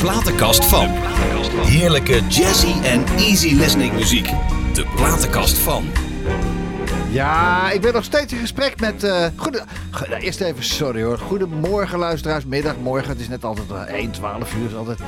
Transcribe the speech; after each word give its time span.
platenkast 0.00 0.64
van. 0.64 0.88
Heerlijke 1.66 2.20
jazzy 2.28 2.72
en 2.82 3.04
easy 3.18 3.54
listening 3.54 3.92
muziek. 3.92 4.30
De 4.72 4.86
platenkast 4.96 5.58
van. 5.58 5.84
Ja, 7.10 7.70
ik 7.70 7.80
ben 7.80 7.92
nog 7.92 8.04
steeds 8.04 8.32
in 8.32 8.38
gesprek 8.38 8.80
met. 8.80 9.04
eh 9.04 9.26
goede, 9.36 9.62
go- 9.90 10.06
nou, 10.08 10.20
eerst 10.22 10.40
even 10.40 10.64
sorry 10.64 11.02
hoor. 11.02 11.18
Goedemorgen, 11.18 11.98
luisteraars. 11.98 12.44
Middag, 12.44 12.74
morgen. 12.82 13.08
Het 13.08 13.20
is 13.20 13.28
net 13.28 13.44
altijd 13.44 13.70
uh, 13.70 13.80
1, 13.80 14.10
12 14.10 14.54
uur. 14.54 14.66
Is 14.68 14.74
altijd. 14.74 14.98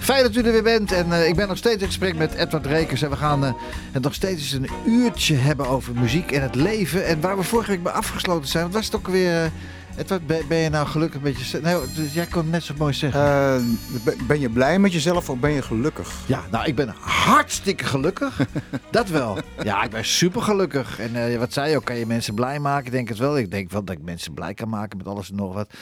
Fijn 0.00 0.22
dat 0.22 0.34
u 0.34 0.42
er 0.42 0.52
weer 0.52 0.62
bent. 0.62 0.92
En 0.92 1.12
eh, 1.12 1.28
ik 1.28 1.34
ben 1.36 1.48
nog 1.48 1.56
steeds 1.56 1.80
in 1.82 1.86
gesprek 1.86 2.16
met 2.16 2.34
Edward 2.34 2.66
Rekers. 2.66 3.02
En 3.02 3.10
we 3.10 3.16
gaan 3.16 3.44
eh, 3.44 3.52
het 3.92 4.02
nog 4.02 4.14
steeds 4.14 4.52
een 4.52 4.68
uurtje 4.86 5.34
hebben 5.36 5.66
over 5.68 5.92
muziek 5.94 6.32
en 6.32 6.42
het 6.42 6.54
leven. 6.54 7.06
En 7.06 7.20
waar 7.20 7.36
we 7.36 7.42
vorige 7.42 7.70
week 7.70 7.82
bij 7.82 7.92
afgesloten 7.92 8.48
zijn. 8.48 8.64
Wat 8.64 8.72
was 8.74 8.84
het 8.84 8.96
ook 8.96 9.08
weer. 9.08 9.50
Edward, 9.96 10.26
ben, 10.26 10.48
ben 10.48 10.58
je 10.58 10.68
nou 10.68 10.86
gelukkig 10.86 11.20
met 11.20 11.40
je. 11.40 11.60
Nee, 11.60 11.76
dus 11.94 12.12
jij 12.14 12.26
kon 12.26 12.42
het 12.42 12.50
net 12.50 12.62
zo 12.62 12.74
mooi 12.78 12.92
zeggen. 12.92 13.20
Eh, 13.20 14.16
ben- 14.26 14.40
je 14.40 14.50
blij 14.50 14.78
met 14.78 14.92
jezelf 14.92 15.30
of 15.30 15.38
ben 15.38 15.50
je 15.50 15.62
gelukkig? 15.62 16.12
Ja, 16.26 16.42
nou, 16.50 16.66
ik 16.66 16.74
ben 16.74 16.88
hartstikke 17.00 17.84
gelukkig. 17.84 18.38
dat 18.90 19.08
wel. 19.08 19.38
Ja, 19.62 19.82
ik 19.82 19.90
ben 19.90 20.04
super 20.04 20.42
gelukkig. 20.42 20.98
En 20.98 21.16
eh, 21.32 21.38
wat 21.38 21.52
zei 21.52 21.70
je 21.70 21.76
ook, 21.76 21.84
kan 21.84 21.96
je 21.96 22.06
mensen 22.06 22.34
blij 22.34 22.58
maken? 22.58 22.86
Ik 22.86 22.92
denk 22.92 23.08
het 23.08 23.18
wel. 23.18 23.38
Ik 23.38 23.50
denk 23.50 23.70
wel 23.70 23.84
dat 23.84 23.96
ik 23.96 24.02
mensen 24.02 24.34
blij 24.34 24.54
kan 24.54 24.68
maken 24.68 24.98
met 24.98 25.06
alles 25.06 25.30
en 25.30 25.36
nog 25.36 25.54
wat. 25.54 25.72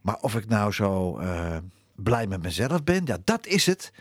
Maar 0.00 0.16
of 0.20 0.34
ik 0.34 0.48
nou 0.48 0.72
zo 0.72 1.18
eh, 1.18 1.56
blij 1.96 2.26
met 2.26 2.42
mezelf 2.42 2.84
ben, 2.84 3.02
ja, 3.04 3.16
dat 3.24 3.46
is 3.46 3.66
het. 3.66 3.92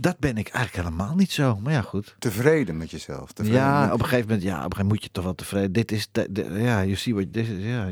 Dat 0.00 0.18
ben 0.18 0.36
ik 0.38 0.48
eigenlijk 0.48 0.86
helemaal 0.86 1.14
niet 1.16 1.32
zo. 1.32 1.58
Maar 1.62 1.72
ja, 1.72 1.80
goed. 1.80 2.14
Tevreden 2.18 2.76
met 2.76 2.90
jezelf? 2.90 3.32
Tevreden 3.32 3.60
Ja, 3.60 3.80
met- 3.84 3.92
op 3.92 3.98
een 4.00 4.04
gegeven 4.04 4.26
moment, 4.28 4.42
ja, 4.42 4.50
op 4.50 4.56
een 4.56 4.62
gegeven 4.62 4.82
moment 4.82 4.92
moet 5.00 5.02
je 5.04 5.10
toch 5.12 5.24
wel 5.24 5.34
tevreden. 5.34 5.72
Dit 5.72 5.92
is, 5.92 6.08
de- 6.12 6.50
ja, 6.52 6.80
je 6.80 6.94
ziet 6.94 7.14
wat, 7.14 7.24
dit 7.28 7.48
is, 7.48 7.64
ja. 7.64 7.86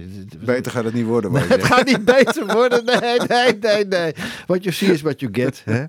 Beter 0.44 0.72
gaat 0.72 0.84
het 0.84 0.94
niet 0.94 1.06
worden. 1.06 1.32
je 1.32 1.38
het 1.38 1.64
gaat 1.64 1.84
niet 1.84 2.04
beter 2.04 2.46
worden. 2.46 2.84
Nee, 2.84 3.18
nee, 3.28 3.58
nee, 3.60 3.84
nee. 3.86 4.14
What 4.46 4.62
you 4.64 4.74
see 4.74 4.92
is 4.92 5.00
what 5.02 5.20
you 5.20 5.32
get. 5.34 5.62
Hè? 5.64 5.84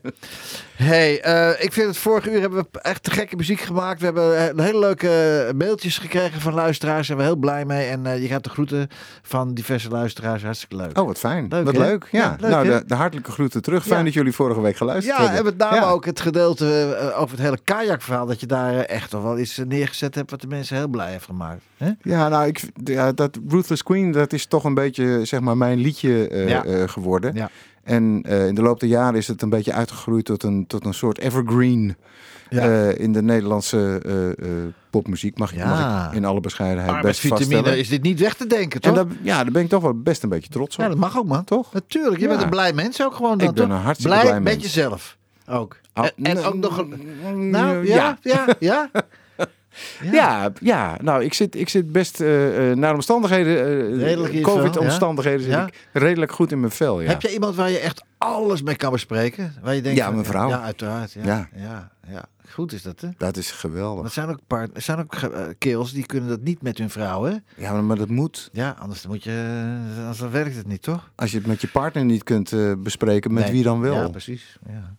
Hey, 0.76 1.22
eh, 1.22 1.64
ik 1.64 1.74
vind 1.74 1.88
het 1.88 1.98
vorige 1.98 2.32
uur 2.34 2.40
hebben 2.42 2.66
we 2.72 2.80
echt 2.82 3.04
te 3.04 3.12
gekke 3.12 3.36
muziek 3.36 3.60
gemaakt. 3.62 4.00
We 4.00 4.06
hebben 4.06 4.38
eh, 4.58 4.66
hele 4.66 4.80
leuke 4.80 5.52
mailtjes 5.56 5.98
gekregen 5.98 6.42
van 6.42 6.54
luisteraars. 6.54 6.78
Daar 6.96 7.06
zijn 7.06 7.18
we 7.18 7.24
heel 7.24 7.36
blij 7.36 7.66
mee. 7.66 7.88
En 7.90 8.06
eh, 8.06 8.22
je 8.22 8.28
gaat 8.28 8.44
de 8.44 8.50
groeten 8.50 8.88
van 9.22 9.54
diverse 9.54 9.90
luisteraars. 9.90 10.44
Hartstikke 10.44 10.76
leuk. 10.76 10.98
Oh, 10.98 11.06
wat 11.06 11.20
fijn. 11.20 11.46
Leuk, 11.50 11.66
wat 11.66 11.78
leuk. 11.78 12.08
Ja, 12.12 12.20
Ja, 12.20 12.36
leuk, 12.40 12.50
nou, 12.52 12.68
de, 12.70 12.84
de 12.88 12.96
hartelijke 12.96 13.32
groeten 13.32 13.62
terug. 13.62 13.84
Fijn 13.86 13.98
Ja. 14.00 14.06
dat 14.06 14.14
jullie 14.14 14.32
vorige 14.34 14.62
week 14.62 14.78
geluisterd 14.78 15.18
ja, 15.18 15.22
hebben. 15.24 15.40
en 15.40 15.46
met 15.46 15.58
name 15.58 15.76
Ja. 15.76 15.90
ook 15.90 16.06
het 16.10 16.20
gedeelte 16.20 16.98
eh, 17.00 17.20
over 17.22 17.36
het 17.38 17.46
hele 17.46 17.60
kajakverhaal. 17.64 18.26
Dat 18.26 18.40
je 18.40 18.46
daar 18.46 18.74
eh, 18.76 18.96
echt 18.96 19.10
toch 19.10 19.24
wel 19.24 19.40
iets 19.40 19.58
eh, 19.58 19.66
neergezet 19.66 20.16
hebt 20.16 20.32
wat 20.32 20.42
de 20.42 20.48
mensen 20.48 20.76
heel 20.78 20.88
blij 20.88 21.12
heeft 21.12 21.26
gemaakt. 21.26 21.62
Hè? 21.78 21.90
Ja, 22.02 22.30
nou, 22.30 22.48
ik, 22.48 22.62
ja, 22.84 23.12
dat 23.12 23.40
Ruthless 23.48 23.84
Queen, 23.84 24.12
dat 24.12 24.34
is 24.34 24.46
toch 24.46 24.64
een 24.64 24.74
beetje, 24.74 25.26
zeg 25.26 25.40
maar, 25.40 25.58
mijn 25.58 25.80
liedje 25.80 26.30
Ja. 26.48 26.88
geworden. 26.88 27.34
Ja. 27.36 27.50
En 27.84 28.22
in 28.22 28.56
de 28.56 28.62
loop 28.62 28.80
der 28.80 28.90
jaren 28.90 29.16
is 29.16 29.28
het 29.28 29.42
een 29.42 29.50
beetje 29.50 29.74
uitgegroeid 29.74 30.26
tot 30.26 30.44
een, 30.44 30.68
tot 30.68 30.86
een 30.86 30.94
soort 30.94 31.18
evergreen 31.20 31.96
Ja. 32.50 32.64
in 32.90 33.12
de 33.14 33.22
Nederlandse 33.22 34.02
popmuziek. 34.90 35.38
Mag, 35.38 35.54
Ja. 35.56 35.68
mag 35.70 36.08
ik 36.08 36.14
in 36.14 36.26
alle 36.26 36.40
bescheidenheid 36.40 36.88
best 36.88 36.98
Arbeidsvitamine 36.98 37.52
vaststellen. 37.52 37.80
is 37.80 37.90
dit 37.90 38.02
niet 38.02 38.20
weg 38.20 38.34
te 38.36 38.48
denken, 38.48 38.82
En 38.82 38.94
toch? 38.94 39.04
daar, 39.04 39.18
ja, 39.22 39.44
daar 39.44 39.52
ben 39.52 39.64
ik 39.64 39.70
toch 39.70 39.82
wel 39.82 40.02
best 40.02 40.24
een 40.24 40.30
beetje 40.30 40.50
trots 40.50 40.76
op. 40.76 40.82
Ja, 40.82 40.88
dat 40.90 40.98
mag 40.98 41.18
ook, 41.18 41.26
man. 41.26 41.44
Toch? 41.44 41.74
Natuurlijk, 41.74 42.16
je 42.18 42.22
Ja. 42.24 42.30
bent 42.30 42.42
een 42.42 42.50
blij 42.50 42.74
mens 42.74 43.04
ook 43.04 43.14
gewoon 43.16 43.38
dan, 43.38 43.48
Ik 43.48 43.54
ben 43.56 43.70
een 43.70 43.78
hartstikke 43.78 44.18
blij, 44.18 44.26
blij 44.30 44.42
met 44.42 44.62
jezelf 44.62 45.18
ook. 45.50 45.78
Oh, 45.94 46.06
en, 46.22 46.38
ook 46.44 46.56
nog 46.56 46.78
een... 46.78 47.50
Nou, 47.50 47.88
ja, 47.88 48.18
ja, 48.22 48.46
ja. 48.60 48.90
Ja, 50.02 50.52
ja, 50.62 50.98
nou, 51.02 51.24
ik 51.24 51.34
zit, 51.34 51.56
ik 51.56 51.70
zit 51.70 51.92
best 51.92 52.22
eh, 52.22 52.72
eh, 52.72 52.78
naar 52.78 52.90
de 52.90 52.96
omstandigheden, 52.96 53.58
eh, 53.58 54.04
Redelijk 54.04 54.34
in 54.34 54.40
je 54.40 54.46
vel, 54.46 54.56
COVID-omstandigheden, 54.56 55.42
zit 55.42 55.52
ja? 55.52 55.68
ik 55.68 55.74
redelijk 55.94 56.32
goed 56.32 56.52
in 56.52 56.60
mijn 56.60 56.72
vel. 56.72 57.02
Ja. 57.02 57.08
Heb 57.10 57.22
je 57.22 57.34
iemand 57.34 57.56
waar 57.56 57.70
je 57.70 57.80
echt 57.80 58.04
alles 58.18 58.62
mee 58.62 58.76
kan 58.76 58.92
bespreken? 58.92 59.54
Waar 59.62 59.76
je 59.76 59.82
denkt 59.82 59.98
Ja, 59.98 60.12
mijn 60.12 60.26
vrouw. 60.26 60.50
Ja, 60.50 60.62
uiteraard. 60.62 61.12
Ja, 61.14 61.22
Ja. 61.26 61.50
ja. 61.56 61.92
ja, 62.08 62.26
Goed 62.50 62.72
is 62.74 62.82
dat, 62.82 63.02
hè? 63.02 63.08
Dat 63.18 63.38
is 63.38 63.52
geweldig. 63.52 64.04
Er 64.06 64.12
zijn 64.12 64.30
ook, 64.30 64.40
paar, 64.48 64.68
er 64.74 64.82
zijn 64.82 65.00
ook 65.00 65.14
eh, 65.16 65.42
kerels 65.58 65.92
die 65.94 66.06
kunnen 66.06 66.30
dat 66.30 66.42
niet 66.42 66.62
met 66.62 66.78
hun 66.78 66.90
vrouw, 66.90 67.24
hè? 67.24 67.36
Ja, 67.56 67.72
maar, 67.72 67.84
maar 67.84 67.98
dat 67.98 68.10
moet. 68.10 68.50
Ja, 68.52 68.76
anders 68.80 69.08
moet 69.08 69.24
je... 69.24 69.32
eh, 69.96 70.00
Anders 70.00 70.18
dan 70.18 70.32
werkt 70.32 70.56
het 70.56 70.68
niet, 70.68 70.82
toch? 70.82 71.12
Als 71.16 71.32
je 71.32 71.38
het 71.38 71.48
met 71.48 71.62
je 71.62 71.68
partner 71.68 72.06
niet 72.06 72.24
kunt 72.24 72.52
eh, 72.52 72.74
bespreken, 72.78 73.34
met 73.34 73.44
Nee. 73.44 73.52
wie 73.52 73.64
dan 73.64 73.80
wel? 73.80 73.94
Ja, 73.96 74.08
precies. 74.10 74.58
Ja. 74.68 74.96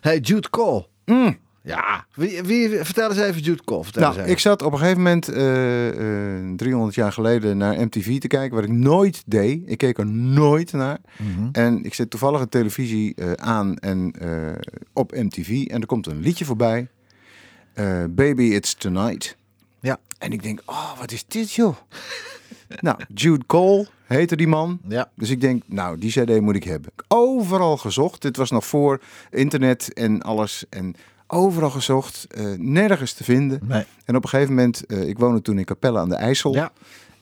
Hey, 0.00 0.18
Jude 0.18 0.50
Cole. 0.50 0.86
Mm. 1.04 1.38
Ja. 1.62 2.06
Wie, 2.14 2.42
wie, 2.42 2.68
vertel 2.84 3.08
eens 3.10 3.18
even 3.18 3.42
Jude 3.42 3.64
Cole. 3.64 3.84
Vertel 3.84 4.02
Nou, 4.02 4.12
eens 4.14 4.22
even. 4.22 4.32
ik 4.36 4.40
zat 4.40 4.62
op 4.62 4.72
een 4.72 4.78
gegeven 4.78 5.02
moment 5.02 5.28
eh, 5.28 5.88
eh, 6.38 6.54
300 6.56 6.94
jaar 6.94 7.12
geleden 7.12 7.56
naar 7.56 7.80
MTV 7.80 8.18
te 8.18 8.26
kijken, 8.26 8.54
wat 8.54 8.64
ik 8.64 8.70
nooit 8.72 9.22
deed. 9.26 9.62
Ik 9.64 9.78
keek 9.78 9.98
er 9.98 10.06
nooit 10.06 10.72
naar. 10.72 10.98
Mhm. 11.18 11.48
En 11.52 11.84
ik 11.84 11.94
zet 11.94 12.10
toevallig 12.10 12.40
de 12.40 12.48
televisie 12.48 13.14
eh, 13.14 13.32
aan 13.32 13.76
en 13.78 14.12
eh, 14.18 14.52
op 14.92 15.12
MTV 15.12 15.64
en 15.66 15.80
er 15.80 15.86
komt 15.86 16.06
een 16.06 16.20
liedje 16.20 16.44
voorbij. 16.44 16.88
Eh, 17.72 18.04
Baby, 18.10 18.42
it's 18.42 18.74
tonight. 18.74 19.36
Ja. 19.80 19.98
En 20.18 20.32
ik 20.32 20.42
denk, 20.42 20.62
oh, 20.66 20.98
wat 20.98 21.12
is 21.12 21.24
dit 21.28 21.52
joh? 21.52 21.76
Nou, 22.80 22.96
Jude 23.14 23.46
Cole 23.46 23.86
heette 24.06 24.36
die 24.36 24.48
man. 24.48 24.78
Ja. 24.88 25.10
Dus 25.14 25.30
ik 25.30 25.40
denk, 25.40 25.62
nou, 25.66 25.98
die 25.98 26.10
CD 26.10 26.40
moet 26.40 26.56
ik 26.56 26.64
hebben. 26.64 26.92
Overal 27.08 27.76
gezocht. 27.76 28.22
Dit 28.22 28.36
was 28.36 28.50
nog 28.50 28.66
voor 28.66 29.00
internet 29.30 29.92
en 29.92 30.22
alles. 30.22 30.64
En 30.70 30.94
overal 31.26 31.70
gezocht. 31.70 32.26
eh, 32.30 32.44
nergens 32.58 33.12
te 33.12 33.24
vinden. 33.24 33.60
Nee. 33.64 33.84
En 34.04 34.16
op 34.16 34.22
een 34.22 34.28
gegeven 34.28 34.54
moment, 34.54 34.86
eh, 34.86 35.08
ik 35.08 35.18
woonde 35.18 35.42
toen 35.42 35.58
in 35.58 35.64
Capelle 35.64 35.98
aan 35.98 36.08
de 36.08 36.14
IJssel. 36.14 36.54
Ja. 36.54 36.72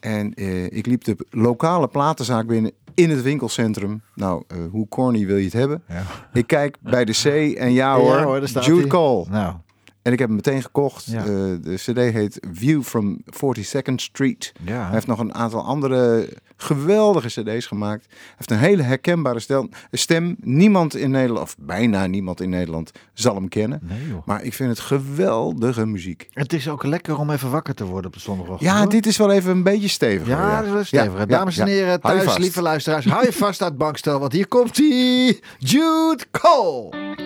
En 0.01 0.35
eh, 0.35 0.65
ik 0.65 0.87
liep 0.87 1.05
de 1.05 1.17
lokale 1.31 1.89
platenzaak 1.89 2.47
binnen 2.47 2.73
in 2.95 3.11
het 3.11 3.23
winkelcentrum. 3.23 4.03
Nou, 4.15 4.43
hoe 4.71 4.89
corny 4.89 5.27
wil 5.27 5.37
je 5.37 5.45
het 5.45 5.53
hebben? 5.53 5.83
Ja. 5.89 6.03
Ik 6.33 6.47
kijk 6.47 6.77
bij 6.81 7.05
de 7.05 7.13
C 7.13 7.55
en 7.57 7.73
ja 7.73 7.97
hoor, 7.97 8.17
Ja 8.17 8.25
hoor, 8.25 8.41
Jude. 8.43 8.87
Cole. 8.87 9.27
Nou, 9.31 9.55
En 10.05 10.13
ik 10.13 10.19
heb 10.19 10.27
hem 10.29 10.37
meteen 10.37 10.63
gekocht. 10.63 11.05
Ja. 11.05 11.19
Eh, 11.19 11.25
de 11.61 11.75
CD 11.77 11.97
heet 11.97 12.39
View 12.53 12.83
from 12.83 13.19
42nd 13.25 13.95
Street. 13.95 14.53
ja. 14.65 14.83
Hij 14.83 14.93
heeft 14.93 15.07
nog 15.07 15.19
een 15.19 15.35
aantal 15.35 15.65
andere 15.65 16.29
geweldige 16.57 17.29
cd's 17.43 17.67
gemaakt. 17.67 18.05
Hij 18.09 18.17
heeft 18.37 18.51
een 18.51 18.59
hele 18.59 18.83
herkenbare 18.83 19.41
stel- 19.41 19.69
stem. 19.91 20.37
Niemand 20.41 20.97
in 20.97 21.11
Nederland, 21.11 21.43
of 21.47 21.57
bijna 21.59 22.07
niemand 22.07 22.41
in 22.41 22.49
Nederland, 22.51 22.91
zal 23.13 23.35
hem 23.35 23.49
kennen. 23.49 23.81
Nee. 23.83 23.99
Maar 24.25 24.43
ik 24.43 24.55
vind 24.55 24.71
het 24.71 24.81
geweldige 24.81 25.87
muziek. 25.87 26.29
Het 26.33 26.53
is 26.53 26.69
ook 26.69 26.83
lekker 26.85 27.19
om 27.19 27.31
even 27.31 27.51
wakker 27.51 27.75
te 27.75 27.85
worden 27.85 28.07
op 28.07 28.13
de 28.13 28.21
zondagochtend. 28.21 28.71
Ja, 28.71 28.79
hoor. 28.79 28.89
dit 28.89 29.07
is 29.07 29.17
wel 29.17 29.31
even 29.33 29.51
een 29.51 29.63
beetje 29.63 29.89
stevig. 29.89 30.27
Ja, 30.27 30.57
dat 30.57 30.67
is 30.67 30.73
wel 30.73 30.85
stevig. 30.85 31.19
Ja, 31.19 31.27
Dames 31.27 31.59
en 31.59 31.67
heren, 31.67 32.01
thuis, 32.01 32.39
lieve 32.39 32.63
luisteraars, 32.63 33.05
hou 33.07 33.25
je 33.25 33.33
vast 33.33 33.63
aan 33.63 33.69
het 33.69 33.79
bankstel, 33.79 34.19
want 34.19 34.33
hier 34.33 34.49
komt 34.49 34.77
hij, 34.77 35.41
Jude 35.59 36.25
Cole. 36.31 37.24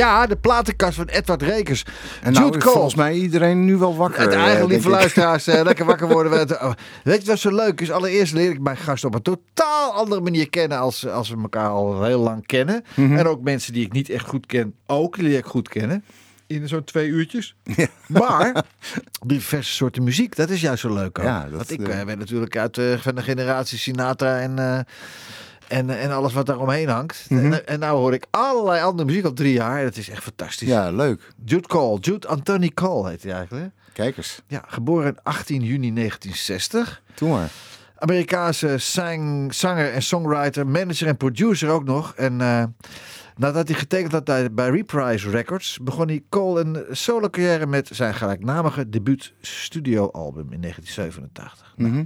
Ja, 0.00 0.26
de 0.26 0.36
platenkast 0.36 0.96
van 0.96 1.06
Edward 1.06 1.42
Rekers. 1.42 1.84
En 2.22 2.32
nou, 2.32 2.44
Jude 2.44 2.58
Cole. 2.58 2.72
volgens 2.72 2.94
mij 2.94 3.14
iedereen 3.14 3.64
nu 3.64 3.76
wel 3.76 3.96
wakker. 3.96 4.20
Het 4.20 4.32
eh, 4.32 4.40
eigen 4.42 4.66
lieve 4.66 4.88
luisteraars, 4.88 5.46
eh, 5.46 5.62
lekker 5.70 5.84
wakker 5.84 6.08
worden. 6.08 6.32
Met, 6.32 6.60
oh, 6.60 6.72
weet 7.04 7.22
je 7.22 7.26
wat 7.28 7.38
zo 7.38 7.54
leuk 7.54 7.80
is? 7.80 7.90
Allereerst 7.90 8.32
leer 8.32 8.50
ik 8.50 8.60
mijn 8.60 8.76
gast 8.76 9.04
op 9.04 9.14
een 9.14 9.22
totaal 9.22 9.92
andere 9.92 10.20
manier 10.20 10.50
kennen 10.50 10.78
als, 10.78 11.06
als 11.08 11.30
we 11.30 11.36
elkaar 11.42 11.68
al 11.68 12.04
heel 12.04 12.20
lang 12.20 12.46
kennen. 12.46 12.84
Mhm. 12.94 13.16
En 13.16 13.26
ook 13.26 13.42
mensen 13.42 13.72
die 13.72 13.84
ik 13.84 13.92
niet 13.92 14.10
echt 14.10 14.26
goed 14.26 14.46
ken, 14.46 14.74
ook 14.86 15.16
leer 15.16 15.38
ik 15.38 15.44
goed 15.46 15.68
kennen. 15.68 16.04
In 16.46 16.68
zo'n 16.68 16.84
twee 16.84 17.08
uurtjes. 17.08 17.56
Maar 18.06 18.64
diverse 19.26 19.72
soorten 19.72 20.02
muziek, 20.02 20.36
dat 20.36 20.50
is 20.50 20.60
juist 20.60 20.80
zo 20.80 20.94
leuk 20.94 21.18
ook. 21.18 21.24
Ja, 21.24 21.42
dat, 21.42 21.50
Want 21.52 21.70
ik 21.70 21.88
eh, 21.88 22.00
eh, 22.00 22.06
ben 22.06 22.18
natuurlijk 22.18 22.56
uit 22.56 22.78
eh, 22.78 22.96
van 22.98 23.14
de 23.14 23.22
generatie 23.22 23.78
Sinatra 23.78 24.38
en... 24.40 24.58
eh, 24.58 24.78
en, 25.70 25.90
en 25.90 26.10
alles 26.10 26.32
wat 26.32 26.46
daar 26.46 26.58
omheen 26.58 26.88
hangt. 26.88 27.26
Mhm. 27.28 27.52
en, 27.52 27.66
en 27.66 27.78
nou 27.78 27.98
hoor 27.98 28.14
ik 28.14 28.26
allerlei 28.30 28.82
andere 28.82 29.08
muziek 29.08 29.24
al 29.24 29.32
drie 29.32 29.52
jaar. 29.52 29.84
Dat 29.84 29.96
is 29.96 30.08
echt 30.08 30.22
fantastisch. 30.22 30.68
Ja, 30.68 30.90
leuk. 30.90 31.32
Jude 31.44 31.68
Cole, 31.68 32.00
Jude 32.00 32.28
Anthony 32.28 32.70
Cole 32.74 33.08
heet 33.08 33.22
hij 33.22 33.32
eigenlijk. 33.32 33.64
hè? 33.64 33.70
Kijk 33.92 34.16
eens. 34.16 34.42
Ja, 34.46 34.64
geboren 34.66 35.06
in 35.06 35.18
18 35.22 35.62
juni 35.62 35.94
1960. 35.94 37.02
Doe 37.14 37.28
maar. 37.28 37.50
Amerikaanse 37.96 38.78
zang, 38.78 39.54
zanger 39.54 39.92
en 39.92 40.02
songwriter, 40.02 40.66
manager 40.66 41.06
en 41.06 41.16
producer 41.16 41.68
ook 41.68 41.84
nog. 41.84 42.14
En 42.14 42.40
eh, 42.40 42.64
nadat 43.36 43.68
hij 43.68 43.78
getekend 43.78 44.12
had 44.12 44.54
bij, 44.54 44.70
Reprise 44.70 45.30
Records, 45.30 45.78
begon 45.82 46.06
hij 46.06 46.22
Cole 46.28 46.60
een 46.60 46.84
solo 46.90 47.28
carrière 47.28 47.66
met 47.66 47.88
zijn 47.92 48.14
gelijknamige 48.14 48.88
debuut 48.88 49.32
studioalbum 49.40 50.52
in 50.52 50.60
1987. 50.60 51.74
Mhm. 51.76 52.04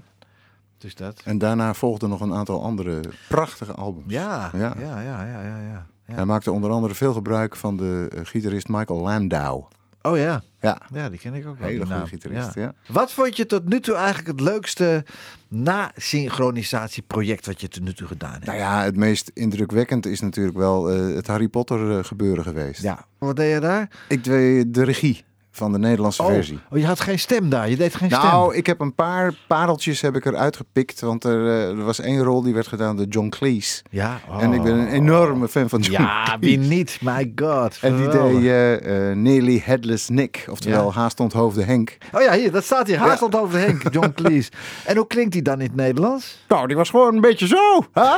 Dus 0.84 0.94
dat. 0.94 1.20
En 1.24 1.38
daarna 1.38 1.74
volgden 1.74 2.08
nog 2.08 2.20
een 2.20 2.34
aantal 2.34 2.62
andere 2.62 3.00
prachtige 3.28 3.72
albums. 3.72 4.12
Ja, 4.12 4.50
ja, 4.52 4.74
Ja. 4.78 5.00
ja, 5.00 5.24
ja, 5.24 5.42
ja. 5.42 5.86
Hij 6.04 6.24
maakte 6.24 6.52
onder 6.52 6.70
andere 6.70 6.94
veel 6.94 7.12
gebruik 7.12 7.56
van 7.56 7.76
de 7.76 8.08
eh, 8.14 8.20
gitarist 8.24 8.68
Michael 8.68 9.00
Landau. 9.00 9.64
Oh 10.02 10.16
ja. 10.16 10.42
Ja, 10.60 10.80
ja, 10.92 11.08
die 11.08 11.18
ken 11.18 11.34
ik 11.34 11.46
ook 11.46 11.58
wel. 11.58 11.68
hele 11.68 11.86
goede 11.86 12.06
gitarist. 12.06 12.54
Ja. 12.54 12.62
Ja. 12.62 12.72
Wat 12.88 13.12
vond 13.12 13.36
je 13.36 13.46
tot 13.46 13.68
nu 13.68 13.80
toe 13.80 13.94
eigenlijk 13.94 14.26
het 14.26 14.40
leukste 14.40 15.04
na-synchronisatieproject 15.48 17.46
wat 17.46 17.60
je 17.60 17.68
tot 17.68 17.82
nu 17.82 17.92
toe 17.92 18.06
gedaan 18.06 18.32
hebt? 18.32 18.44
Nou 18.46 18.58
ja, 18.58 18.82
het 18.82 18.96
meest 18.96 19.30
indrukwekkend 19.34 20.06
is 20.06 20.20
natuurlijk 20.20 20.56
wel 20.56 20.90
eh, 20.90 21.14
het 21.14 21.26
Harry 21.26 21.48
Potter 21.48 21.98
eh, 21.98 22.04
gebeuren 22.04 22.44
geweest. 22.44 22.82
Ja. 22.82 23.06
Wat 23.18 23.36
deed 23.36 23.52
je 23.52 23.60
daar? 23.60 23.90
Ik 24.08 24.24
deed 24.24 24.74
de 24.74 24.84
regie 24.84 25.24
van 25.56 25.72
de 25.72 25.78
Nederlandse 25.78 26.22
Oh, 26.22 26.28
versie. 26.28 26.58
oh, 26.70 26.78
je 26.78 26.86
had 26.86 27.00
geen 27.00 27.18
stem 27.18 27.48
daar. 27.48 27.68
Je 27.70 27.76
deed 27.76 27.94
geen 27.94 28.08
Nou, 28.08 28.44
stem. 28.48 28.58
ik 28.58 28.66
heb 28.66 28.80
een 28.80 28.94
paar 28.94 29.34
pareltjes 29.48 30.00
heb 30.00 30.16
ik 30.16 30.24
eruit 30.24 30.56
gepikt. 30.56 31.00
Want 31.00 31.24
er, 31.24 31.46
eh, 31.46 31.68
er 31.68 31.84
was 31.84 32.00
één 32.00 32.22
rol 32.22 32.42
die 32.42 32.54
werd 32.54 32.66
gedaan 32.66 32.96
door 32.96 33.06
John 33.06 33.28
Cleese. 33.28 33.82
Ja. 33.90 34.20
En 34.40 34.52
ik 34.52 34.62
ben 34.62 34.72
een 34.78 34.88
enorme 34.88 35.48
fan 35.48 35.68
van 35.68 35.80
John 35.80 36.02
Ja, 36.02 36.22
Cleese. 36.24 36.38
wie 36.58 36.68
niet? 36.68 36.98
My 37.00 37.32
god. 37.36 37.78
En 37.80 37.96
die 37.96 38.08
deed 38.08 38.80
eh, 38.80 39.12
Nearly 39.16 39.62
Headless 39.64 40.08
Nick. 40.08 40.46
Oftewel 40.50 40.86
Ja. 40.86 40.92
haast 40.92 41.20
onthoofde 41.20 41.62
Henk. 41.62 41.96
Oh 42.12 42.22
ja, 42.22 42.32
hier, 42.32 42.52
dat 42.52 42.64
staat 42.64 42.86
hier. 42.86 42.98
Haast 42.98 43.20
Ja. 43.32 43.38
over 43.38 43.58
Henk, 43.58 43.82
John 43.94 44.12
Cleese. 44.14 44.50
En 44.84 44.96
hoe 44.96 45.06
klinkt 45.06 45.32
hij 45.32 45.42
dan 45.42 45.60
in 45.60 45.66
het 45.66 45.76
Nederlands? 45.76 46.44
Nou, 46.48 46.66
die 46.66 46.76
was 46.76 46.90
gewoon 46.90 47.14
een 47.14 47.20
beetje 47.20 47.46
zo. 47.46 47.86
Hè? 47.92 48.16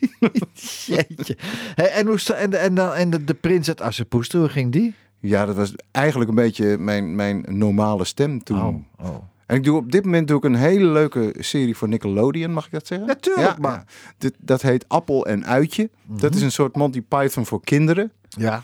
Jeetje. 0.86 1.36
Hey, 1.74 1.90
en 1.90 2.06
hoe 2.06 2.18
en, 2.34 2.50
de, 2.50 2.56
en, 2.56 2.94
en 2.96 3.10
de, 3.10 3.24
de 3.24 3.34
prins 3.34 3.68
uit 3.68 3.80
Assepoester, 3.80 4.38
hoe 4.40 4.48
ging 4.48 4.72
die? 4.72 4.94
Ja, 5.20 5.46
dat 5.46 5.56
was 5.56 5.74
eigenlijk 5.90 6.30
een 6.30 6.36
beetje 6.36 6.78
mijn, 6.78 7.14
mijn 7.14 7.44
normale 7.48 8.04
stem 8.04 8.42
toen. 8.42 8.58
Oh, 8.98 9.06
oh. 9.08 9.16
En 9.46 9.56
ik 9.56 9.64
doe 9.64 9.76
op 9.76 9.92
dit 9.92 10.04
moment 10.04 10.28
doe 10.28 10.36
ik 10.36 10.44
een 10.44 10.54
hele 10.54 10.84
leuke 10.84 11.34
serie 11.38 11.76
voor 11.76 11.88
Nickelodeon, 11.88 12.52
mag 12.52 12.66
ik 12.66 12.72
dat 12.72 12.86
zeggen? 12.86 13.06
Natuurlijk, 13.06 13.46
ja, 13.48 13.56
man. 13.60 13.70
ja. 13.72 13.84
Dit, 14.18 14.34
dat 14.38 14.62
heet 14.62 14.84
Appel 14.88 15.26
en 15.26 15.46
Uitje. 15.46 15.90
Dat 16.06 16.30
Mhm. 16.30 16.36
is 16.38 16.42
een 16.42 16.52
soort 16.52 16.76
Monty 16.76 17.02
Python 17.02 17.46
voor 17.46 17.60
kinderen. 17.64 18.12
Ja. 18.28 18.62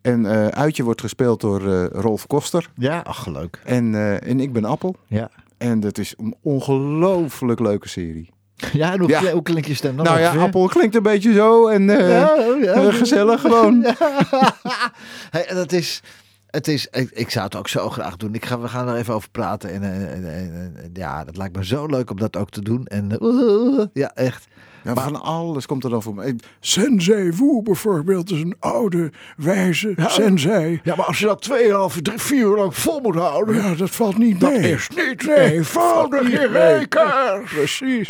En 0.00 0.26
eh, 0.26 0.46
Uitje 0.46 0.82
wordt 0.82 1.00
gespeeld 1.00 1.40
door 1.40 1.72
eh, 1.72 1.84
Rolf 1.86 2.26
Koster. 2.26 2.70
Ja, 2.74 3.00
ach, 3.00 3.26
leuk. 3.26 3.60
En, 3.64 3.94
eh, 3.94 4.28
en 4.28 4.40
ik 4.40 4.52
ben 4.52 4.64
Appel. 4.64 4.96
Ja. 5.06 5.30
En 5.56 5.80
dat 5.80 5.98
is 5.98 6.14
een 6.16 6.34
ongelooflijk 6.42 7.60
leuke 7.60 7.88
serie. 7.88 8.30
Ja, 8.72 8.92
en 8.92 8.98
hoe, 9.00 9.08
Ja. 9.08 9.32
hoe 9.32 9.42
klinkt 9.42 9.66
je 9.66 9.74
stem 9.74 9.96
dan? 9.96 10.04
nou 10.04 10.18
ja, 10.18 10.26
ongeveer? 10.26 10.46
Appel 10.46 10.66
klinkt 10.66 10.94
een 10.94 11.02
beetje 11.02 11.32
zo. 11.32 11.66
En 11.68 11.90
eh, 11.90 12.10
Ja, 12.10 12.34
oh, 12.34 12.62
ja. 12.62 12.72
eh, 12.72 12.94
gezellig 12.94 13.40
gewoon. 13.40 13.84
Hey, 15.30 15.46
dat 15.54 15.72
is, 15.72 16.00
het 16.46 16.68
is, 16.68 16.86
ik, 16.90 17.10
ik 17.10 17.30
zou 17.30 17.44
het 17.44 17.56
ook 17.56 17.68
zo 17.68 17.90
graag 17.90 18.16
doen. 18.16 18.34
Ik 18.34 18.44
ga, 18.44 18.60
we 18.60 18.68
gaan 18.68 18.88
er 18.88 18.96
even 18.96 19.14
over 19.14 19.30
praten. 19.30 19.70
En, 19.72 19.82
eh, 19.82 20.12
en, 20.12 20.24
en- 20.34 20.72
en- 20.76 20.90
ja, 20.92 21.24
dat 21.24 21.36
lijkt 21.36 21.56
me 21.56 21.64
zo 21.66 21.86
leuk 21.86 22.10
om 22.10 22.18
dat 22.18 22.36
ook 22.36 22.50
te 22.50 22.62
doen. 22.62 22.86
En 22.86 23.08
ja, 23.92 24.10
echt. 24.14 24.46
Ja, 24.84 24.94
van 24.94 25.22
alles 25.22 25.66
komt 25.66 25.84
er 25.84 25.90
dan 25.90 26.02
voor 26.02 26.14
mij. 26.14 26.36
Sensei 26.60 27.30
Wu 27.30 27.62
bijvoorbeeld 27.62 28.30
is 28.30 28.40
een 28.40 28.56
oude, 28.60 29.12
wijze 29.36 29.94
sensei. 29.96 30.80
Ja, 30.84 30.94
maar 30.96 31.06
als 31.06 31.18
je 31.18 31.26
dat 31.26 31.42
tweeënhalf, 31.42 31.98
drie, 32.02 32.18
vier 32.18 32.38
uur 32.40 32.56
lang 32.56 32.76
vol 32.76 33.00
moet 33.00 33.14
houden. 33.14 33.54
Ja, 33.54 33.74
dat 33.74 33.90
valt 33.90 34.18
niet 34.18 34.40
mee. 34.40 34.76
niet 35.06 35.28
eenvoudig 35.28 36.20
in 36.20 36.52
rekenen. 36.52 37.42
Precies. 37.44 38.08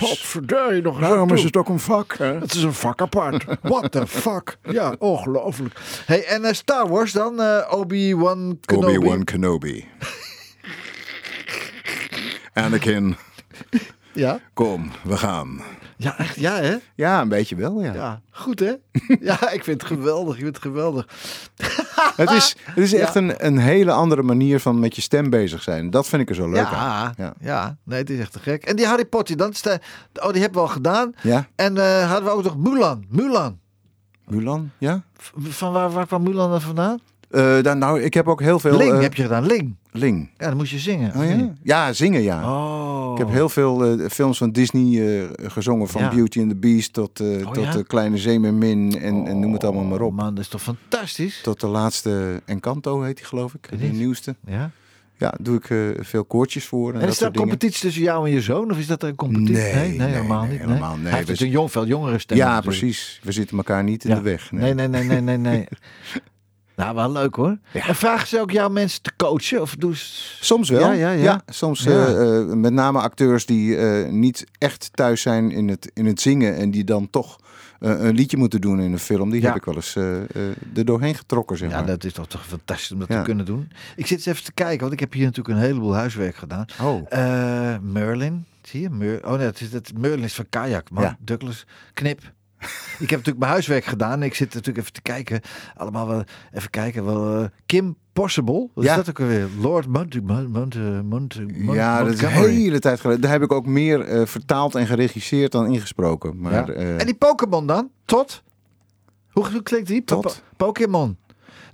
Nog 0.82 1.00
Daarom 1.00 1.32
is 1.32 1.42
het 1.42 1.56
ook 1.56 1.68
een 1.68 1.78
vak. 1.78 2.14
Hè? 2.18 2.34
Het 2.38 2.54
is 2.54 2.62
een 2.62 2.72
vak 2.72 3.00
apart. 3.02 3.44
What 3.62 3.92
the 3.92 4.06
fuck? 4.06 4.56
Ja, 4.62 4.94
ongelooflijk. 4.98 5.74
Hey, 6.06 6.24
en 6.24 6.44
eh, 6.44 6.52
Star 6.52 6.88
Wars 6.88 7.12
dan? 7.12 7.40
eh, 7.40 7.72
Obi-Wan 7.78 8.58
Kenobi. 8.64 8.96
Obi-Wan 8.96 9.24
Kenobi. 9.24 9.84
Anakin, 12.52 13.16
Ja? 14.18 14.40
kom, 14.54 14.90
we 15.04 15.16
gaan. 15.16 15.60
Ja, 15.96 16.18
echt, 16.18 16.36
ja 16.36 16.54
hè? 16.56 16.76
Ja, 16.94 17.20
een 17.20 17.28
beetje 17.28 17.56
wel, 17.56 17.82
ja. 17.82 17.92
Ja, 17.94 18.20
goed 18.30 18.60
hè? 18.60 18.72
ja, 19.20 19.50
ik 19.50 19.64
vind 19.64 19.80
het 19.82 19.90
geweldig. 19.90 20.34
Ik 20.34 20.42
vind 20.42 20.54
het 20.54 20.64
geweldig. 20.64 21.06
Het 22.16 22.30
is, 22.30 22.56
het 22.60 22.84
is 22.84 22.92
echt 22.92 23.14
een, 23.14 23.46
een 23.46 23.58
hele 23.58 23.92
andere 23.92 24.22
manier 24.22 24.60
van 24.60 24.78
met 24.78 24.96
je 24.96 25.02
stem 25.02 25.30
bezig 25.30 25.62
zijn. 25.62 25.90
Dat 25.90 26.06
vind 26.06 26.22
ik 26.22 26.28
er 26.28 26.34
zo 26.34 26.48
leuk 26.48 26.64
aan. 26.64 26.72
Ja, 26.72 27.12
ja. 27.16 27.34
Ja. 27.40 27.76
nee, 27.84 27.98
het 27.98 28.10
is 28.10 28.18
echt 28.18 28.32
te 28.32 28.38
gek. 28.38 28.64
En 28.64 28.76
die 28.76 28.86
Harry 28.86 29.04
Potter, 29.04 29.36
dan 29.36 29.50
is 29.50 29.62
de, 29.62 29.80
oh, 30.14 30.32
die 30.32 30.40
hebben 30.40 30.62
we 30.62 30.68
al 30.68 30.72
gedaan. 30.72 31.14
Ja, 31.22 31.48
En 31.56 31.76
eh, 31.76 32.10
hadden 32.10 32.24
we 32.24 32.36
ook 32.36 32.44
nog 32.44 32.56
Mulan. 32.56 33.04
Mulan. 33.08 33.58
Mulan, 34.26 34.70
ja. 34.78 35.02
Van 35.38 35.72
waar, 35.72 35.90
waar 35.90 36.06
kwam 36.06 36.22
Mulan 36.22 36.50
dan 36.50 36.60
vandaan? 36.60 37.00
Eh, 37.30 37.62
dan, 37.62 37.78
nou, 37.78 38.00
ik 38.02 38.14
heb 38.14 38.28
ook 38.28 38.40
heel 38.40 38.58
veel... 38.58 38.76
Ling 38.76 38.92
eh, 38.92 39.00
heb 39.00 39.14
je 39.14 39.22
gedaan, 39.22 39.46
Ling. 39.46 39.76
Ling. 39.92 40.30
Ja, 40.36 40.46
dan 40.48 40.56
moest 40.56 40.70
je 40.70 40.78
zingen. 40.78 41.16
Oh 41.16 41.24
ja? 41.28 41.52
Ja, 41.62 41.92
zingen 41.92 42.22
ja. 42.22 42.52
Oh. 42.52 43.12
Ik 43.12 43.18
heb 43.18 43.28
heel 43.30 43.48
veel 43.48 43.84
eh, 43.84 44.08
films 44.10 44.38
van 44.38 44.50
Disney 44.52 45.26
gezongen. 45.42 45.88
Van 45.88 46.02
Ja. 46.02 46.08
Beauty 46.08 46.40
and 46.40 46.48
the 46.48 46.56
Beast 46.56 46.92
tot, 46.92 47.20
Oh, 47.20 47.50
tot 47.52 47.72
de 47.72 47.84
Kleine 47.86 48.16
Zeemermin 48.18 48.98
en, 49.00 49.26
en 49.26 49.40
noem 49.40 49.52
het 49.52 49.64
allemaal 49.64 49.84
maar 49.84 50.00
op. 50.00 50.12
Man, 50.12 50.34
dat 50.34 50.44
is 50.44 50.50
toch 50.50 50.62
fantastisch? 50.62 51.40
Tot 51.42 51.60
de 51.60 51.66
laatste 51.66 52.42
Encanto 52.44 53.02
heet 53.02 53.16
die 53.16 53.26
geloof 53.26 53.54
ik. 53.54 53.68
De 53.70 53.76
niet. 53.76 53.92
nieuwste. 53.92 54.36
Ja. 54.46 54.70
Ja, 55.16 55.34
doe 55.40 55.56
ik 55.56 55.94
veel 56.04 56.24
koortjes 56.24 56.64
voor 56.64 56.88
en, 56.88 56.94
En 56.94 57.00
dat 57.00 57.08
is 57.08 57.16
soort 57.16 57.34
een 57.34 57.40
competitie 57.40 57.80
tussen 57.80 58.02
jou 58.02 58.26
en 58.28 58.32
je 58.34 58.40
zoon? 58.40 58.70
Of 58.70 58.78
is 58.78 58.86
dat 58.86 59.02
een 59.02 59.14
competitie? 59.14 59.54
Nee, 59.54 59.72
nee, 59.74 59.98
nee, 59.98 60.08
helemaal 60.08 60.42
nee, 60.42 60.50
niet. 60.50 60.60
helemaal 60.60 60.96
nee. 60.96 61.04
Hij 61.06 61.12
heeft 61.14 61.26
We 61.26 61.32
dus 61.32 61.40
een 61.42 61.50
jong, 61.50 61.70
veel 61.70 61.86
jongere 61.86 62.18
stem. 62.18 62.36
Ja, 62.36 62.44
natuurlijk. 62.54 62.78
precies. 62.78 63.20
We 63.22 63.32
zitten 63.32 63.56
elkaar 63.56 63.84
niet 63.84 64.04
in 64.04 64.10
Ja. 64.10 64.16
de 64.16 64.22
weg. 64.22 64.52
Nee, 64.52 64.74
nee, 64.74 64.88
nee, 64.88 65.04
nee, 65.04 65.20
nee, 65.20 65.36
nee. 65.36 65.66
nou, 66.78 66.94
wel 66.94 67.12
leuk 67.12 67.34
hoor. 67.34 67.58
En 67.72 67.94
vragen 67.94 68.28
ze 68.28 68.40
ook 68.40 68.50
jou 68.50 68.70
mensen 68.72 69.02
te 69.02 69.12
coachen? 69.16 69.60
Of 69.60 69.74
doen 69.78 69.94
ze... 69.94 70.04
Soms 70.40 70.68
wel. 70.68 70.80
Ja, 70.80 70.92
ja, 70.92 71.10
ja. 71.10 71.42
soms 71.46 71.82
Ja. 71.82 71.90
eh, 72.06 72.38
eh, 72.38 72.46
met 72.46 72.72
name 72.72 73.00
acteurs 73.00 73.46
die 73.46 73.76
eh, 73.76 74.10
niet 74.10 74.44
echt 74.58 74.90
thuis 74.92 75.22
zijn 75.22 75.50
in 75.50 75.68
het, 75.68 75.90
in 75.94 76.06
het 76.06 76.20
zingen 76.20 76.56
en 76.56 76.70
die 76.70 76.84
dan 76.84 77.10
toch 77.10 77.38
een 77.78 78.14
liedje 78.14 78.36
moeten 78.36 78.60
doen 78.60 78.80
in 78.80 78.92
een 78.92 78.98
film. 78.98 79.30
Die 79.30 79.40
Ja. 79.40 79.46
heb 79.46 79.56
ik 79.56 79.64
wel 79.64 79.74
eens 79.74 79.94
er 79.96 80.84
doorheen 80.84 81.14
getrokken, 81.14 81.56
zeg 81.56 81.70
Ja, 81.70 81.76
maar. 81.76 81.86
dat 81.86 82.04
is 82.04 82.12
toch, 82.12 82.26
toch 82.26 82.46
fantastisch 82.46 82.92
om 82.92 82.98
dat 82.98 83.08
Ja. 83.08 83.18
te 83.18 83.22
kunnen 83.24 83.44
doen. 83.44 83.70
Ik 83.96 84.06
zit 84.06 84.16
eens 84.18 84.26
even 84.26 84.44
te 84.44 84.52
kijken, 84.52 84.80
want 84.80 84.92
ik 84.92 85.00
heb 85.00 85.12
hier 85.12 85.24
natuurlijk 85.24 85.56
een 85.58 85.64
heleboel 85.64 85.94
huiswerk 85.94 86.36
gedaan. 86.36 86.64
Oh, 86.82 87.10
Merlin, 87.82 88.44
zie 88.62 88.80
je? 88.80 88.90
Mer 88.90 89.26
oh 89.26 89.32
nee, 89.36 89.46
het 89.46 89.60
is, 89.60 89.72
het, 89.72 89.92
Merlin 89.98 90.24
is 90.24 90.34
van 90.34 90.46
Kajak. 90.48 90.86
Ja. 90.96 91.16
Douglas, 91.20 91.66
knip. 91.94 92.20
Ik 92.98 93.10
heb 93.10 93.10
natuurlijk 93.10 93.38
mijn 93.38 93.50
huiswerk 93.50 93.84
gedaan. 93.84 94.22
Ik 94.22 94.34
zit 94.34 94.54
natuurlijk 94.54 94.78
even 94.78 94.92
te 94.92 95.02
kijken. 95.02 95.40
Allemaal 95.76 96.06
wel, 96.08 96.24
even 96.52 96.70
kijken. 96.70 97.04
Wel, 97.04 97.42
eh, 97.42 97.48
Kim 97.66 97.96
Possible, 98.12 98.68
wat 98.74 98.84
Ja. 98.84 98.90
is 98.90 98.96
dat 98.96 99.08
ook 99.08 99.20
alweer? 99.20 99.48
Lord 99.60 99.86
Mont, 99.86 100.26
Mont, 100.26 101.02
Mont, 101.04 101.40
ja, 101.72 102.02
dat 102.04 102.12
is 102.12 102.22
een 102.22 102.28
hele 102.28 102.78
tijd 102.78 103.00
geleden. 103.00 103.22
Daar 103.22 103.30
heb 103.30 103.42
ik 103.42 103.52
ook 103.52 103.66
meer 103.66 104.00
eh, 104.00 104.26
vertaald 104.26 104.74
en 104.74 104.86
geregisseerd 104.86 105.52
dan 105.52 105.72
ingesproken. 105.72 106.40
Maar, 106.40 106.52
Ja. 106.52 106.66
eh, 106.68 107.00
En 107.00 107.06
die 107.06 107.14
Pokémon 107.14 107.66
dan? 107.66 107.90
Tot? 108.04 108.42
Hoe, 109.30 109.62
klinkt 109.62 109.88
die? 109.88 110.04
Tot? 110.04 110.22
po- 110.22 110.32
Pokémon. 110.56 111.16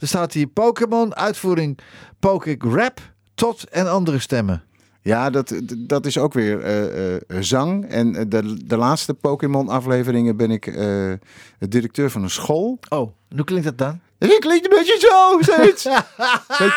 Er 0.00 0.07
staat 0.07 0.33
hier 0.33 0.47
Pokémon, 0.47 1.14
uitvoering 1.17 1.79
Pokék 2.21 2.62
Rap, 2.62 3.00
tot 3.35 3.69
en 3.69 3.91
andere 3.91 4.19
stemmen. 4.19 4.62
Ja, 5.04 5.30
dat, 5.30 5.54
dat 5.76 6.06
is 6.06 6.18
ook 6.18 6.32
weer 6.32 6.61
eh, 6.62 7.14
eh, 7.14 7.20
zang. 7.40 7.84
En 7.88 8.16
eh, 8.16 8.25
de, 8.28 8.64
de 8.66 8.76
laatste 8.76 9.14
Pokémon-afleveringen 9.14 10.37
ben 10.37 10.50
ik 10.50 10.78
directeur 11.58 12.11
van 12.11 12.23
een 12.23 12.30
school. 12.30 12.78
Oh, 12.88 13.12
hoe 13.34 13.44
klinkt 13.44 13.64
dat 13.64 13.78
dan? 13.78 14.00
Ik 14.18 14.37
klinkt 14.40 14.64
een 14.64 14.78
beetje 14.78 14.99
zo, 15.11 15.52
zoiets. 15.52 15.84
een 15.84 16.73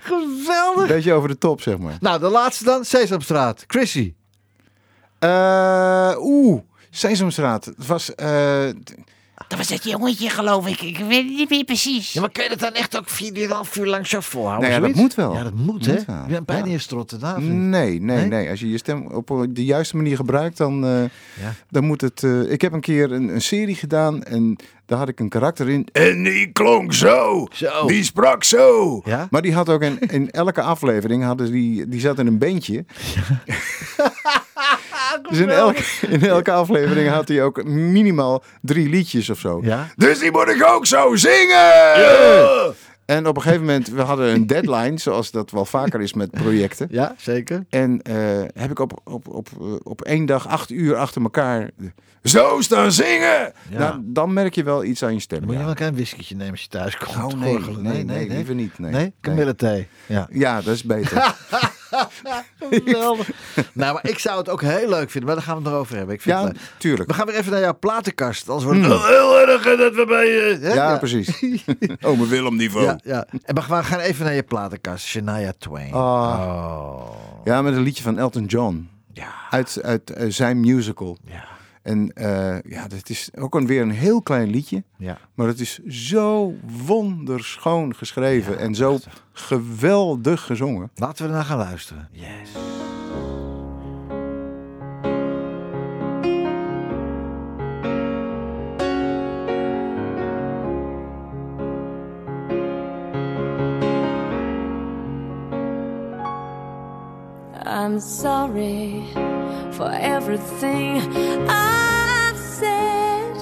Geweldig. 0.00 0.86
beetje 0.86 1.12
over 1.12 1.28
de 1.28 1.38
top, 1.38 1.60
zeg 1.60 1.78
maar. 1.78 1.96
Nou, 2.00 2.20
de 2.20 2.28
laatste 2.28 2.64
dan, 2.64 2.84
Sesamstraat. 2.84 3.64
Chrissy. 3.66 4.14
Eh, 5.18 6.14
Oeh, 6.18 6.60
Sesamstraat. 6.90 7.64
Het 7.64 7.86
was... 7.86 8.12
eh, 9.42 9.48
Dat 9.48 9.58
was 9.58 9.68
dat 9.68 9.84
jongetje, 9.84 10.28
geloof 10.30 10.66
ik. 10.66 10.80
Ik 10.80 10.98
weet 10.98 11.24
het 11.24 11.36
niet 11.36 11.50
meer 11.50 11.64
precies. 11.64 12.12
Ja, 12.12 12.20
maar 12.20 12.30
kun 12.30 12.42
je 12.42 12.48
dat 12.48 12.58
dan 12.58 12.72
echt 12.72 12.96
ook 12.98 13.08
4,5 13.08 13.76
uur 13.78 13.86
lang 13.86 14.06
zo 14.06 14.20
volhouden? 14.20 14.70
Nou 14.70 14.82
ja, 14.82 14.88
dat 14.88 14.96
moet 14.96 15.14
wel. 15.14 15.34
Ja, 15.34 15.42
dat 15.42 15.54
moet, 15.54 15.86
hè? 15.86 15.92
Je 15.92 16.04
bent 16.28 16.46
bijna 16.46 16.66
Ja. 16.66 16.72
in 16.72 16.80
strotten 16.80 17.20
daar. 17.20 17.40
Nee, 17.42 18.00
nee, 18.00 18.00
Nee? 18.00 18.26
nee, 18.26 18.50
Als 18.50 18.60
je 18.60 18.70
je 18.70 18.78
stem 18.78 19.06
op 19.06 19.46
de 19.50 19.64
juiste 19.64 19.96
manier 19.96 20.16
gebruikt, 20.16 20.56
dan, 20.56 20.84
eh, 20.84 21.00
Ja. 21.40 21.54
dan 21.70 21.84
moet 21.84 22.00
het... 22.00 22.22
eh, 22.22 22.50
ik 22.52 22.60
heb 22.60 22.72
een 22.72 22.80
keer 22.80 23.12
een, 23.12 23.28
een 23.28 23.42
serie 23.42 23.74
gedaan 23.74 24.22
en 24.22 24.56
daar 24.86 24.98
had 24.98 25.08
ik 25.08 25.20
een 25.20 25.28
karakter 25.28 25.68
in. 25.68 25.88
En 25.92 26.22
die 26.22 26.52
klonk 26.52 26.92
zo. 26.94 27.46
Zo. 27.52 27.86
Die 27.86 28.04
sprak 28.04 28.44
zo. 28.44 29.00
Ja? 29.04 29.26
Maar 29.30 29.42
die 29.42 29.54
had 29.54 29.68
ook 29.68 29.82
in, 29.82 29.98
in 30.00 30.30
elke 30.30 30.62
aflevering, 30.62 31.24
hadden 31.24 31.52
die, 31.52 31.88
die 31.88 32.00
zat 32.00 32.18
in 32.18 32.26
een 32.26 32.38
bandje. 32.38 32.84
dus 35.28 35.38
in 35.38 35.50
elke, 35.50 35.82
in 36.08 36.26
elke 36.26 36.52
aflevering 36.52 37.08
had 37.08 37.28
hij 37.28 37.42
ook 37.42 37.64
minimaal 37.64 38.42
drie 38.60 38.88
liedjes 38.88 39.30
of 39.30 39.38
zo. 39.38 39.60
Ja? 39.62 39.88
Dus 39.96 40.18
die 40.18 40.30
moet 40.30 40.48
ik 40.48 40.64
ook 40.66 40.86
zo 40.86 41.16
zingen! 41.16 42.74
En 43.04 43.26
op 43.26 43.36
een 43.36 43.42
gegeven 43.42 43.64
moment, 43.64 43.88
we 43.88 44.00
hadden 44.02 44.28
een 44.34 44.46
deadline, 44.46 44.98
zoals 44.98 45.30
dat 45.30 45.50
wel 45.50 45.64
vaker 45.64 46.00
is 46.00 46.12
met 46.12 46.30
projecten. 46.30 46.88
Ja, 46.90 47.14
zeker. 47.18 47.64
En 47.70 48.02
eh, 48.02 48.16
heb 48.54 48.70
ik 48.70 48.78
op, 48.78 49.00
op, 49.04 49.28
op, 49.28 49.48
eh, 49.60 49.66
op 49.82 50.02
één 50.02 50.26
dag 50.26 50.48
acht 50.48 50.70
uur 50.70 50.96
achter 50.96 51.22
elkaar 51.22 51.70
zo 52.22 52.60
staan 52.60 52.92
zingen. 52.92 53.52
Ja. 53.70 53.78
Nou, 53.78 54.00
dan 54.04 54.32
merk 54.32 54.54
je 54.54 54.62
wel 54.62 54.84
iets 54.84 55.04
aan 55.04 55.14
je 55.14 55.20
stem. 55.20 55.38
Dan 55.38 55.46
moet 55.46 55.56
je 55.56 55.62
wel 55.62 55.70
een 55.70 55.76
klein 55.76 55.94
whiskietje 55.94 56.36
nemen 56.36 56.52
als 56.52 56.62
je 56.62 56.68
thuis 56.68 56.96
komt. 56.96 57.32
Oh, 57.32 57.40
nee, 57.40 57.54
Gorgelen. 57.54 57.82
nee, 57.82 58.04
nee, 58.04 58.28
liever 58.28 58.54
niet. 58.54 58.78
Nee, 58.78 58.92
Nee? 58.92 59.12
Kamillethee. 59.20 59.88
Ja. 60.06 60.28
Ja, 60.30 60.60
dat 60.60 60.74
is 60.74 60.82
beter. 60.84 61.34
Geweldig. 62.70 63.30
nou, 63.72 63.92
maar 63.92 64.08
ik 64.08 64.18
zou 64.18 64.38
het 64.38 64.48
ook 64.48 64.62
heel 64.62 64.88
leuk 64.88 65.10
vinden, 65.10 65.24
maar 65.24 65.34
daar 65.34 65.44
gaan 65.44 65.56
we 65.56 65.62
het 65.62 65.72
nog 65.72 65.80
over 65.80 65.96
hebben. 65.96 66.14
Ik 66.14 66.20
vind 66.20 66.38
ja, 66.38 66.46
het 66.46 66.56
tuurlijk. 66.78 67.08
We 67.08 67.14
gaan 67.14 67.26
weer 67.26 67.34
even 67.34 67.52
naar 67.52 67.60
jouw 67.60 67.78
platenkast. 67.78 68.48
Anders 68.48 68.64
wordt 68.66 68.86
het 68.86 69.06
heel 69.06 69.40
erg 69.40 69.62
dat 69.62 69.94
we 69.94 70.04
bij 70.06 70.26
je... 70.26 70.58
hè? 70.60 70.74
Ja, 70.74 70.98
precies. 70.98 71.30
Oh, 72.00 72.16
mijn 72.16 72.28
Willem-niveau. 72.28 72.84
Ja, 72.84 72.98
ja. 73.04 73.26
En 73.44 73.54
we 73.54 73.60
gaan 73.62 73.98
even 73.98 74.24
naar 74.24 74.34
je 74.34 74.42
platenkast. 74.42 75.06
Shania 75.06 75.52
Twain. 75.58 75.92
Ah. 75.92 76.00
Oh. 76.00 77.10
Ja, 77.44 77.62
met 77.62 77.76
een 77.76 77.82
liedje 77.82 78.02
van 78.02 78.18
Elton 78.18 78.44
John. 78.44 78.90
Ja. 79.12 79.32
Uit, 79.50 79.78
uit 79.82 80.10
eh, 80.10 80.30
zijn 80.30 80.60
musical. 80.60 81.18
Ja. 81.24 81.44
En 81.82 82.12
eh, 82.14 82.60
ja, 82.60 82.88
dat 82.88 83.08
is 83.08 83.30
ook 83.38 83.54
een, 83.54 83.66
weer 83.66 83.82
een 83.82 83.90
heel 83.90 84.22
klein 84.22 84.50
liedje. 84.50 84.82
Ja. 84.96 85.18
Maar 85.34 85.46
het 85.46 85.60
is 85.60 85.78
zo 85.78 86.54
wonderschoon 86.86 87.94
geschreven. 87.94 88.52
Ja, 88.52 88.58
en 88.58 88.74
zo 88.74 88.90
prachtig. 88.90 89.24
geweldig 89.32 90.42
gezongen. 90.42 90.90
Laten 90.94 91.24
we 91.24 91.30
ernaar 91.30 91.44
gaan 91.44 91.58
luisteren. 91.58 92.08
Yes. 92.12 92.50
I'm 107.64 108.00
sorry 108.00 109.31
for 109.72 109.90
everything 109.90 111.00
I've 111.48 112.36
said 112.36 113.36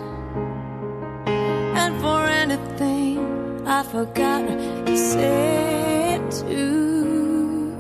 and 1.81 2.01
for 2.01 2.25
anything 2.27 3.67
I 3.67 3.83
forgot 3.83 4.47
to 4.87 4.97
say 4.97 6.21
too. 6.31 7.75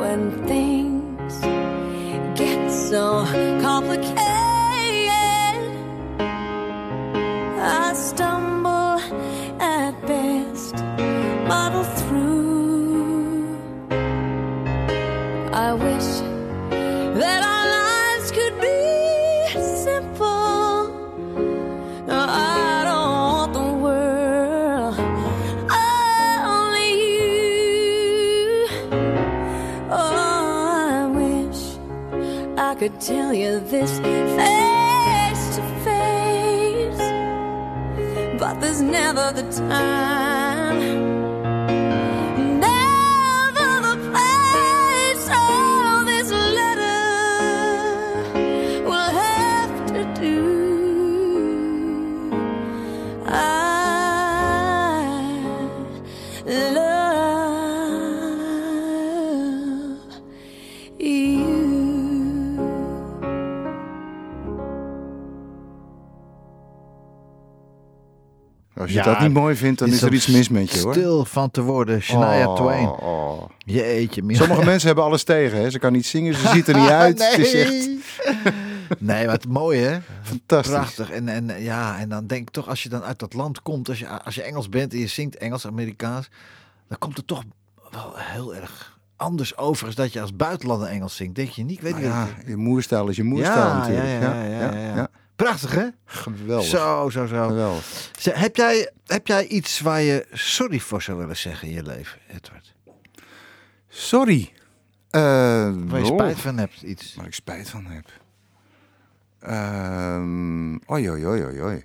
When 0.00 0.46
things 0.46 1.34
get 2.38 2.70
so 2.70 3.24
complicated, 3.62 4.35
could 32.88 33.00
tell 33.00 33.34
you 33.34 33.58
this 33.58 33.98
face 33.98 35.56
to 35.56 35.62
face, 35.82 36.98
but 38.38 38.60
there's 38.60 38.80
never 38.80 39.32
the 39.32 39.42
time. 39.50 41.16
The 56.46 56.85
Als 68.86 68.94
je 68.94 69.10
Ja, 69.10 69.12
dat 69.12 69.20
niet 69.20 69.32
mooi 69.32 69.56
vindt, 69.56 69.78
dan 69.78 69.88
is, 69.88 70.02
er 70.02 70.12
iets 70.14 70.26
mis 70.26 70.48
met 70.48 70.70
je 70.70 70.80
hoor. 70.80 70.92
Stil 70.92 71.24
van 71.24 71.50
te 71.50 71.62
worden. 71.62 72.02
Shania 72.02 72.46
Oh, 72.48 72.56
Twain. 72.56 72.88
oh. 72.88 73.42
Jeetje. 73.58 74.22
mina. 74.22 74.38
Sommige 74.38 74.64
mensen 74.64 74.86
hebben 74.86 75.04
alles 75.04 75.24
tegen. 75.24 75.58
Hè. 75.58 75.70
Ze 75.70 75.78
kan 75.78 75.92
niet 75.92 76.06
zingen, 76.06 76.34
ze 76.34 76.48
ziet 76.54 76.68
er 76.68 76.76
niet 76.78 76.88
uit. 76.88 77.18
nee. 77.18 77.28
Het 77.30 77.38
is 77.38 77.54
echt 77.54 77.88
nee, 78.98 79.24
maar 79.24 79.34
het 79.34 79.48
mooie 79.48 79.80
hè. 79.86 79.98
fantastisch. 80.22 80.74
Prachtig. 80.74 81.10
En, 81.10 81.28
en, 81.28 81.62
ja, 81.62 81.98
en 81.98 82.08
dan 82.08 82.26
denk 82.26 82.42
ik 82.42 82.50
toch, 82.50 82.68
als 82.68 82.82
je 82.82 82.88
dan 82.88 83.02
uit 83.02 83.18
dat 83.18 83.34
land 83.34 83.62
komt, 83.62 83.88
als 83.88 83.98
je, 83.98 84.08
als 84.08 84.34
je 84.34 84.42
Engels 84.42 84.68
bent 84.68 84.92
en 84.92 84.98
je 84.98 85.06
zingt 85.06 85.36
Engels, 85.36 85.66
Amerikaans, 85.66 86.28
dan 86.88 86.98
komt 86.98 87.16
het 87.16 87.26
toch 87.26 87.42
wel 87.90 88.12
heel 88.16 88.54
erg 88.54 88.98
anders 89.16 89.56
over 89.56 89.86
als 89.86 89.94
dat 89.94 90.12
je 90.12 90.20
als 90.20 90.36
buitenlander 90.36 90.88
Engels 90.88 91.16
zingt. 91.16 91.34
Denk 91.34 91.48
je 91.48 91.64
niet? 91.64 91.80
Weet 91.80 91.92
Nou 91.92 92.04
ja, 92.04 92.26
wat 92.36 92.46
je 92.46 92.56
moerstaal 92.56 93.08
is 93.08 93.16
je 93.16 93.22
moerstaal 93.22 93.68
ja, 93.68 93.78
natuurlijk. 93.78 94.22
Ja, 94.22 94.42
ja, 94.42 94.44
ja, 94.44 94.74
ja, 94.74 94.94
ja. 94.96 95.08
Prachtig 95.36 95.74
hè? 95.74 95.86
Geweldig. 96.04 96.66
Zo, 96.68 97.08
zo, 97.10 97.26
zo. 97.26 97.46
Geweldig. 97.46 98.10
Zeg, 98.18 98.34
Heb 98.34 98.56
jij, 98.56 98.90
heb 99.06 99.26
jij 99.26 99.46
iets 99.46 99.80
waar 99.80 100.00
je 100.00 100.26
sorry 100.32 100.78
voor 100.80 101.02
zou 101.02 101.18
willen 101.18 101.36
zeggen 101.36 101.68
in 101.68 101.74
je 101.74 101.82
leven, 101.82 102.18
Edward? 102.28 102.74
Sorry. 103.88 104.52
Eh, 105.10 105.20
Waar 105.74 105.98
je 105.98 106.04
oh, 106.06 106.18
spijt 106.18 106.38
van 106.40 106.58
hebt, 106.58 106.82
iets. 106.82 107.14
Waar 107.14 107.26
ik 107.26 107.34
spijt 107.34 107.70
van 107.70 107.86
heb. 107.86 108.04
Ehm 109.40 110.74
oi, 110.86 111.10
oi, 111.10 111.26
oi, 111.26 111.44
oi, 111.44 111.62
oi. 111.62 111.84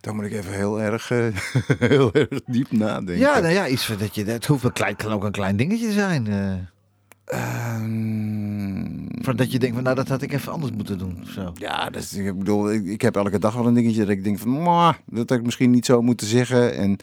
Dan 0.00 0.14
moet 0.14 0.24
ik 0.24 0.32
even 0.32 0.52
heel 0.52 0.80
erg, 0.80 1.10
eh, 1.10 1.26
heel 1.88 2.12
erg 2.12 2.28
diep 2.46 2.70
nadenken. 2.72 3.18
Ja, 3.18 3.38
nou 3.38 3.52
ja, 3.52 3.68
iets 3.68 3.84
van 3.86 3.96
dat 3.96 4.14
je. 4.14 4.24
Het 4.24 4.46
hoeft 4.46 4.64
een 4.64 4.72
klein, 4.72 4.96
kan 4.96 5.12
ook 5.12 5.24
een 5.24 5.32
klein 5.32 5.56
dingetje 5.56 5.92
zijn. 5.92 6.26
eh 6.26 6.54
Ehm, 7.32 8.84
van 9.24 9.36
dat 9.36 9.52
je 9.52 9.58
denkt 9.58 9.74
van, 9.74 9.84
nou, 9.84 9.96
dat 9.96 10.08
had 10.08 10.22
ik 10.22 10.32
even 10.32 10.52
anders 10.52 10.72
moeten 10.72 10.98
doen. 10.98 11.18
of 11.22 11.28
Zo. 11.28 11.52
Ja, 11.54 11.90
dat 11.90 12.02
is, 12.02 12.14
ik 12.14 12.38
bedoel, 12.38 12.72
ik, 12.72 12.86
ik 12.86 13.00
heb 13.00 13.16
elke 13.16 13.38
dag 13.38 13.54
wel 13.54 13.66
een 13.66 13.74
dingetje 13.74 14.00
dat 14.00 14.08
ik 14.08 14.24
denk 14.24 14.38
van, 14.38 14.50
"Mwah, 14.50 14.94
dat 15.06 15.28
had 15.28 15.38
ik 15.38 15.44
misschien 15.44 15.70
niet 15.70 15.86
zo 15.86 16.02
moeten 16.02 16.26
zeggen. 16.26 16.74
En 16.76 16.96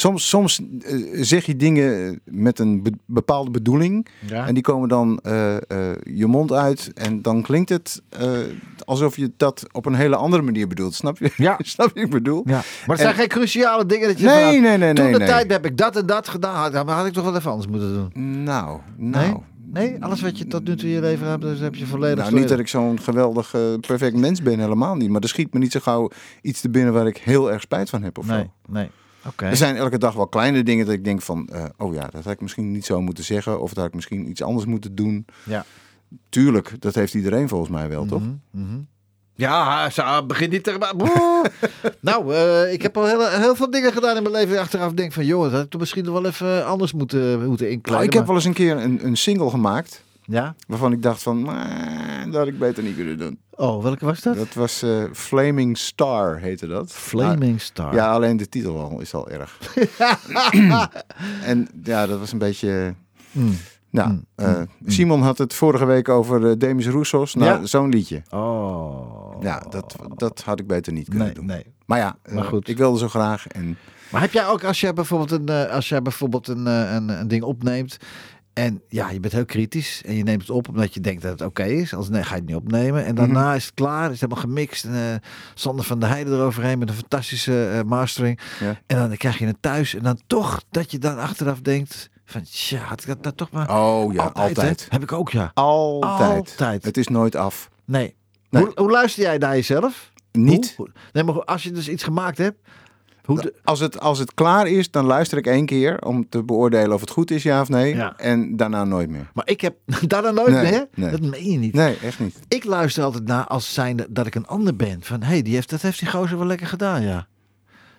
soms, 0.00 0.28
soms 0.28 0.60
eh, 0.80 0.96
zeg 1.12 1.44
je 1.46 1.56
dingen 1.56 2.20
met 2.24 2.58
een 2.58 2.82
be- 2.82 2.98
bepaalde 3.06 3.50
bedoeling 3.50 4.06
Ja. 4.26 4.46
en 4.46 4.54
die 4.54 4.62
komen 4.62 4.88
dan 4.88 5.18
eh, 5.22 5.56
eh, 5.56 5.62
je 6.04 6.26
mond 6.26 6.52
uit 6.52 6.90
en 6.94 7.22
dan 7.22 7.42
klinkt 7.42 7.68
het 7.68 8.02
alsof 8.84 9.16
je 9.16 9.32
dat 9.36 9.66
op 9.72 9.86
een 9.86 9.94
hele 9.94 10.16
andere 10.16 10.42
manier 10.42 10.66
bedoelt. 10.68 10.94
Snap 10.94 11.18
je? 11.18 11.30
Ja. 11.36 11.58
Snap 11.62 11.86
je 11.88 11.94
wat 11.94 12.04
ik 12.04 12.10
bedoel? 12.10 12.42
Ja. 12.46 12.52
Maar 12.52 12.64
het 12.86 12.98
zijn 12.98 13.10
En- 13.12 13.18
geen 13.18 13.28
cruciale 13.28 13.86
dingen 13.86 14.08
dat 14.08 14.18
je. 14.18 14.24
Nee, 14.26 14.52
van, 14.52 14.62
nee, 14.62 14.78
nee, 14.78 14.94
Toen 14.94 15.04
nee, 15.04 15.12
de 15.12 15.18
nee. 15.18 15.28
tijd 15.28 15.50
heb 15.50 15.64
ik 15.66 15.76
dat 15.76 15.96
en 15.96 16.06
dat 16.06 16.28
gedaan. 16.28 16.54
Had, 16.54 16.72
dan 16.72 16.88
had 16.88 17.06
ik 17.06 17.12
toch 17.12 17.24
wel 17.24 17.36
even 17.36 17.50
anders 17.50 17.68
moeten 17.70 17.92
doen. 17.92 18.42
Nou, 18.44 18.78
nou. 18.96 19.24
Nee? 19.26 19.34
Nee, 19.72 20.04
alles 20.04 20.20
wat 20.20 20.38
je 20.38 20.46
tot 20.46 20.64
nu 20.66 20.76
toe 20.76 20.88
in 20.88 20.94
je 20.94 21.00
leven 21.00 21.26
hebt, 21.26 21.42
dus 21.42 21.58
heb 21.60 21.74
je 21.74 21.86
volledig. 21.86 22.24
Nou, 22.24 22.38
niet 22.38 22.48
dat 22.48 22.58
ik 22.58 22.68
zo'n 22.68 23.00
geweldig 23.00 23.54
perfect 23.80 24.16
mens 24.16 24.42
ben, 24.42 24.58
helemaal 24.58 24.94
niet. 24.94 25.10
Maar 25.10 25.20
er 25.20 25.28
schiet 25.28 25.52
me 25.52 25.58
niet 25.58 25.72
zo 25.72 25.80
gauw 25.82 26.10
iets 26.42 26.60
te 26.60 26.70
binnen 26.70 26.92
waar 26.92 27.06
ik 27.06 27.16
heel 27.16 27.52
erg 27.52 27.60
spijt 27.60 27.90
van 27.90 28.02
heb 28.02 28.18
of 28.18 28.26
zo. 28.26 28.32
Nee, 28.32 28.50
nee. 28.68 28.90
Er 29.36 29.56
zijn 29.56 29.76
elke 29.76 29.98
dag 29.98 30.14
wel 30.14 30.26
kleine 30.26 30.62
dingen 30.62 30.86
dat 30.86 30.94
ik 30.94 31.04
denk 31.04 31.22
van, 31.22 31.48
eh, 31.48 31.64
oh 31.76 31.94
ja, 31.94 32.08
dat 32.10 32.24
had 32.24 32.32
ik 32.32 32.40
misschien 32.40 32.72
niet 32.72 32.84
zo 32.84 33.00
moeten 33.00 33.24
zeggen. 33.24 33.60
Of 33.60 33.68
dat 33.68 33.76
had 33.76 33.86
ik 33.86 33.94
misschien 33.94 34.28
iets 34.28 34.42
anders 34.42 34.66
moeten 34.66 34.94
doen. 34.94 35.26
Ja. 35.44 35.64
Tuurlijk, 36.28 36.74
dat 36.78 36.94
heeft 36.94 37.14
iedereen 37.14 37.48
volgens 37.48 37.70
mij 37.70 37.88
wel, 37.88 38.06
toch? 38.06 38.20
Mhm, 38.20 38.34
mhm. 38.50 38.78
Ja, 39.34 39.90
zo, 39.90 40.26
begin 40.26 40.50
niet 40.50 40.62
Broer. 40.96 41.50
nou, 42.00 42.34
eh, 42.34 42.72
ik 42.72 42.82
heb 42.82 42.96
al 42.96 43.06
heel, 43.06 43.28
heel 43.28 43.56
veel 43.56 43.70
dingen 43.70 43.92
gedaan 43.92 44.16
in 44.16 44.22
mijn 44.22 44.34
leven. 44.34 44.58
Achteraf 44.58 44.92
denk 44.92 45.12
van, 45.12 45.24
joh, 45.24 45.42
dat 45.42 45.52
had 45.52 45.64
ik 45.64 45.70
toen 45.70 45.80
misschien 45.80 46.04
nog 46.04 46.12
wel 46.12 46.26
even 46.26 46.66
anders 46.66 46.92
moeten, 46.92 47.46
moeten 47.46 47.70
inkleden. 47.70 47.92
Nou, 47.92 48.04
ik 48.04 48.12
heb 48.12 48.26
wel 48.26 48.34
eens 48.34 48.44
een 48.44 48.52
keer 48.52 48.76
een, 48.76 49.06
een 49.06 49.16
single 49.16 49.50
gemaakt. 49.50 50.04
Ja? 50.30 50.54
Waarvan 50.66 50.92
ik 50.92 51.02
dacht 51.02 51.22
van, 51.22 51.42
"Maar, 51.42 52.24
dat 52.24 52.34
had 52.34 52.46
ik 52.46 52.58
beter 52.58 52.82
niet 52.82 52.94
kunnen 52.96 53.18
doen. 53.18 53.38
Oh, 53.50 53.82
welke 53.82 54.04
was 54.04 54.20
dat? 54.20 54.36
Dat 54.36 54.54
was 54.54 54.82
eh, 54.82 55.02
Flaming 55.12 55.78
Star, 55.78 56.38
heette 56.38 56.66
dat. 56.66 56.92
Flaming 56.92 57.60
Star. 57.60 57.94
Ja, 57.94 58.12
alleen 58.12 58.36
de 58.36 58.48
titel 58.48 58.78
al 58.78 59.00
is 59.00 59.14
al 59.14 59.28
erg. 59.28 59.58
en 61.44 61.68
ja, 61.82 62.06
dat 62.06 62.18
was 62.18 62.32
een 62.32 62.38
beetje... 62.38 62.94
Mm. 63.32 63.56
Nou, 63.90 64.20
eh, 64.34 64.60
Simon 64.86 65.22
had 65.22 65.38
het 65.38 65.54
vorige 65.54 65.84
week 65.84 66.08
over 66.08 66.50
eh, 66.50 66.56
Demis 66.58 66.86
Roussos. 66.88 67.34
Nou, 67.34 67.60
Ja. 67.60 67.66
zo'n 67.66 67.88
liedje. 67.88 68.22
Oh. 68.30 69.36
Ja, 69.42 69.58
dat, 69.70 69.96
dat 70.16 70.42
had 70.44 70.60
ik 70.60 70.66
beter 70.66 70.92
niet 70.92 71.08
kunnen 71.08 71.26
nee, 71.26 71.34
doen. 71.34 71.46
nee. 71.46 71.64
Maar 71.86 71.98
ja, 71.98 72.16
Maar 72.32 72.44
goed. 72.44 72.68
ik 72.68 72.76
wilde 72.76 72.98
zo 72.98 73.08
graag. 73.08 73.46
En 73.46 73.78
Maar 74.10 74.20
heb 74.20 74.32
jij 74.32 74.46
ook, 74.46 74.64
als 74.64 74.80
jij 74.80 74.92
bijvoorbeeld 74.92 75.48
een, 75.48 75.68
als 75.70 75.88
jij 75.88 76.02
bijvoorbeeld 76.02 76.48
een, 76.48 76.66
een, 76.66 77.08
een 77.08 77.28
ding 77.28 77.42
opneemt. 77.42 77.96
En 78.60 78.82
ja, 78.88 79.10
je 79.10 79.20
bent 79.20 79.32
heel 79.32 79.44
kritisch. 79.44 80.02
En 80.06 80.14
je 80.14 80.22
neemt 80.22 80.40
het 80.40 80.50
op 80.50 80.68
omdat 80.68 80.94
je 80.94 81.00
denkt 81.00 81.22
dat 81.22 81.30
het 81.30 81.42
oké 81.42 81.64
is. 81.64 81.94
Als 81.94 82.08
nee, 82.08 82.22
ga 82.22 82.34
je 82.34 82.40
het 82.40 82.46
niet 82.48 82.56
opnemen. 82.56 83.04
En 83.04 83.14
daarna 83.14 83.46
Mhm. 83.46 83.56
is 83.56 83.64
het 83.64 83.74
klaar. 83.74 84.04
Is 84.04 84.20
het 84.20 84.20
helemaal 84.20 84.42
gemixt. 84.42 84.84
En, 84.84 84.94
eh 84.94 85.28
Sander 85.54 85.84
van 85.84 86.00
de 86.00 86.06
Heide 86.06 86.30
eroverheen 86.30 86.78
met 86.78 86.88
een 86.88 86.94
fantastische 86.94 87.68
eh, 87.70 87.82
mastering. 87.82 88.40
Ja. 88.60 88.80
En 88.86 88.96
dan 88.96 89.16
krijg 89.16 89.38
je 89.38 89.46
het 89.46 89.56
thuis. 89.60 89.94
En 89.94 90.02
dan 90.02 90.20
toch 90.26 90.62
dat 90.70 90.90
je 90.90 90.98
dan 90.98 91.18
achteraf 91.18 91.60
denkt. 91.60 92.10
Van 92.24 92.42
tja, 92.42 92.78
had 92.78 93.00
ik 93.00 93.06
dat 93.06 93.20
nou 93.22 93.34
toch 93.34 93.50
maar. 93.50 93.70
oh 93.80 94.12
ja, 94.12 94.24
altijd. 94.24 94.86
Heb 94.90 95.02
ik 95.02 95.12
ook 95.12 95.30
ja. 95.30 95.50
Altijd. 95.54 96.50
Altijd. 96.50 96.84
Het 96.84 96.96
is 96.96 97.08
nooit 97.08 97.36
af. 97.36 97.70
Nee. 97.84 98.14
Nee. 98.50 98.62
Hoe, 98.62 98.72
hoe 98.74 98.90
luister 98.90 99.22
jij 99.22 99.38
naar 99.38 99.54
jezelf? 99.54 100.12
Niet. 100.32 100.74
Hoe? 100.76 100.88
Nee, 101.12 101.24
maar 101.24 101.44
als 101.44 101.62
je 101.62 101.70
dus 101.72 101.88
iets 101.88 102.02
gemaakt 102.02 102.38
hebt. 102.38 102.58
Hoe 103.30 103.52
Als 103.64 103.80
het, 103.80 104.00
als 104.00 104.18
het 104.18 104.34
klaar 104.34 104.66
is, 104.68 104.90
dan 104.90 105.04
luister 105.04 105.38
ik 105.38 105.46
één 105.46 105.66
keer 105.66 106.04
om 106.04 106.28
te 106.28 106.42
beoordelen 106.44 106.92
of 106.94 107.00
het 107.00 107.10
goed 107.10 107.30
is, 107.30 107.42
ja 107.42 107.60
of 107.60 107.68
nee. 107.68 107.94
Ja. 107.94 108.16
En 108.16 108.56
daarna 108.56 108.84
nooit 108.84 109.10
meer. 109.10 109.30
maar 109.34 109.48
ik 109.48 109.60
heb 109.60 109.74
daarna 110.06 110.30
nooit 110.30 110.50
Nee, 110.52 110.70
meer. 110.70 110.86
nee. 110.94 111.10
Dat 111.10 111.20
meen 111.20 111.50
je 111.50 111.58
niet. 111.58 111.74
Nee, 111.74 111.96
echt 112.02 112.20
niet. 112.20 112.38
Ik 112.48 112.64
luister 112.64 113.04
altijd 113.04 113.26
naar 113.26 113.46
als 113.46 113.74
zijnde 113.74 114.06
dat 114.10 114.26
ik 114.26 114.34
een 114.34 114.46
ander 114.46 114.76
ben. 114.76 114.98
Van 115.02 115.22
hé, 115.22 115.28
hey, 115.28 115.42
die 115.42 115.54
heeft, 115.54 115.70
dat 115.70 115.82
heeft 115.82 115.98
die 115.98 116.08
gozer 116.08 116.38
wel 116.38 116.46
lekker 116.46 116.66
gedaan, 116.66 117.02
ja. 117.02 117.26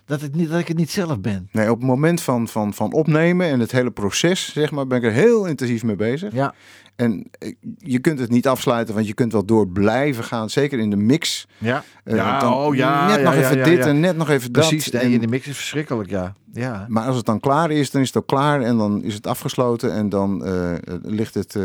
Dat, 0.05 0.21
het 0.21 0.35
niet, 0.35 0.49
dat 0.49 0.59
ik 0.59 0.67
het 0.67 0.77
niet 0.77 0.91
zelf 0.91 1.19
ben. 1.19 1.49
Nee, 1.51 1.71
op 1.71 1.77
het 1.77 1.87
moment 1.87 2.21
van, 2.21 2.47
van, 2.47 2.73
van 2.73 2.93
opnemen 2.93 3.47
en 3.47 3.59
het 3.59 3.71
hele 3.71 3.91
proces, 3.91 4.53
zeg 4.53 4.71
maar, 4.71 4.87
ben 4.87 4.97
ik 4.97 5.03
er 5.03 5.11
heel 5.11 5.45
intensief 5.45 5.83
mee 5.83 5.95
bezig. 5.95 6.33
Ja, 6.33 6.53
En 7.01 7.27
eh, 7.39 7.53
je 7.77 7.99
kunt 7.99 8.19
het 8.19 8.29
niet 8.29 8.47
afsluiten, 8.47 8.93
want 8.93 9.07
je 9.07 9.13
kunt 9.13 9.31
wel 9.31 9.45
door 9.45 9.67
blijven 9.67 10.23
gaan. 10.23 10.49
Zeker 10.49 10.79
in 10.79 10.89
de 10.89 10.95
mix. 10.95 11.47
ja. 11.57 11.83
Eh, 12.03 12.15
ja, 12.15 12.53
oh 12.53 12.75
ja. 12.75 13.07
Net 13.07 13.17
ja, 13.17 13.23
nog 13.23 13.33
ja, 13.33 13.39
even 13.39 13.63
dit 13.63 13.79
en 13.79 13.99
net 13.99 14.17
nog 14.17 14.29
even 14.29 14.51
dat. 14.51 14.67
Precies, 14.67 14.91
nee, 14.91 15.01
En- 15.01 15.11
in 15.11 15.19
de 15.19 15.27
mix 15.27 15.47
is 15.47 15.55
verschrikkelijk, 15.55 16.09
ja. 16.09 16.33
ja. 16.53 16.85
Maar 16.87 17.05
als 17.05 17.15
het 17.15 17.25
dan 17.25 17.39
klaar 17.39 17.71
is, 17.71 17.91
dan 17.91 18.01
is 18.01 18.07
het 18.07 18.17
ook 18.17 18.27
klaar 18.27 18.61
en 18.61 18.77
dan 18.77 19.03
is 19.03 19.13
het 19.13 19.27
afgesloten 19.27 19.93
en 19.93 20.09
dan 20.09 20.45
eh, 20.45 20.73
ligt 21.01 21.33
het 21.33 21.55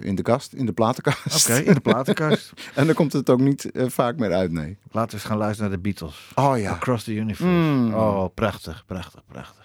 in 0.00 0.14
de 0.14 0.22
kast, 0.22 0.52
in 0.52 0.66
de 0.66 0.72
platenkast. 0.72 1.48
Oké, 1.50 1.58
in 1.58 1.74
de 1.74 1.80
platenkast. 1.80 2.52
En 2.74 2.86
dan 2.86 2.94
komt 2.94 3.12
het 3.12 3.30
ook 3.30 3.40
niet 3.40 3.70
vaak 3.74 4.16
meer 4.16 4.32
uit, 4.32 4.52
nee. 4.52 4.78
Laten 4.90 5.10
we 5.10 5.16
eens 5.16 5.24
gaan 5.24 5.38
luisteren 5.38 5.70
naar 5.70 5.78
de 5.78 5.84
Beatles. 5.88 6.30
Oh 6.34 6.58
ja. 6.58 6.70
Across 6.70 7.04
the 7.04 7.14
Universe. 7.14 7.44
Mm. 7.52 7.94
Oh, 7.94 8.24
prachtig, 8.34 8.84
prachtig, 8.86 9.22
prachtig. 9.28 9.64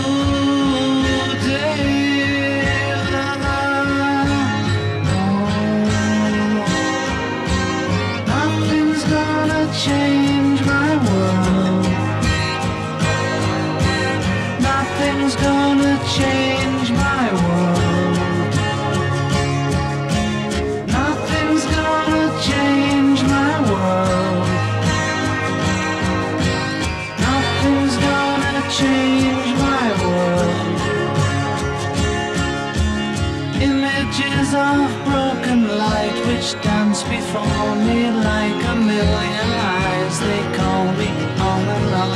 like 38.29 38.61
a 38.73 38.75
million 38.75 39.49
eyes. 39.75 40.19
They 40.19 40.43
call 40.57 40.85
me 40.99 41.07
and 41.07 41.95
on 41.97 42.11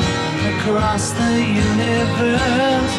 across 0.54 1.12
the 1.12 1.34
universe. 1.70 2.96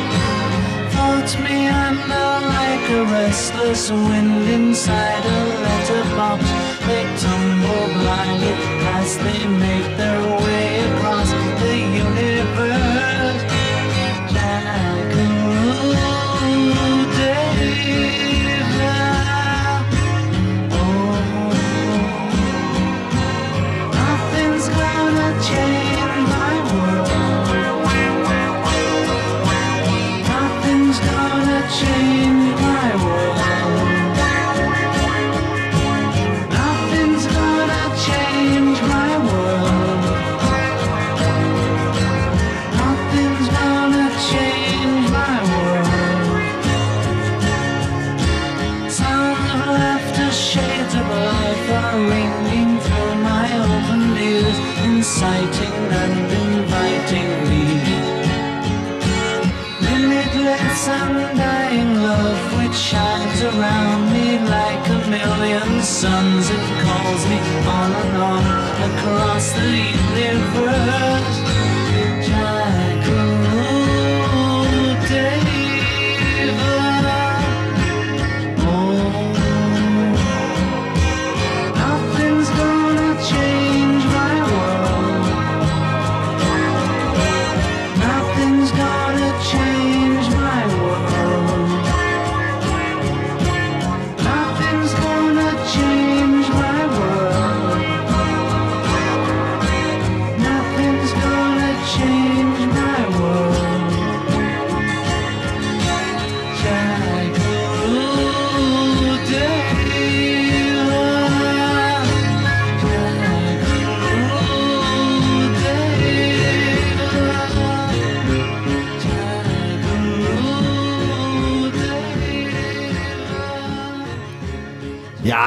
Floats 0.93 1.35
me 1.39 1.69
under 1.69 2.29
like 2.57 2.87
a 2.91 3.03
restless 3.17 3.91
wind 3.91 4.49
inside 4.49 5.25
a 5.25 5.41
letterbox. 5.65 6.43
They 6.87 7.05
tumble 7.23 7.87
blindly 7.99 8.55
as 8.99 9.19
they 9.19 9.47
make 9.47 9.89
their 9.97 10.21
way 10.45 10.67
across 10.91 11.31
the 11.62 11.77
universe. 12.05 12.96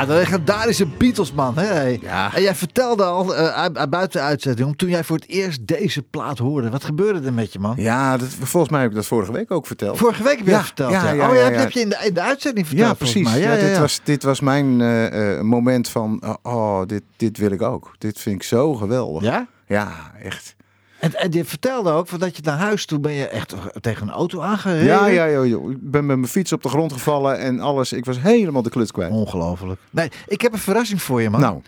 De 0.10 0.16
legendarische 0.16 0.86
Beatles, 0.86 1.32
man. 1.34 1.58
Hè? 1.58 1.84
Ja. 2.02 2.36
En 2.36 2.42
jij 2.42 2.56
vertelde 2.56 3.04
al 3.04 3.34
uit- 3.34 3.90
buiten 3.90 4.20
de 4.20 4.26
uitzending, 4.26 4.78
toen 4.78 4.90
jij 4.90 5.04
voor 5.04 5.16
het 5.16 5.28
eerst 5.28 5.68
deze 5.68 6.02
plaat 6.02 6.38
hoorde. 6.38 6.70
Wat 6.70 6.84
gebeurde 6.84 7.26
er 7.28 7.34
met 7.34 7.54
je, 7.54 7.60
man? 7.60 7.74
Ja, 7.78 8.18
dat, 8.18 8.28
volgens 8.42 8.72
mij 8.72 8.82
heb 8.82 8.90
ik 8.90 8.96
dat 8.96 9.06
vorige 9.06 9.32
week 9.32 9.52
ook 9.52 9.68
verteld. 9.68 9.98
Vorige 9.98 10.24
week 10.24 10.38
heb 10.38 10.46
je 10.46 10.52
Ja, 10.52 10.58
dat 10.58 10.66
verteld. 10.66 10.92
ja, 10.92 11.04
Ja, 11.04 11.12
ja, 11.12 11.30
oh, 11.30 11.36
ja, 11.36 11.42
heb 11.52 11.72
je 11.72 11.80
in 11.80 11.90
de, 11.90 11.98
in 12.04 12.14
de 12.14 12.22
uitzending 12.22 12.68
verteld. 12.68 12.88
Ja, 12.90 12.94
precies. 12.94 13.34
Ja, 13.34 13.56
dit, 13.56 13.78
Was, 13.78 14.00
dit 14.04 14.24
was 14.24 14.40
mijn 14.40 14.82
eh, 14.82 15.38
eh, 15.38 15.42
moment 15.42 15.90
van, 15.90 16.22
uh, 16.24 16.34
oh, 16.44 16.82
dit, 16.86 17.04
dit 17.18 17.38
wil 17.38 17.52
ik 17.52 17.62
ook. 17.62 17.96
Dit 17.98 18.20
vind 18.20 18.36
ik 18.36 18.44
zo 18.44 18.74
geweldig. 18.74 19.24
Ja? 19.24 19.48
Ja, 19.68 20.12
echt. 20.24 20.56
En, 21.00 21.16
en 21.16 21.32
je 21.32 21.46
vertelde 21.46 21.92
ook 21.92 22.08
van 22.08 22.20
dat 22.20 22.36
je 22.36 22.42
naar 22.46 22.58
huis 22.58 22.86
toe 22.86 23.00
ben 23.00 23.12
je 23.12 23.28
echt 23.28 23.54
tegen 23.82 24.08
een 24.08 24.14
auto 24.14 24.42
aangereden. 24.42 24.86
Ja, 24.86 25.06
ja, 25.06 25.30
joh, 25.30 25.48
joh. 25.48 25.72
Ik 25.72 25.92
ben 25.92 26.06
met 26.06 26.18
mijn 26.18 26.32
fiets 26.32 26.54
op 26.54 26.64
de 26.64 26.70
grond 26.70 26.94
gevallen 26.94 27.40
en 27.40 27.60
alles. 27.60 27.94
Ik 27.94 28.06
was 28.06 28.20
helemaal 28.22 28.62
de 28.62 28.70
kluts 28.70 28.92
kwijt. 28.92 29.12
Ongelooflijk. 29.12 29.80
Nee, 29.90 30.12
ik 30.28 30.42
heb 30.42 30.54
een 30.54 30.60
verrassing 30.60 31.02
voor 31.02 31.22
je, 31.22 31.30
man. 31.30 31.42
Nou, 31.42 31.62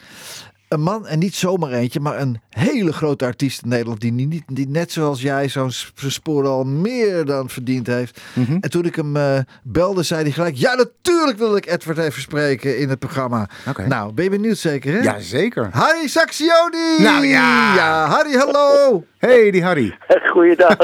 Een 0.72 0.82
man, 0.82 1.08
en 1.08 1.20
niet 1.20 1.36
zomaar 1.36 1.72
eentje, 1.72 2.00
maar 2.00 2.20
een 2.20 2.42
hele 2.50 2.94
grote 2.94 3.26
artiest 3.26 3.62
in 3.64 3.70
Nederland. 3.70 4.02
Die, 4.02 4.12
niet, 4.12 4.44
die 4.48 4.68
net 4.70 4.92
zoals 4.92 5.22
jij 5.22 5.48
zo'n 5.50 5.72
s- 5.72 5.92
zijn 5.96 6.12
sporen 6.12 6.50
al 6.50 6.64
meer 6.64 7.26
dan 7.26 7.50
verdiend 7.50 7.88
heeft. 7.88 8.22
mhm. 8.34 8.58
En 8.62 8.70
toen 8.70 8.86
ik 8.86 8.96
hem 8.96 9.16
eh, 9.16 9.38
belde, 9.64 10.04
zei 10.04 10.22
hij 10.22 10.32
gelijk: 10.32 10.56
Ja, 10.56 10.76
natuurlijk 10.76 11.38
wil 11.38 11.56
ik 11.56 11.66
Edward 11.66 11.98
even 11.98 12.22
spreken 12.22 12.78
in 12.78 12.90
het 12.90 13.00
programma. 13.00 13.50
Nou, 13.88 14.14
ben 14.14 14.24
je 14.24 14.30
benieuwd 14.30 14.58
zeker, 14.58 14.94
hè? 14.94 15.00
ja, 15.00 15.20
zeker. 15.20 15.70
Harry 15.72 16.08
Saxioni! 16.08 16.98
Nou 17.04 17.26
ja. 17.26 17.76
Ja, 17.76 18.06
Harry, 18.08 18.34
hallo! 18.34 19.04
hey, 19.18 19.52
die 19.52 19.64
Harry. 19.64 19.98
Goeiedag. 20.34 20.76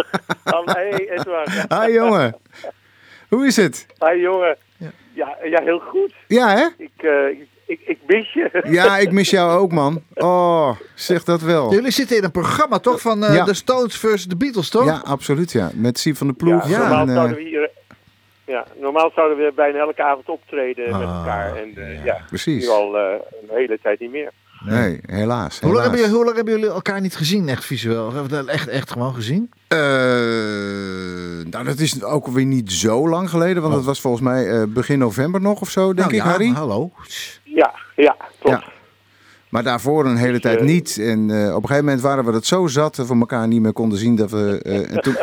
Hallo, 0.44 0.64
hey 0.74 1.10
Edward. 1.10 1.50
Hi, 1.84 1.92
jongen. 1.94 2.36
Hoe 3.30 3.46
is 3.46 3.56
het? 3.56 3.86
Hi 4.00 4.22
jongen. 4.22 4.58
Ja, 5.14 5.36
ja, 5.44 5.62
heel 5.64 5.80
goed. 5.80 6.14
Ja, 6.28 6.50
hè? 6.56 6.68
Ik, 6.78 6.92
eh, 6.96 7.40
ik, 7.68 7.80
ik, 7.86 7.98
mis 8.08 8.34
je. 8.34 8.64
Ja, 8.70 8.98
ik 8.98 9.12
mis 9.12 9.30
jou 9.30 9.60
ook, 9.60 9.72
man. 9.72 10.02
Oh, 10.14 10.70
zeg 10.96 11.24
dat 11.24 11.42
wel. 11.42 11.72
Jullie 11.74 11.92
zitten 11.92 12.18
in 12.18 12.24
een 12.24 12.32
programma 12.32 12.80
toch 12.80 13.02
van 13.02 13.24
eh 13.24 13.34
Ja. 13.36 13.44
The 13.46 13.54
Stones 13.54 13.98
versus 13.98 14.28
The 14.28 14.36
Beatles, 14.36 14.70
toch? 14.70 14.86
Ja, 14.86 15.02
absoluut, 15.06 15.52
ja. 15.52 15.72
Met 15.74 16.00
Siep 16.00 16.18
van 16.18 16.28
de 16.28 16.34
Ploeg. 16.34 16.70
Ja, 16.70 16.78
normaal 16.80 17.02
en, 17.02 17.10
eh, 17.10 17.16
zouden 17.16 17.38
we 17.38 17.44
hier... 17.44 17.70
Ja, 18.46 18.66
normaal 18.82 19.12
zouden 19.16 19.38
we 19.38 19.52
bijna 19.56 19.78
elke 19.80 20.04
avond 20.04 20.30
optreden 20.30 20.86
met 20.86 21.08
Ah, 21.08 21.18
elkaar. 21.18 21.56
En 21.56 21.72
eh, 21.76 22.06
ja, 22.06 22.18
precies. 22.30 22.64
nu 22.64 22.70
al 22.70 22.98
eh, 22.98 23.04
een 23.42 23.50
hele 23.56 23.80
tijd 23.82 24.00
niet 24.00 24.12
meer. 24.12 24.32
Nee, 24.66 25.00
helaas. 25.06 25.60
Hoe 25.60 25.74
lang, 25.74 25.76
helaas. 25.76 25.82
hebben 25.82 26.00
jullie, 26.00 26.16
hoe 26.16 26.24
lang 26.24 26.36
hebben 26.36 26.54
jullie 26.54 26.70
elkaar 26.70 27.02
niet 27.02 27.16
gezien, 27.16 27.50
echt 27.50 27.66
visueel? 27.66 28.04
Hebben 28.14 28.30
we 28.30 28.36
dat 28.36 28.46
echt, 28.48 28.68
echt 28.68 28.92
gewoon 28.92 29.14
gezien? 29.14 29.52
Eh, 29.68 29.78
nou, 31.50 31.64
dat 31.66 31.80
is 31.80 32.04
ook 32.04 32.28
weer 32.28 32.46
niet 32.46 32.72
zo 32.72 33.10
lang 33.10 33.30
geleden, 33.30 33.62
want 33.62 33.74
dat 33.74 33.84
was 33.84 34.02
volgens 34.02 34.24
mij 34.24 34.50
eh, 34.50 34.64
begin 34.68 35.00
november 35.00 35.42
nog 35.42 35.62
of 35.62 35.70
zo, 35.70 35.86
denk 35.94 35.98
Nou 35.98 36.10
ik, 36.10 36.16
ja, 36.16 36.30
Harry. 36.30 36.48
Hallo. 36.50 36.92
Ja, 37.58 37.74
ja, 37.96 38.16
klopt. 38.40 38.62
Ja. 38.64 38.72
Maar 39.50 39.64
daarvoor 39.64 40.06
een 40.06 40.16
hele 40.18 40.40
tijd 40.40 40.60
eh, 40.60 40.66
niet. 40.66 40.98
En 40.98 41.30
eh, 41.30 41.48
op 41.56 41.62
een 41.62 41.68
gegeven 41.68 41.84
moment 41.86 42.02
waren 42.02 42.26
we 42.26 42.32
het 42.34 42.46
zo 42.46 42.68
zat 42.68 42.96
dat 42.96 43.08
we 43.08 43.20
elkaar 43.20 43.48
niet 43.48 43.62
meer 43.62 43.74
konden 43.74 44.00
zien. 44.00 44.16
Dat 44.16 44.32
we, 44.32 44.60
eh, 44.64 44.92
en 44.94 45.02
toen, 45.02 45.16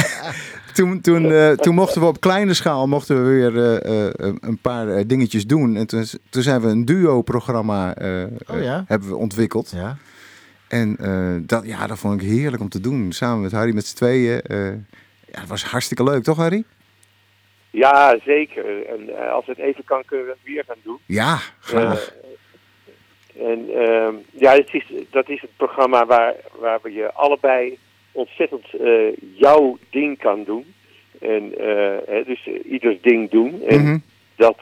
toen, 0.74 1.00
toen, 1.00 1.32
eh, 1.32 1.50
toen 1.50 1.74
mochten 1.74 2.00
we 2.00 2.06
op 2.06 2.20
kleine 2.20 2.54
schaal 2.54 2.88
mochten 2.88 3.16
we 3.24 3.30
weer 3.30 3.56
eh, 3.82 4.06
eh, 4.06 4.34
een 4.40 4.58
paar 4.58 5.06
dingetjes 5.06 5.46
doen. 5.46 5.76
En 5.76 5.86
toen, 5.86 6.04
toen 6.30 6.42
zijn 6.42 6.60
we 6.60 6.68
een 6.68 6.84
duo-programma 6.84 7.88
Oh 7.90 8.60
ja? 8.62 8.76
eh, 8.76 8.82
hebben 8.86 9.08
we 9.08 9.16
ontwikkeld. 9.16 9.72
Ja. 9.76 9.96
En 10.68 10.96
eh, 11.00 11.42
dat, 11.46 11.66
ja, 11.66 11.86
dat 11.86 11.98
vond 11.98 12.22
ik 12.22 12.28
heerlijk 12.28 12.62
om 12.62 12.68
te 12.68 12.80
doen. 12.80 13.12
Samen 13.12 13.42
met 13.42 13.52
Harry 13.52 13.74
met 13.74 13.86
z'n 13.86 13.96
tweeën. 13.96 14.40
eh, 14.42 14.66
ja, 15.32 15.40
het 15.40 15.48
was 15.48 15.64
hartstikke 15.64 16.04
leuk, 16.04 16.22
toch 16.22 16.36
Harry? 16.36 16.64
Ja, 17.72 18.16
zeker. 18.24 18.86
En 18.86 19.16
eh, 19.18 19.32
als 19.32 19.46
het 19.46 19.58
even 19.58 19.84
kan, 19.84 20.04
kunnen 20.04 20.26
we 20.26 20.32
het 20.32 20.40
weer 20.44 20.64
gaan 20.66 20.76
doen. 20.82 20.98
Ja, 21.06 21.38
graag. 21.60 22.14
Eh, 23.36 23.50
en 23.50 23.68
ehm, 23.74 24.14
ja, 24.30 24.52
het 24.52 24.74
is, 24.74 24.84
dat 25.10 25.28
is 25.28 25.40
het 25.40 25.50
programma 25.56 26.06
waar, 26.06 26.34
waar 26.58 26.78
we 26.82 26.92
je 26.92 27.12
allebei 27.12 27.78
ontzettend 28.12 28.66
eh, 28.74 29.16
jouw 29.34 29.78
ding 29.90 30.18
kan 30.18 30.44
doen. 30.44 30.74
En 31.20 31.50
dus 32.26 32.46
ieders 32.64 33.00
ding 33.00 33.30
doen. 33.30 33.62
En 33.66 33.82
Mhm. 33.82 33.98
dat, 34.36 34.58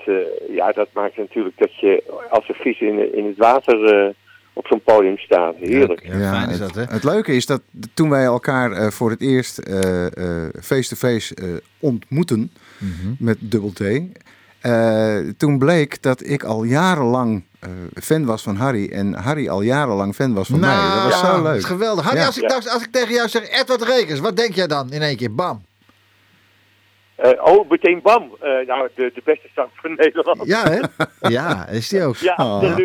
ja, 0.50 0.72
dat 0.72 0.88
maakt 0.92 1.16
natuurlijk 1.16 1.58
dat 1.58 1.80
je 1.80 2.02
als 2.30 2.48
een 2.48 2.54
vis 2.54 2.80
in, 2.80 3.14
in 3.14 3.26
het 3.26 3.36
water 3.36 4.14
op 4.60 4.66
zo'n 4.66 4.82
podium 4.84 5.18
staat. 5.18 5.54
Heerlijk. 5.60 6.00
Ja, 6.06 6.32
fijn 6.32 6.50
is 6.50 6.58
dat, 6.58 6.74
hè? 6.74 6.80
het, 6.80 6.90
het 6.90 7.04
leuke 7.04 7.32
is 7.32 7.46
dat 7.46 7.60
toen 7.94 8.10
wij 8.10 8.24
elkaar 8.24 8.72
eh, 8.72 8.90
voor 8.90 9.10
het 9.10 9.20
eerst 9.20 9.58
eh, 9.58 10.06
eh, 10.06 10.48
face-to-face 10.60 11.34
eh, 11.34 11.44
ontmoeten 11.78 12.52
Mhm. 12.78 13.12
met 13.18 13.36
Double 13.40 13.72
T, 13.72 14.02
eh, 14.60 15.16
toen 15.36 15.58
bleek 15.58 16.02
dat 16.02 16.26
ik 16.26 16.42
al 16.44 16.62
jarenlang 16.64 17.42
eh, 17.60 17.70
fan 18.02 18.24
was 18.24 18.42
van 18.42 18.56
Harry 18.56 18.88
en 18.92 19.14
Harry 19.14 19.48
al 19.48 19.62
jarenlang 19.62 20.14
fan 20.14 20.34
was 20.34 20.48
van 20.48 20.60
mij. 20.60 20.74
Dat 20.74 21.02
was 21.02 21.22
Nou, 21.22 21.26
zo 21.36 21.42
dat 21.42 21.52
leuk. 21.52 21.56
is 21.60 21.64
geweldig. 21.64 22.04
Harry, 22.04 22.18
Ja. 22.20 22.26
als, 22.26 22.36
ik, 22.38 22.48
nou- 22.48 22.68
als 22.68 22.82
ik 22.82 22.92
tegen 22.92 23.14
jou 23.14 23.28
zeg 23.28 23.60
Edward 23.60 23.82
Rekers, 23.82 24.20
wat 24.20 24.36
denk 24.36 24.54
jij 24.54 24.66
dan 24.66 24.92
in 24.92 25.02
één 25.02 25.16
keer? 25.16 25.34
Bam. 25.34 25.62
Eh, 27.22 27.44
oh, 27.44 27.70
meteen 27.70 28.00
bam. 28.02 28.30
Eh, 28.40 28.66
nou, 28.66 28.88
de, 28.94 29.10
de 29.14 29.20
beste 29.24 29.48
zanger 29.54 29.70
van 29.74 29.94
Nederland. 29.96 30.40
Ja, 30.46 30.70
hè? 30.70 30.80
Ja, 31.28 31.66
is 31.68 31.88
die 31.88 32.02
ook. 32.04 32.16
Ja, 32.16 32.34
Oh. 32.38 32.78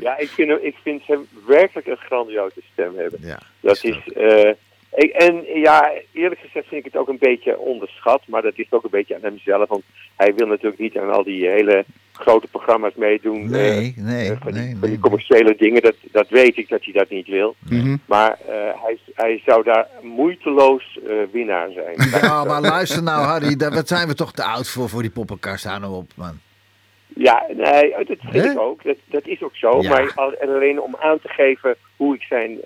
Ja, 0.00 0.16
ik 0.18 0.28
vind, 0.28 0.48
hem, 0.48 0.58
ik 0.62 0.76
vind 0.82 1.06
hem 1.06 1.26
werkelijk 1.46 1.86
een 1.86 1.96
grandioze 1.96 2.60
stem 2.72 2.96
hebben. 2.96 3.18
Ja. 3.22 3.38
Dat 3.60 3.84
is. 3.84 3.98
eh, 4.14 4.50
ik, 4.94 5.10
en 5.10 5.44
ja, 5.60 5.92
eerlijk 6.12 6.40
gezegd 6.40 6.68
vind 6.68 6.86
ik 6.86 6.92
het 6.92 7.00
ook 7.00 7.08
een 7.08 7.18
beetje 7.18 7.58
onderschat. 7.58 8.22
Maar 8.26 8.42
dat 8.42 8.56
ligt 8.56 8.72
ook 8.72 8.84
een 8.84 8.90
beetje 8.90 9.14
aan 9.14 9.22
hemzelf. 9.22 9.68
Want 9.68 9.82
hij 10.16 10.34
wil 10.34 10.46
natuurlijk 10.46 10.78
niet 10.78 10.98
aan 10.98 11.10
al 11.12 11.24
die 11.24 11.46
hele 11.48 11.84
grote 12.16 12.46
programma's 12.46 12.94
meedoen. 12.96 13.50
Nee, 13.50 13.94
eh, 13.96 14.04
nee, 14.04 14.30
eh, 14.30 14.36
van, 14.40 14.52
die, 14.52 14.60
nee, 14.60 14.70
van 14.70 14.80
nee. 14.80 14.90
die 14.90 14.98
commerciële 14.98 15.54
dingen. 15.58 15.82
Dat, 15.82 15.94
dat 16.12 16.28
weet 16.28 16.56
ik 16.56 16.68
dat 16.68 16.84
hij 16.84 16.92
dat 16.92 17.10
niet 17.10 17.26
wil. 17.26 17.54
Mhm. 17.68 17.96
Maar 18.06 18.30
eh, 18.30 18.54
hij, 18.82 18.98
hij 19.14 19.42
zou 19.46 19.64
daar 19.64 19.88
moeiteloos 20.02 20.98
winnaar 21.32 21.70
zijn. 21.70 21.94
Ja, 22.24 22.44
maar 22.44 22.60
luister 22.60 23.02
nou, 23.02 23.24
Harry, 23.24 23.56
daar 23.56 23.74
wat 23.74 23.88
zijn 23.88 24.08
we 24.08 24.14
toch 24.14 24.32
te 24.32 24.44
oud 24.44 24.68
voor, 24.68 24.88
voor 24.88 25.02
die 25.02 25.10
poppenkast. 25.10 25.64
Hou 25.64 25.80
nou 25.80 25.94
op, 25.94 26.10
man. 26.16 26.38
Ja, 27.06 27.46
nee, 27.56 27.94
dat 28.04 28.16
vind 28.20 28.44
ik 28.44 28.58
ook. 28.58 28.84
Dat, 28.84 28.96
dat 29.06 29.26
is 29.26 29.42
ook 29.42 29.56
zo. 29.56 29.82
Ja. 29.82 29.88
Maar 29.88 30.12
al, 30.14 30.32
en 30.32 30.48
alleen 30.48 30.80
om 30.80 30.96
aan 31.00 31.18
te 31.20 31.28
geven 31.28 31.76
hoe 31.96 32.14
ik 32.14 32.22
zijn, 32.22 32.58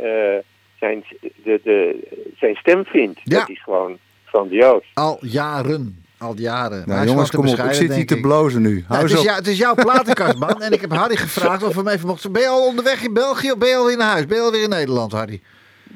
zijn, 0.78 1.04
de, 1.20 1.60
de, 1.64 1.98
zijn 2.38 2.54
stem 2.54 2.84
vind. 2.84 3.20
Ja. 3.24 3.38
Dat 3.38 3.48
is 3.48 3.62
gewoon 3.62 3.98
grandioos. 4.24 4.84
Al 4.94 5.18
jaren. 5.20 6.06
Al 6.18 6.34
jaren. 6.36 6.82
Nou 6.86 7.06
jongens, 7.06 7.30
kom 7.30 7.48
op. 7.48 7.58
Ik 7.58 7.72
zit 7.72 7.94
hier 7.94 8.06
te 8.06 8.20
blozen 8.20 8.62
nu. 8.62 8.84
Nou, 8.88 9.02
het, 9.02 9.12
is 9.12 9.22
jou, 9.22 9.36
het 9.36 9.46
is 9.46 9.58
jouw 9.58 9.74
platenkast, 9.74 10.38
man. 10.46 10.62
En 10.62 10.72
ik 10.72 10.80
heb 10.80 10.92
Harry 10.92 11.16
gevraagd 11.16 11.62
of 11.62 11.74
we 11.74 11.80
hem 11.80 11.88
even 11.88 12.06
mochten... 12.06 12.32
Ben 12.32 12.42
je 12.42 12.48
al 12.48 12.66
onderweg 12.66 13.04
in 13.04 13.12
België 13.12 13.52
of 13.52 13.58
ben 13.58 13.68
je 13.68 13.76
alweer 13.76 13.96
naar 13.96 14.10
huis? 14.10 14.26
Ben 14.26 14.36
je 14.36 14.42
alweer 14.42 14.62
in 14.62 14.68
Nederland, 14.68 15.12
Harry? 15.12 15.40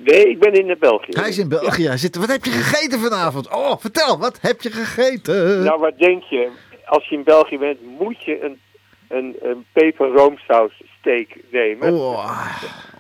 Nee, 0.04 0.28
ik 0.28 0.38
ben 0.38 0.52
in 0.52 0.70
eh, 0.70 0.76
België. 0.78 1.10
Hij 1.10 1.28
is 1.28 1.38
in 1.38 1.48
België. 1.48 1.86
Hij 1.86 1.96
zit, 1.96 2.16
wat 2.16 2.28
heb 2.28 2.44
je 2.44 2.50
gegeten 2.50 2.98
vanavond? 2.98 3.54
Oh, 3.54 3.76
vertel, 3.78 4.18
wat 4.18 4.38
heb 4.40 4.62
je 4.62 4.70
gegeten? 4.70 5.62
Nou, 5.62 5.80
wat 5.80 5.98
denk 5.98 6.22
je? 6.22 6.50
Als 6.84 7.08
je 7.08 7.16
in 7.16 7.24
België 7.24 7.58
bent, 7.58 7.78
moet 7.98 8.24
je 8.24 8.44
een, 8.44 8.60
een, 9.08 9.36
een 9.40 9.64
peper-roomsaus 9.72 10.82
steak 10.98 11.28
nemen. 11.50 11.92
Oh, 11.92 12.36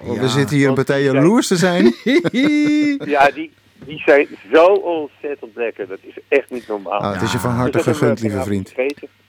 We 0.02 0.14
ja. 0.14 0.26
zitten 0.26 0.56
hier 0.56 0.68
een 0.68 0.74
partij 0.74 1.02
die 1.02 1.12
jaloers 1.12 1.46
te 1.46 1.56
zijn. 1.56 1.94
Ja, 3.04 3.30
die, 3.30 3.52
die 3.86 4.02
zijn 4.06 4.26
zo 4.52 4.64
ontzettend 4.64 5.56
lekker. 5.56 5.88
Dat 5.88 5.98
is 6.02 6.18
echt 6.28 6.50
niet 6.50 6.68
normaal. 6.68 7.00
Ah, 7.00 7.12
het 7.12 7.22
is 7.22 7.32
je 7.32 7.38
van 7.38 7.50
Dus 7.50 7.58
harte 7.58 7.78
gegund, 7.78 8.20
lieve 8.20 8.42
vriend. 8.42 8.72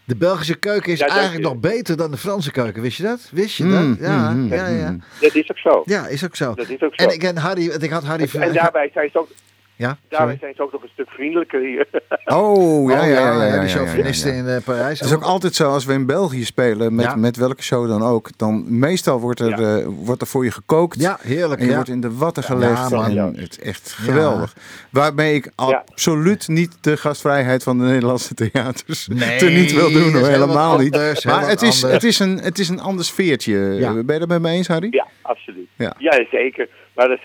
De 0.06 0.16
Belgische 0.16 0.56
keuken 0.60 0.92
is 0.92 1.00
Ja, 1.00 1.08
eigenlijk 1.08 1.44
je. 1.44 1.50
nog 1.50 1.60
beter 1.60 1.98
dan 1.98 2.12
de 2.12 2.18
Franse 2.18 2.52
keuken. 2.52 2.82
Wist 2.82 2.98
je 2.98 3.04
dat? 3.04 3.30
Wist 3.32 3.56
je 3.58 3.63
dat? 3.63 3.82
Mm, 3.82 3.98
ja, 4.00 4.30
mm, 4.32 4.39
mm, 4.39 4.54
ja, 4.54 4.68
ja. 4.68 4.92
mm. 4.92 5.04
Dat 5.20 5.36
is 5.36 5.52
ook 5.52 5.58
zo. 5.58 5.82
Ja, 5.86 6.08
is 6.08 6.26
ook 6.26 6.36
zo. 6.36 6.54
Dat 6.54 6.70
is 6.70 6.82
ook 6.82 6.94
zo. 6.96 7.06
En 7.06 7.13
ik, 7.13 7.24
en 7.24 7.38
Harry, 7.38 7.70
want 7.70 7.84
ik 7.84 7.89
had 7.89 8.04
Harry... 8.04 8.30
En 8.39 8.54
daarbij 8.54 8.89
zijn 8.94 9.10
ze 9.12 9.20
ook, 9.20 9.30
Ja, 9.76 9.98
daarbij 10.10 10.38
zijn 10.40 10.54
ze 10.56 10.62
ook 10.62 10.72
nog 10.72 10.84
een 10.84 10.90
stuk 10.94 11.10
vriendelijker 11.10 11.60
hier. 11.62 11.88
Oh, 12.26 12.90
ja, 12.92 13.06
ja, 13.06 13.06
ja. 13.06 13.44
ja, 13.44 13.54
ja, 13.54 13.60
die 13.60 13.70
chauvinisten 13.70 14.34
ja. 14.34 14.38
in 14.38 14.48
eh, 14.48 14.64
Parijs. 14.64 15.00
Het 15.00 15.10
is 15.10 15.16
ook 15.16 15.24
altijd 15.24 15.56
zo, 15.56 15.72
als 15.72 15.86
we 15.86 15.94
in 15.94 16.06
België 16.06 16.46
spelen, 16.46 16.96
met, 16.96 17.06
Ja. 17.06 17.16
met 17.16 17.38
welke 17.38 17.64
show 17.64 17.88
dan 17.88 18.02
ook, 18.04 18.38
dan 18.38 18.80
meestal 18.80 19.20
wordt 19.20 19.40
er, 19.40 19.60
Ja. 19.60 19.78
eh, 19.78 19.88
wordt 19.88 20.22
er 20.22 20.28
voor 20.28 20.44
je 20.44 20.52
gekookt. 20.52 21.00
Ja, 21.00 21.18
heerlijk. 21.22 21.60
En 21.60 21.66
je 21.66 21.70
ja. 21.70 21.76
wordt 21.76 21.90
in 21.92 22.02
de 22.02 22.16
watten 22.18 22.44
gelegd. 22.44 22.90
man. 22.90 23.18
en 23.18 23.36
het 23.36 23.52
is 23.52 23.60
echt 23.60 23.92
geweldig. 23.92 24.54
Waarmee 24.92 25.34
ik 25.36 25.46
Ja. 25.56 25.84
absoluut 25.92 26.48
niet 26.48 26.78
de 26.84 26.98
gastvrijheid 26.98 27.64
van 27.64 27.78
de 27.78 27.84
Nederlandse 27.84 28.34
theaters 28.34 29.08
Nee, 29.08 29.38
te 29.38 29.46
niet 29.50 29.74
wil 29.74 29.92
doen. 29.92 30.14
Hoor, 30.14 30.28
helemaal 30.28 30.78
niet. 30.78 31.24
Maar 31.26 31.48
het 31.48 31.62
is, 31.62 31.82
het, 31.82 32.04
is 32.04 32.20
een, 32.20 32.38
het 32.38 32.60
is 32.60 32.70
een 32.70 32.80
ander 32.80 33.06
sfeertje. 33.06 33.58
Ja. 33.58 33.94
Ben 33.94 34.14
je 34.14 34.20
dat 34.20 34.28
met 34.30 34.42
me 34.42 34.50
eens, 34.50 34.68
Harry? 34.68 34.88
Ja, 34.92 35.08
absoluut. 35.22 35.68
Ja. 35.76 35.94
Ja, 35.98 36.26
zeker. 36.32 36.70
Maar 36.96 37.10
er 37.10 37.20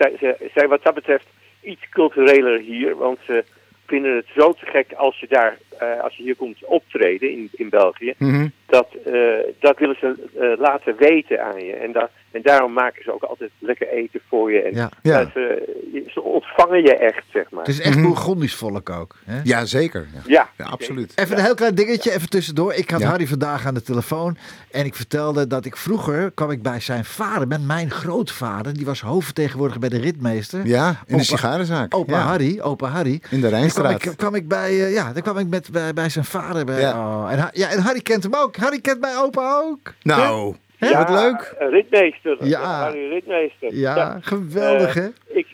zijn 0.53 0.69
wat 0.69 0.83
dat 0.83 0.93
betreft 0.93 1.25
iets 1.61 1.89
cultureler 1.89 2.59
hier. 2.59 2.95
Want 2.95 3.19
ze 3.25 3.43
vinden 3.85 4.15
het 4.15 4.27
zo 4.35 4.53
te 4.53 4.65
gek 4.65 4.93
als 4.93 5.19
je 5.19 5.27
daar, 5.27 5.57
eh, 5.79 6.03
als 6.03 6.15
je 6.15 6.23
hier 6.23 6.35
komt 6.35 6.65
optreden 6.65 7.31
in, 7.31 7.49
in 7.51 7.69
België. 7.69 8.13
Mhm. 8.17 8.47
Dat, 8.65 8.87
eh, 9.05 9.13
dat 9.59 9.77
willen 9.77 9.97
ze 9.99 10.29
eh, 10.39 10.59
laten 10.59 10.95
weten 10.97 11.43
aan 11.43 11.65
je. 11.65 11.73
En 11.73 11.91
dat, 11.91 12.09
En 12.31 12.41
daarom 12.41 12.73
maken 12.73 13.03
ze 13.03 13.13
ook 13.13 13.23
altijd 13.23 13.51
lekker 13.59 13.87
eten 13.87 14.21
voor 14.29 14.51
je. 14.51 14.61
En 14.61 14.73
Ja. 14.75 14.89
Ja. 15.01 15.19
ja, 15.19 15.29
ze, 15.33 16.03
ze 16.07 16.21
ontvangen 16.21 16.81
je 16.81 16.95
echt, 16.97 17.23
zeg 17.33 17.49
maar. 17.51 17.59
Het 17.59 17.73
is 17.73 17.81
echt 17.81 18.01
Bourgondisch 18.01 18.55
volk 18.55 18.89
ook. 18.89 19.15
Hè? 19.25 19.39
Ja, 19.43 19.65
zeker. 19.65 20.07
Ja, 20.13 20.21
ja, 20.25 20.49
Ja, 20.57 20.65
absoluut. 20.65 21.11
Even 21.15 21.37
een 21.37 21.43
heel 21.43 21.53
klein 21.53 21.75
dingetje, 21.75 22.11
even 22.13 22.29
tussendoor. 22.29 22.73
Ik 22.73 22.89
had 22.89 22.99
Ja. 23.01 23.07
Harry 23.07 23.27
vandaag 23.27 23.65
aan 23.65 23.73
de 23.73 23.81
telefoon 23.81 24.37
en 24.71 24.85
ik 24.85 24.95
vertelde 24.95 25.47
dat 25.47 25.65
ik 25.65 25.77
vroeger 25.77 26.31
kwam 26.31 26.51
ik 26.51 26.61
bij 26.61 26.79
zijn 26.79 27.05
vader, 27.05 27.47
met 27.47 27.65
mijn 27.65 27.91
grootvader, 27.91 28.73
die 28.73 28.85
was 28.85 29.01
hoofdvertegenwoordiger 29.01 29.79
bij 29.81 29.89
de 29.89 29.99
ritmeester. 29.99 30.65
Ja, 30.67 30.95
in 31.05 31.17
de 31.17 31.23
sigarenzaak. 31.23 31.95
Opa 31.95 32.17
ja. 32.17 32.23
Harry, 32.23 32.59
opa 32.61 32.87
Harry. 32.87 33.11
In 33.11 33.19
de 33.29 33.29
Dan 33.29 33.39
kwam 33.39 33.51
Rijnstraat. 33.59 34.05
ik, 34.05 34.17
kwam 34.17 34.35
ik 34.35 34.47
bij, 34.47 34.69
eh, 34.69 34.93
ja, 34.93 35.13
dan 35.13 35.21
kwam 35.21 35.37
ik 35.37 35.47
met, 35.47 35.68
bij, 35.71 35.93
bij 35.93 36.09
zijn 36.09 36.25
vader. 36.25 36.65
Bij, 36.65 36.79
Ja. 36.79 36.91
oh, 37.23 37.31
en, 37.31 37.49
ja, 37.53 37.69
en 37.69 37.79
Harry 37.79 37.99
kent 38.01 38.23
hem 38.23 38.35
ook. 38.35 38.55
Harry 38.57 38.79
kent 38.81 38.99
mijn 38.99 39.17
opa 39.17 39.55
ook. 39.63 39.93
Nou, 40.01 40.55
Ja, 40.77 40.97
wat 40.97 41.09
leuk. 41.09 41.55
Ritmeester. 41.59 42.45
Ja. 42.45 42.61
Harry 42.81 43.07
Ritmeester. 43.09 43.73
Ja, 43.75 44.17
geweldig 44.21 44.95
Eh, 44.95 45.03
hè? 45.03 45.09
Ik, 45.25 45.47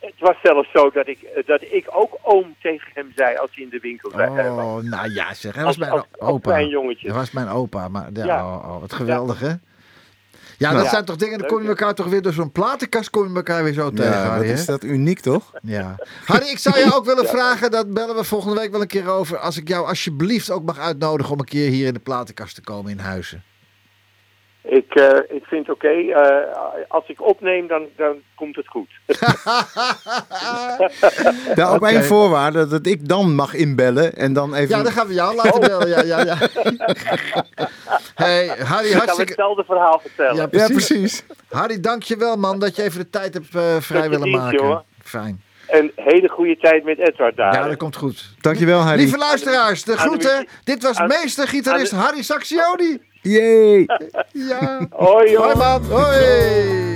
het 0.00 0.12
was 0.18 0.36
zelfs 0.42 0.70
zo 0.72 0.90
dat 0.90 1.08
ik, 1.08 1.22
eh, 1.22 1.42
dat 1.46 1.62
ik 1.62 1.86
ook 1.90 2.18
oom 2.22 2.54
tegen 2.62 2.90
hem 2.94 3.12
zei 3.16 3.36
als 3.36 3.50
hij 3.54 3.64
in 3.64 3.70
de 3.70 3.78
winkel 3.82 4.10
zei. 4.10 4.38
eh, 4.38 4.54
was. 4.54 4.64
Oh, 4.64 4.82
nou 4.82 5.12
ja 5.12 5.34
zeg, 5.34 5.54
hij 5.54 5.64
Als- 5.64 5.76
was 5.76 5.88
mijn 5.88 5.90
als- 6.00 6.06
als 6.18 6.30
opa. 6.30 6.50
klein 6.50 6.68
jongetje. 6.68 7.06
Dat 7.06 7.16
was 7.16 7.30
mijn 7.30 7.48
opa, 7.48 7.88
maar 7.88 8.08
ja, 8.12 8.24
Ja. 8.24 8.46
Oh, 8.46 8.68
oh, 8.74 8.80
wat 8.80 8.92
geweldig 8.92 9.40
hè? 9.40 9.52
Ja, 10.62 10.72
dat 10.72 10.84
Ja. 10.84 10.90
zijn 10.90 11.04
toch 11.04 11.16
dingen, 11.16 11.38
dan 11.38 11.48
kom 11.48 11.62
je 11.62 11.68
elkaar 11.68 11.94
toch 11.94 12.06
weer 12.06 12.22
door 12.22 12.32
zo'n 12.32 12.52
platenkast 12.52 13.10
kom 13.10 13.28
je 13.28 13.34
elkaar 13.34 13.64
weer 13.64 13.72
zo 13.72 13.90
tegen, 13.90 14.10
Ja, 14.12 14.26
Harry, 14.28 14.46
hè? 14.46 14.52
is 14.52 14.64
dat 14.66 14.84
uniek, 14.84 15.20
toch? 15.20 15.50
Ja. 15.62 15.94
Harry, 16.24 16.46
ik 16.46 16.58
zou 16.58 16.78
je 16.78 16.94
ook 16.94 17.04
willen 17.04 17.26
vragen, 17.36 17.70
dat 17.70 17.90
bellen 17.94 18.16
we 18.16 18.24
volgende 18.24 18.60
week 18.60 18.70
wel 18.70 18.80
een 18.80 18.86
keer 18.86 19.08
over, 19.08 19.38
als 19.38 19.56
ik 19.56 19.68
jou 19.68 19.86
alsjeblieft 19.86 20.50
ook 20.50 20.64
mag 20.64 20.78
uitnodigen 20.78 21.32
om 21.32 21.38
een 21.38 21.44
keer 21.44 21.70
hier 21.70 21.86
in 21.86 21.94
de 21.94 22.00
platenkast 22.00 22.54
te 22.54 22.60
komen 22.60 22.90
in 22.90 22.98
Huizen. 22.98 23.42
Ik, 24.64 24.94
eh, 24.94 25.36
ik 25.36 25.44
vind 25.44 25.70
oké, 25.70 25.88
eh, 25.88 26.56
als 26.88 27.04
ik 27.08 27.22
opneem 27.22 27.66
dan, 27.66 27.86
dan 27.96 28.16
komt 28.34 28.56
het 28.56 28.66
goed. 28.68 28.88
Daar 31.54 31.72
op 31.74 31.82
één 31.84 32.04
voorwaarde 32.04 32.66
dat 32.66 32.86
ik 32.86 33.08
dan 33.08 33.34
mag 33.34 33.54
inbellen 33.54 34.14
en 34.16 34.32
dan 34.32 34.54
even... 34.54 34.76
Ja, 34.76 34.82
dan 34.82 34.92
gaan 34.92 35.06
we 35.06 35.14
jou 35.14 35.34
laten 35.34 35.60
bellen. 35.60 35.88
Ja, 35.88 36.02
ja, 36.02 36.24
ja. 36.24 36.36
Hey, 38.14 38.46
Harry, 38.46 38.86
Ik 38.88 38.92
hartstikke... 38.92 39.22
hetzelfde 39.32 39.64
verhaal 39.64 39.98
vertellen. 40.00 40.36
Ja, 40.36 40.46
Ja, 40.50 40.66
precies. 40.66 41.24
Harry, 41.50 41.80
dankjewel 41.80 42.36
man 42.36 42.58
dat 42.58 42.76
je 42.76 42.82
even 42.82 42.98
de 43.00 43.10
tijd 43.10 43.34
hebt 43.34 43.54
eh, 43.54 43.76
vrij 43.80 44.08
willen 44.08 44.24
dienst, 44.24 44.40
maken. 44.40 44.58
jongen. 44.58 44.82
Fijn. 45.04 45.42
Een 45.68 45.92
hele 45.96 46.28
goede 46.28 46.56
tijd 46.56 46.84
met 46.84 46.98
Edward 46.98 47.36
daar. 47.36 47.54
Ja, 47.54 47.68
dat 47.68 47.76
komt 47.76 47.96
goed. 47.96 48.34
Dankjewel, 48.40 48.78
Harry. 48.80 48.98
Lieve 49.00 49.18
luisteraars, 49.18 49.84
de 49.84 49.96
groeten. 49.96 50.46
Dit 50.64 50.82
was 50.82 50.98
meester-gitarist 51.06 51.92
aan 51.92 51.98
de- 51.98 52.04
Harry 52.04 52.22
Saxioni. 52.22 52.98
Yay! 53.24 53.86
Ja. 54.34 54.80
Hoi 54.92 55.32
joh. 55.32 55.42
Hoi 55.44 55.54
man. 55.54 56.91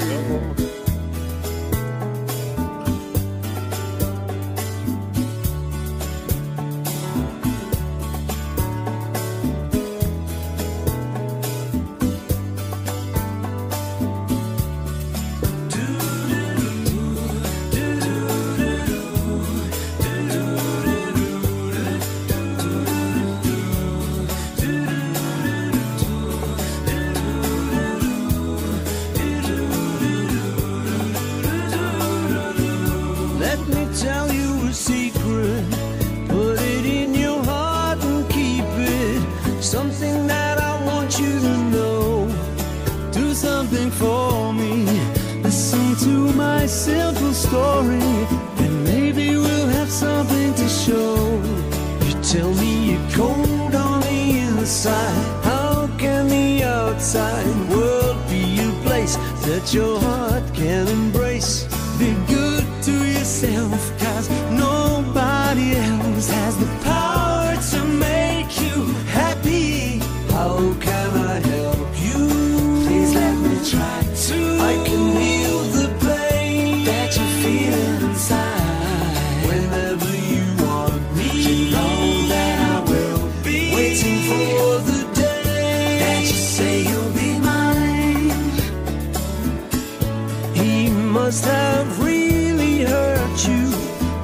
You 93.44 93.70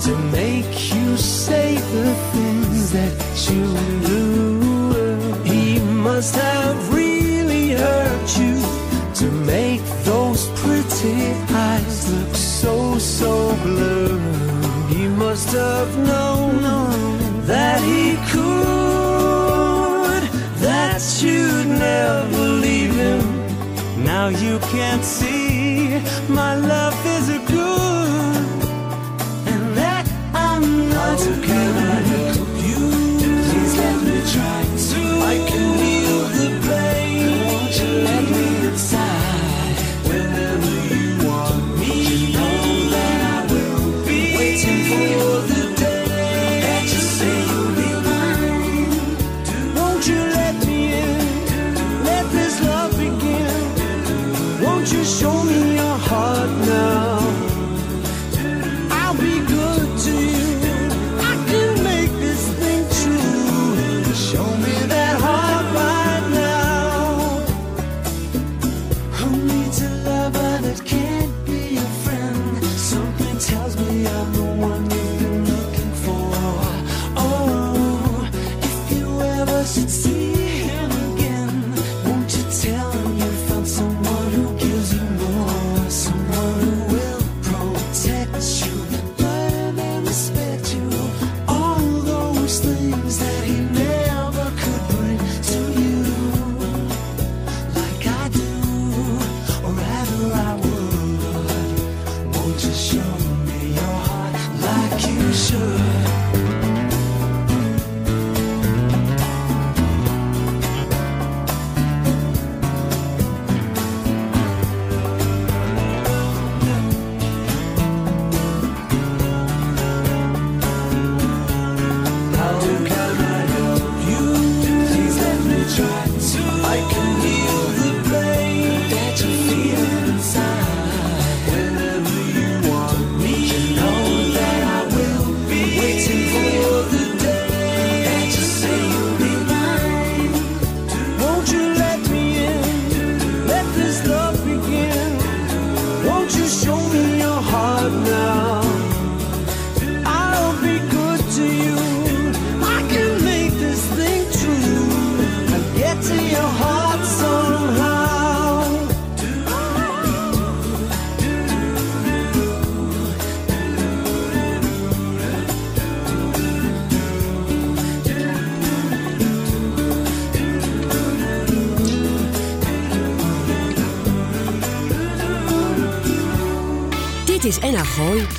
to 0.00 0.16
make 0.32 0.94
you 0.94 1.16
say 1.16 1.74
the 1.74 2.14
things 2.32 2.92
that 2.92 3.12
you 3.50 3.66
do. 4.06 5.42
He 5.44 5.78
must 5.80 6.34
have 6.34 6.94
really 6.94 7.72
hurt 7.72 8.38
you 8.38 8.60
to 9.20 9.30
make 9.44 9.82
those 10.04 10.48
pretty 10.60 11.34
eyes 11.50 12.10
look 12.12 12.34
so, 12.34 12.98
so 12.98 13.54
blue. 13.62 14.18
He 14.88 15.06
must 15.08 15.52
have 15.52 15.98
known 15.98 16.62
that 17.46 17.80
he 17.82 18.16
could, 18.32 20.22
that 20.60 21.02
you'd 21.22 21.66
never 21.66 22.48
leave 22.64 22.94
him. 22.94 23.22
Now 24.04 24.28
you 24.28 24.58
can't 24.74 25.04
see 25.04 26.00
my 26.28 26.54
love 26.54 26.94
is 27.06 27.28
a 27.28 27.38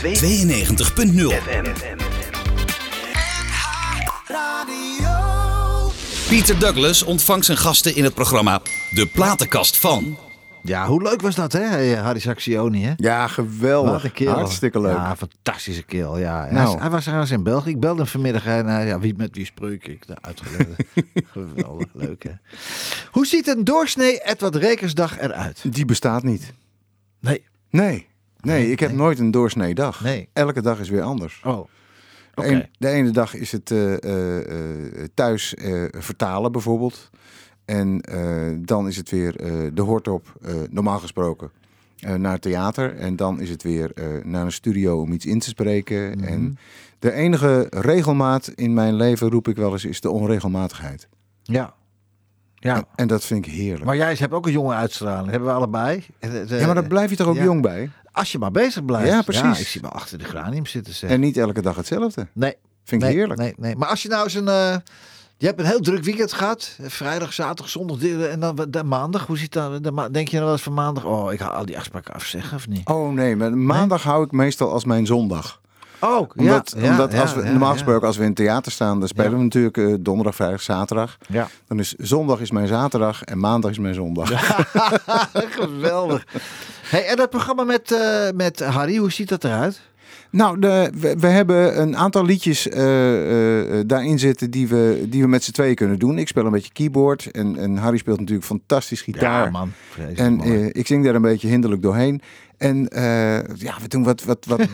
92.0 0.03 0.09
FM. 0.09 1.97
Pieter 6.29 6.59
Douglas 6.59 7.03
ontvangt 7.03 7.45
zijn 7.45 7.57
gasten 7.57 7.95
in 7.95 8.03
het 8.03 8.13
programma 8.13 8.61
De 8.91 9.05
Platenkast 9.05 9.77
van... 9.77 10.17
Ja, 10.63 10.87
hoe 10.87 11.01
leuk 11.01 11.21
was 11.21 11.35
dat, 11.35 11.51
hè, 11.53 11.95
Harry 11.95 12.19
Saxioni, 12.19 12.83
hè? 12.83 12.93
Ja, 12.97 13.27
geweldig. 13.27 14.01
Wat 14.01 14.11
een. 14.19 14.27
Hartstikke 14.27 14.81
leuk. 14.81 14.95
Ja, 14.95 15.15
fantastische 15.15 15.83
keel, 15.83 16.17
ja. 16.17 16.51
Nou. 16.51 16.79
Hij, 16.79 16.89
was, 16.89 17.03
trouwens 17.03 17.31
in 17.31 17.43
België. 17.43 17.69
Ik 17.69 17.79
belde 17.79 18.01
hem 18.01 18.07
vanmiddag 18.07 18.45
en 18.45 18.67
hij, 18.67 18.85
ja, 18.85 18.99
wie, 18.99 19.13
met 19.17 19.35
wie 19.35 19.45
spreek 19.45 19.87
ik? 19.87 20.07
daar 20.07 20.17
uitgelezen? 20.21 20.75
geweldig, 21.31 21.87
leuk, 21.93 22.23
hè? 22.23 22.31
Hoe 23.11 23.25
ziet 23.25 23.47
een 23.47 23.63
doorsnee 23.63 24.19
Edward 24.23 24.55
Rekersdag 24.55 25.19
eruit? 25.19 25.73
Die 25.73 25.85
bestaat 25.85 26.23
niet. 26.23 26.53
Nee. 27.19 27.43
Nee. 27.69 28.11
Nee, 28.45 28.71
ik 28.71 28.79
heb 28.79 28.89
nee. 28.89 28.97
nooit 28.97 29.19
een 29.19 29.32
doorsnee 29.32 29.73
dag. 29.73 30.03
Nee. 30.03 30.29
Elke 30.34 30.62
dag 30.62 30.79
is 30.79 30.89
weer 30.89 31.01
anders. 31.01 31.41
Oh. 31.45 31.67
De, 32.34 32.88
ene 32.88 33.12
dag 33.12 33.36
is 33.36 33.51
het 33.51 33.71
eh, 33.71 34.03
eh, 34.03 34.38
eh, 34.38 35.08
thuis 35.13 35.56
vertalen 35.91 36.51
bijvoorbeeld. 36.51 37.10
En 37.65 38.01
dan 38.65 38.88
is 38.88 38.97
het 38.97 39.10
weer 39.10 39.34
de 39.73 39.82
hoort 39.82 40.08
op, 40.08 40.36
eh, 40.41 40.53
normaal 40.69 40.99
gesproken, 40.99 41.51
naar 42.17 42.39
theater. 42.39 42.95
En 42.95 43.15
dan 43.15 43.39
is 43.39 43.49
het 43.49 43.63
weer 43.63 43.91
naar 44.23 44.45
een 44.45 44.51
studio 44.51 45.01
om 45.01 45.12
iets 45.12 45.25
in 45.25 45.39
te 45.39 45.49
spreken. 45.49 46.17
Mhm. 46.17 46.27
En 46.27 46.58
de 46.99 47.12
enige 47.12 47.67
regelmaat 47.69 48.47
in 48.47 48.73
mijn 48.73 48.93
leven, 48.93 49.29
roep 49.29 49.47
ik 49.47 49.56
wel 49.56 49.71
eens, 49.71 49.86
is 49.86 50.01
de 50.01 50.10
onregelmatigheid. 50.10 51.08
Ja. 51.43 51.73
Ja. 52.56 52.75
En, 52.75 52.86
en 52.95 53.08
dat 53.08 53.25
vind 53.25 53.45
ik 53.45 53.51
heerlijk. 53.51 53.86
Maar 53.86 53.95
jij 53.95 54.15
hebt 54.19 54.34
ook 54.34 54.45
een 54.45 54.51
jonge 54.51 54.73
uitstraling. 54.73 55.29
Hebben 55.29 55.49
we 55.49 55.56
allebei. 55.56 56.06
Ja, 56.19 56.65
maar 56.65 56.75
daar 56.75 56.88
blijf 56.88 57.10
je 57.10 57.15
toch 57.15 57.27
ook 57.27 57.36
ja. 57.36 57.43
jong 57.43 57.62
bij? 57.62 57.89
Als 58.13 58.32
je 58.32 58.38
maar 58.39 58.52
bezig 58.52 58.86
blijft. 58.86 59.12
Ja, 59.12 59.21
precies. 59.21 59.60
ik 59.60 59.67
zie 59.67 59.82
me 59.82 59.88
achter 59.88 60.17
de 60.17 60.23
granium 60.23 60.65
zitten. 60.65 60.93
Zeg. 60.93 61.10
En 61.10 61.19
niet 61.19 61.38
elke 61.38 61.62
dag 61.62 61.76
hetzelfde. 61.76 62.28
nee. 62.34 62.56
Vind 62.84 63.02
ik 63.02 63.08
nee, 63.08 63.17
heerlijk. 63.17 63.39
Nee, 63.39 63.54
nee. 63.58 63.76
Maar 63.76 63.88
als 63.89 64.02
je 64.02 64.10
nou 64.10 64.23
eens 64.23 64.34
een... 64.34 64.47
eh, 64.47 64.76
je 65.38 65.45
hebt 65.45 65.60
een 65.60 65.65
heel 65.65 65.80
druk 65.80 66.04
weekend 66.04 66.34
gehad. 66.34 66.78
Vrijdag, 66.82 67.34
zaterdag, 67.34 67.69
zondag 67.69 68.04
en 68.04 68.40
dan 68.40 68.65
de 68.69 68.83
maandag. 68.83 69.25
Hoe 69.25 69.37
ziet 69.37 69.54
dat? 69.54 69.83
De 69.83 70.08
denk 70.12 70.27
je 70.27 70.33
nou 70.33 70.44
wel 70.44 70.54
eens 70.54 70.63
van 70.63 70.73
maandag? 70.73 71.06
Oh, 71.06 71.33
ik 71.33 71.40
ga 71.40 71.48
al 71.48 71.65
die 71.65 71.77
afspraken 71.77 72.13
afzeggen 72.13 72.58
of 72.58 72.67
niet? 72.67 72.87
Oh 72.87 73.13
nee, 73.13 73.35
maar 73.35 73.58
maandag 73.58 74.04
hou 74.04 74.23
ik 74.25 74.31
meestal 74.31 74.71
als 74.71 74.85
mijn 74.85 75.06
zondag. 75.06 75.62
Oh, 76.04 76.29
Omdat, 76.35 76.75
ja, 76.77 76.91
omdat 76.91 77.12
ja, 77.12 77.21
als 77.21 77.33
we, 77.33 77.43
normaal 77.43 77.71
gesproken 77.71 78.08
als 78.08 78.15
we 78.15 78.21
in 78.21 78.27
het 78.27 78.37
theater 78.37 78.71
staan, 78.71 78.99
dan 78.99 79.08
spelen 79.08 79.37
we 79.37 79.43
natuurlijk 79.43 79.77
eh, 79.77 79.93
donderdag, 79.99 80.35
vrijdag, 80.35 80.62
zaterdag. 80.62 81.17
Ja. 81.27 81.47
Dan 81.67 81.79
is 81.79 81.95
zondag 81.97 82.39
is 82.39 82.51
mijn 82.51 82.67
zaterdag 82.67 83.23
en 83.23 83.39
maandag 83.39 83.71
is 83.71 83.79
mijn 83.79 83.93
zondag. 83.93 84.29
Geweldig. 85.60 86.25
Hey, 86.81 87.06
en 87.06 87.15
dat 87.15 87.29
programma 87.29 87.63
met, 87.63 87.91
eh, 87.91 88.29
met 88.35 88.60
Harry, 88.60 88.97
hoe 88.97 89.12
ziet 89.12 89.29
dat 89.29 89.43
eruit? 89.43 89.81
Nou, 90.29 90.60
de, 90.60 90.91
we, 90.99 91.15
we 91.19 91.27
hebben 91.27 91.81
een 91.81 91.97
aantal 91.97 92.25
liedjes 92.25 92.69
eh, 92.69 92.83
daarin 93.85 94.19
zitten 94.19 94.51
die 94.51 94.67
we, 94.67 95.06
die 95.10 95.21
we 95.21 95.27
met 95.27 95.43
z'n 95.43 95.51
tweeën 95.51 95.75
kunnen 95.75 95.99
doen. 95.99 96.17
Ik 96.17 96.27
speel 96.27 96.45
een 96.45 96.51
beetje 96.51 96.73
keyboard 96.73 97.31
en, 97.31 97.58
en 97.58 97.77
Harry 97.77 97.97
speelt 97.97 98.19
natuurlijk 98.19 98.47
fantastisch 98.47 99.01
gitaar. 99.01 99.43
Ja, 99.43 99.49
man. 99.49 99.71
Vreselijk 99.89 100.43
En 100.43 100.73
ik 100.73 100.87
zing 100.87 101.06
daar 101.06 101.15
een 101.15 101.21
beetje 101.21 101.47
hinderlijk 101.47 101.81
doorheen. 101.81 102.21
En 102.58 102.87
ja, 103.56 103.77
we 103.81 103.87
doen 103.87 104.04
wat, 104.04 104.23
wat, 104.23 104.45
wat 104.45 104.60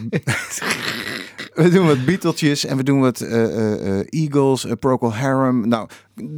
we 1.63 1.69
doen 1.69 1.85
wat 1.87 2.05
Beatlesjes 2.05 2.65
en 2.65 2.77
we 2.77 2.83
doen 2.83 2.99
wat 2.99 3.21
eh, 3.21 3.43
eh, 3.43 3.99
eh, 3.99 4.05
Eagles, 4.09 4.65
uh, 4.65 4.71
Procol 4.79 5.13
Harum. 5.13 5.67
Nou, 5.67 5.87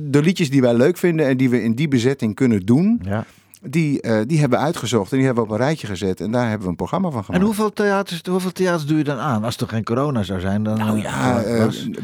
de 0.09 0.21
liedjes 0.21 0.49
die 0.49 0.61
wij 0.61 0.73
leuk 0.73 0.97
vinden 0.97 1.27
en 1.27 1.37
die 1.37 1.49
we 1.49 1.63
in 1.63 1.75
die 1.75 1.87
bezetting 1.87 2.35
kunnen 2.35 2.65
doen, 2.65 3.01
ja. 3.03 3.25
die, 3.61 4.01
eh, 4.01 4.19
die 4.27 4.39
hebben 4.39 4.59
we 4.59 4.65
uitgezocht 4.65 5.11
en 5.11 5.17
die 5.17 5.25
hebben 5.25 5.43
we 5.43 5.49
op 5.49 5.55
een 5.59 5.65
rijtje 5.65 5.87
gezet. 5.87 6.21
En 6.21 6.31
daar 6.31 6.43
hebben 6.43 6.61
we 6.61 6.69
een 6.69 6.75
programma 6.75 7.09
van 7.09 7.17
En 7.19 7.25
gemaakt. 7.25 7.43
hoeveel 7.43 7.73
theaters, 7.73 8.21
hoeveel 8.29 8.51
theaters 8.51 8.85
doe 8.85 8.97
je 8.97 9.03
dan 9.03 9.17
aan? 9.17 9.43
Als 9.43 9.57
er 9.57 9.67
geen 9.67 9.83
corona 9.83 10.23
zou 10.23 10.39
zijn, 10.39 10.63
dan... 10.63 10.77
Nou 10.77 11.01
ja, 11.01 11.41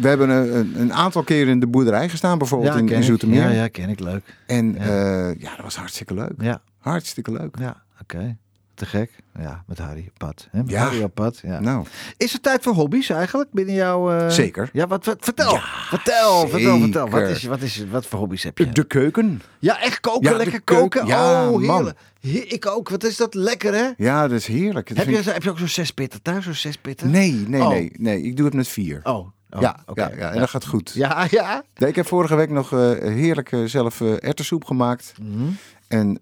we 0.01 0.07
hebben 0.07 0.30
een, 0.30 0.57
een, 0.57 0.82
een 0.82 0.93
aantal 0.93 1.24
keren 1.24 1.51
in 1.51 1.59
de 1.59 1.68
boerderij 1.68 2.09
gestaan, 2.09 2.38
bijvoorbeeld 2.38 2.76
in, 2.76 2.88
in. 2.89 3.03
Zoetermeer. 3.03 3.41
Ja, 3.41 3.49
ja, 3.49 3.68
ken 3.68 3.89
ik. 3.89 3.99
Leuk. 3.99 4.38
En 4.47 4.74
Ja. 4.74 4.86
ja. 4.86 5.28
ja, 5.38 5.55
dat 5.55 5.63
was 5.63 5.76
hartstikke 5.76 6.13
leuk. 6.13 6.34
Ja, 6.38 6.61
Hartstikke 6.80 7.32
leuk. 7.32 7.55
ja 7.59 7.84
oké. 8.01 8.38
Te 8.78 8.86
gek. 8.86 9.11
Ja, 9.39 9.63
met 9.67 9.78
Harry 9.78 10.05
op 10.07 10.17
pad. 10.17 10.47
Hè? 10.51 10.57
Met 10.61 10.69
Ja. 10.69 10.84
Harry 10.84 11.03
op 11.03 11.13
pad, 11.15 11.39
ja. 11.43 11.59
Nou, 11.59 11.86
Is 12.17 12.34
er 12.34 12.39
tijd 12.41 12.63
voor 12.63 12.73
hobby's 12.73 13.09
eigenlijk 13.09 13.51
binnen 13.51 13.75
jouw... 13.75 14.11
eh, 14.11 14.30
Zeker. 14.30 14.69
Ja, 14.73 14.88
wat, 14.88 15.05
wat, 15.05 15.17
vertel. 15.19 15.57
vertel, 15.89 16.47
vertel, 16.47 16.80
vertel. 16.80 17.09
Wat, 17.09 17.21
is, 17.30 17.43
wat, 17.43 17.61
is, 17.61 17.84
wat 17.91 18.05
voor 18.05 18.19
hobby's 18.19 18.43
heb 18.43 18.57
je? 18.57 18.69
de 18.69 18.84
keuken. 18.84 19.41
Ja, 19.59 19.82
echt 19.82 19.99
koken, 19.99 20.32
Ja, 20.32 20.38
lekker 20.38 20.61
koken. 20.61 21.05
Ja, 21.05 21.49
oh, 21.49 21.51
man. 21.61 21.75
heerlijk. 21.75 21.97
He- 22.21 22.30
ik 22.47 22.65
ook. 22.65 22.89
Wat 22.89 23.03
is 23.03 23.17
dat 23.17 23.34
lekker, 23.34 23.73
hè? 23.73 23.89
Ja, 23.97 24.21
dat 24.28 24.38
is 24.38 24.47
heerlijk. 24.47 24.88
Dat 24.88 24.97
Heb 24.97 25.07
je, 25.07 25.17
ik- 25.17 25.25
heb 25.25 25.43
je 25.43 25.49
ook 25.49 25.57
zo'n 25.57 25.67
zes 25.67 25.91
pitten 25.91 26.21
thuis, 26.21 26.43
zo'n 26.43 26.53
zes 26.53 26.78
pitten? 26.78 27.09
Nee, 27.09 27.32
nee, 27.47 27.61
Oh. 27.61 27.69
nee, 27.69 27.91
nee. 27.97 28.21
Ik 28.21 28.36
doe 28.38 28.45
het 28.45 28.55
met 28.55 28.67
vier. 28.67 28.99
Oh, 29.03 29.28
oh, 29.49 29.61
ja, 29.61 29.79
ja, 29.93 30.09
ja, 30.17 30.31
en 30.31 30.39
dat 30.39 30.49
gaat 30.49 30.65
goed. 30.65 30.91
Ja, 30.93 31.27
ja. 31.29 31.63
Nee, 31.75 31.89
Ik 31.89 31.95
heb 31.95 32.07
vorige 32.07 32.35
week 32.35 32.49
nog 32.49 32.73
eh, 32.73 32.79
heerlijk 32.99 33.51
eh, 33.51 33.63
zelf 33.63 34.01
erwtensoep 34.01 34.65
gemaakt. 34.65 35.13
Mhm. 35.21 35.43
En 35.87 36.19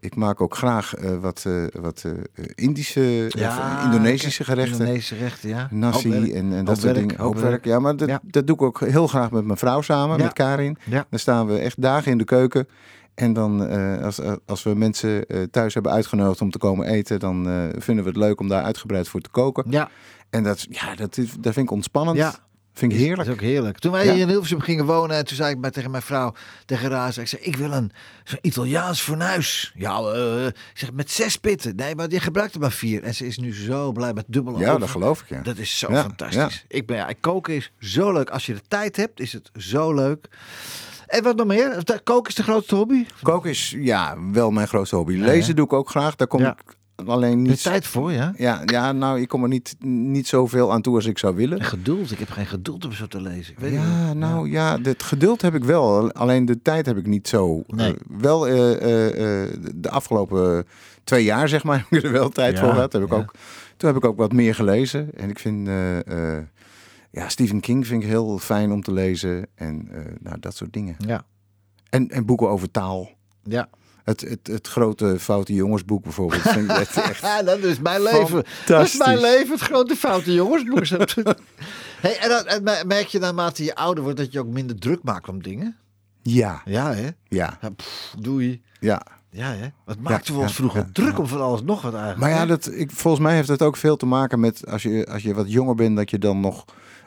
ik 0.00 0.14
maak 0.14 0.40
ook 0.40 0.56
graag 0.56 0.94
wat, 1.20 1.46
wat 1.80 2.04
Indische, 2.54 3.26
Ja, 3.28 3.76
of 3.78 3.84
Indonesische 3.84 4.44
gerechten. 4.44 4.78
Indonesische 4.78 5.14
gerechten, 5.14 5.48
ja. 5.48 5.68
Nasi 5.70 6.32
en, 6.32 6.52
en 6.52 6.64
dat 6.64 6.80
soort 6.80 6.94
dingen. 6.94 7.16
hoop 7.16 7.34
Hoop 7.34 7.42
werk. 7.42 7.64
Ja, 7.64 7.78
maar 7.78 7.96
dat, 7.96 8.18
dat 8.22 8.46
doe 8.46 8.56
ik 8.56 8.62
ook 8.62 8.80
heel 8.80 9.06
graag 9.06 9.30
met 9.30 9.44
mijn 9.44 9.58
vrouw 9.58 9.80
samen, 9.80 10.18
met 10.18 10.32
Karin. 10.32 10.78
Dan 10.88 11.18
staan 11.18 11.46
we 11.46 11.58
echt 11.58 11.82
dagen 11.82 12.12
in 12.12 12.18
de 12.18 12.24
keuken. 12.24 12.68
En 13.14 13.32
dan, 13.32 13.68
als, 14.02 14.20
als 14.46 14.62
we 14.62 14.74
mensen 14.74 15.26
thuis 15.50 15.74
hebben 15.74 15.92
uitgenodigd 15.92 16.40
om 16.40 16.50
te 16.50 16.58
komen 16.58 16.86
eten, 16.86 17.20
dan 17.20 17.70
vinden 17.78 18.04
we 18.04 18.10
het 18.10 18.18
leuk 18.18 18.40
om 18.40 18.48
daar 18.48 18.62
uitgebreid 18.62 19.08
voor 19.08 19.20
te 19.20 19.30
koken. 19.30 19.64
Ja, 19.68 19.90
En 20.30 20.42
dat, 20.42 20.66
ja, 20.70 20.94
dat, 20.94 21.16
is, 21.16 21.32
dat 21.40 21.52
vind 21.52 21.66
ik 21.66 21.72
ontspannend. 21.72 22.16
Ja. 22.16 22.34
Vind 22.74 22.92
ik 22.92 22.98
dat 22.98 23.06
heerlijk. 23.06 23.28
is 23.28 23.34
ook 23.34 23.40
heerlijk. 23.40 23.78
Toen 23.78 23.92
wij 23.92 24.04
Ja. 24.04 24.12
hier 24.12 24.20
in 24.22 24.28
Hilversum 24.28 24.60
gingen 24.60 24.84
wonen, 24.86 25.16
en 25.16 25.24
toen 25.24 25.36
zei 25.36 25.50
ik 25.54 25.60
bij, 25.60 25.70
tegen 25.70 25.90
mijn 25.90 26.02
vrouw, 26.02 26.34
tegen 26.66 26.88
Raza, 26.88 27.20
ik 27.20 27.26
zei, 27.28 27.42
ik 27.42 27.56
wil 27.56 27.72
een 27.72 27.92
Italiaans 28.40 29.00
fornuis. 29.00 29.72
Ja, 29.74 29.98
eh, 30.00 30.46
ik 30.46 30.54
zeg, 30.74 30.92
met 30.92 31.10
zes 31.10 31.36
pitten. 31.36 31.76
Nee, 31.76 31.94
maar 31.94 32.10
je 32.10 32.20
gebruikt 32.20 32.54
er 32.54 32.60
maar 32.60 32.72
vier. 32.72 33.02
En 33.02 33.14
ze 33.14 33.26
is 33.26 33.38
nu 33.38 33.54
zo 33.54 33.92
blij 33.92 34.12
met 34.12 34.24
dubbele 34.28 34.58
Ja, 34.58 34.66
oven. 34.68 34.80
dat 34.80 34.90
geloof 34.90 35.20
ik, 35.20 35.28
ja. 35.28 35.40
Dat 35.42 35.56
is 35.58 35.78
zo 35.78 35.92
Ja, 35.92 36.02
fantastisch. 36.02 36.64
Ik 36.68 36.86
ben, 36.86 36.96
ja, 36.96 37.08
koken 37.20 37.54
is 37.54 37.72
zo 37.78 38.12
leuk. 38.12 38.30
Als 38.30 38.46
je 38.46 38.54
de 38.54 38.62
tijd 38.68 38.96
hebt, 38.96 39.20
is 39.20 39.32
het 39.32 39.50
zo 39.56 39.94
leuk. 39.94 40.26
En 41.06 41.22
wat 41.22 41.36
nog 41.36 41.46
meer? 41.46 41.82
Koken 42.04 42.28
is 42.30 42.34
de 42.36 42.42
grootste 42.42 42.74
hobby? 42.74 43.06
Koken 43.22 43.50
is 43.50 43.74
ja, 43.78 44.16
wel 44.32 44.50
mijn 44.50 44.68
grootste 44.68 44.96
hobby. 44.96 45.12
Lezen 45.16 45.56
doe 45.56 45.64
ik 45.64 45.72
ook 45.72 45.90
graag. 45.90 46.16
Daar 46.16 46.26
kom 46.26 46.44
ik 46.44 46.54
alleen 47.06 47.42
niet... 47.42 47.62
tijd 47.62 47.86
voor, 47.86 48.12
ja? 48.12 48.32
Ja, 48.36 48.62
ja, 48.64 48.92
nou, 48.92 49.20
ik 49.20 49.28
kom 49.28 49.42
er 49.42 49.48
niet, 49.48 49.76
niet 49.84 50.26
zoveel 50.26 50.72
aan 50.72 50.82
toe 50.82 50.94
als 50.94 51.06
ik 51.06 51.18
zou 51.18 51.36
willen. 51.36 51.58
En 51.58 51.64
geduld. 51.64 52.10
Ik 52.10 52.18
heb 52.18 52.30
geen 52.30 52.46
geduld 52.46 52.84
om 52.84 52.92
zo 52.92 53.06
te 53.06 53.20
lezen. 53.20 53.52
Ik 53.52 53.58
weet 53.58 53.72
het 53.72 53.80
Ja, 53.80 54.06
niet. 54.06 54.16
nou 54.16 54.50
ja, 54.50 54.78
het 54.82 55.02
geduld 55.02 55.42
heb 55.42 55.54
ik 55.54 55.64
wel. 55.64 56.12
Alleen 56.12 56.44
de 56.44 56.62
tijd 56.62 56.86
heb 56.86 56.96
ik 56.96 57.06
niet 57.06 57.28
zo. 57.28 57.62
Nee. 57.66 57.92
Eh, 57.92 58.00
wel 58.18 58.48
eh, 58.48 59.42
eh, 59.42 59.50
de 59.74 59.90
afgelopen 59.90 60.66
twee 61.04 61.24
jaar, 61.24 61.48
zeg 61.48 61.64
maar, 61.64 61.78
heb 61.90 61.98
ik 61.98 62.04
er 62.04 62.12
wel 62.12 62.28
tijd 62.28 62.54
Ja, 62.54 62.60
voor 62.64 62.72
gehad. 62.72 62.92
Heb 62.92 63.02
ik 63.02 63.12
ook, 63.12 63.34
toen 63.76 63.88
heb 63.88 63.98
ik 63.98 64.04
ook 64.04 64.16
wat 64.16 64.32
meer 64.32 64.54
gelezen. 64.54 65.14
En 65.14 65.30
ik 65.30 65.38
vind, 65.38 65.68
ja, 67.10 67.28
Stephen 67.28 67.60
King 67.60 67.86
vind 67.86 68.02
ik 68.02 68.08
heel 68.08 68.38
fijn 68.38 68.72
om 68.72 68.82
te 68.82 68.92
lezen. 68.92 69.46
En 69.54 69.88
nou, 70.20 70.38
dat 70.40 70.56
soort 70.56 70.72
dingen. 70.72 70.96
Ja. 71.06 71.24
En, 71.90 72.08
en 72.08 72.26
boeken 72.26 72.48
over 72.48 72.70
taal. 72.70 73.10
Ja. 73.42 73.68
Het, 74.04 74.20
het, 74.20 74.46
het 74.46 74.66
grote 74.68 75.16
Foute 75.20 75.54
Jongensboek 75.54 76.02
bijvoorbeeld. 76.02 76.42
Vind 76.42 76.70
ik 76.70 76.76
echt, 76.76 76.96
echt 77.10 77.20
Ja, 77.20 77.42
dat 77.42 77.58
is 77.58 77.78
mijn 77.80 78.02
leven. 78.02 78.44
Dat 78.66 78.84
is 78.86 78.96
mijn 78.96 79.20
leven, 79.20 79.50
het 79.50 79.60
grote 79.60 79.96
foute 79.96 80.32
jongensboek. 80.34 80.86
hey, 82.00 82.18
en, 82.18 82.62
me- 82.62 82.82
merk 82.86 83.06
je 83.06 83.18
naarmate 83.18 83.64
je 83.64 83.74
ouder 83.74 84.02
wordt 84.02 84.18
dat 84.18 84.32
je 84.32 84.40
ook 84.40 84.46
minder 84.46 84.78
druk 84.78 85.02
maakt 85.02 85.28
om 85.28 85.42
dingen? 85.42 85.76
Ja, 86.22 86.62
Ja, 86.64 86.94
hè? 86.94 87.08
ja, 87.28 87.58
Ja, 87.60 87.70
pff, 87.76 88.14
doei. 88.18 88.62
ja. 88.80 89.02
Ja, 89.30 89.52
hè? 89.52 89.66
Wat 89.84 89.98
maakten 89.98 90.32
we 90.32 90.38
ja, 90.38 90.44
ons 90.46 90.54
vroeger 90.54 90.92
druk 90.92 91.18
om 91.18 91.26
van 91.26 91.40
alles 91.40 91.62
nog 91.62 91.82
wat 91.82 91.92
eigenlijk. 91.94 92.20
Maar 92.20 92.30
ja, 92.30 92.46
dat, 92.46 92.70
ik, 92.72 92.90
volgens 92.90 93.22
mij 93.22 93.34
heeft 93.34 93.48
het 93.48 93.62
ook 93.62 93.76
veel 93.76 93.96
te 93.96 94.06
maken 94.06 94.40
met 94.40 94.66
als 94.66 94.82
je, 94.82 95.06
als 95.10 95.22
je 95.22 95.34
wat 95.34 95.52
jonger 95.52 95.74
bent, 95.74 95.96
dat 95.96 96.10
je 96.10 96.18
dan 96.18 96.40
nog 96.40 96.64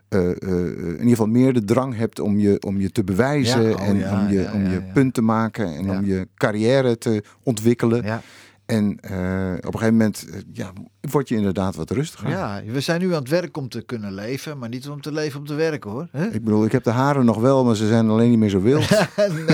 eh, 0.09 0.29
eh, 0.31 0.37
in 0.77 0.91
ieder 0.91 1.09
geval 1.09 1.27
meer 1.27 1.53
de 1.53 1.63
drang 1.63 1.95
hebt 1.95 2.19
om 2.19 2.39
je, 2.39 2.61
om 2.65 2.79
je 2.79 2.91
te 2.91 3.03
bewijzen 3.03 3.63
Ja, 3.63 3.71
oh 3.71 3.87
en 3.87 3.97
ja, 3.97 4.21
om 4.21 4.29
je, 4.29 4.41
ja, 4.41 4.53
om 4.53 4.63
je 4.69 4.81
punt 4.93 5.13
te 5.13 5.21
maken 5.21 5.75
en 5.75 5.89
om 5.89 6.05
je 6.05 6.27
carrière 6.35 6.97
te 6.97 7.23
ontwikkelen. 7.43 8.03
Ja, 8.03 8.21
En 8.65 8.97
eh, 9.01 9.53
op 9.57 9.73
een 9.73 9.79
gegeven 9.79 9.97
moment 9.97 10.25
eh, 10.29 10.39
ja, 10.53 10.71
word 11.11 11.29
je 11.29 11.35
inderdaad 11.35 11.75
wat 11.75 11.91
rustiger. 11.91 12.29
Ja, 12.29 12.61
we 12.65 12.79
zijn 12.79 12.99
nu 13.01 13.13
aan 13.13 13.19
het 13.19 13.29
werk 13.29 13.57
om 13.57 13.69
te 13.69 13.81
kunnen 13.81 14.13
leven, 14.13 14.57
maar 14.57 14.69
niet 14.69 14.89
om 14.89 15.01
te 15.01 15.11
leven 15.11 15.39
om 15.39 15.45
te 15.45 15.53
werken 15.53 15.91
hoor. 15.91 16.07
Ik 16.31 16.43
bedoel, 16.43 16.65
ik 16.65 16.71
heb 16.71 16.83
de 16.83 16.91
haren 16.91 17.25
nog 17.25 17.39
wel, 17.39 17.63
maar 17.65 17.75
ze 17.75 17.87
zijn 17.87 18.09
alleen 18.09 18.29
niet 18.29 18.39
meer 18.39 18.49
zo 18.49 18.61
wild. 18.61 18.89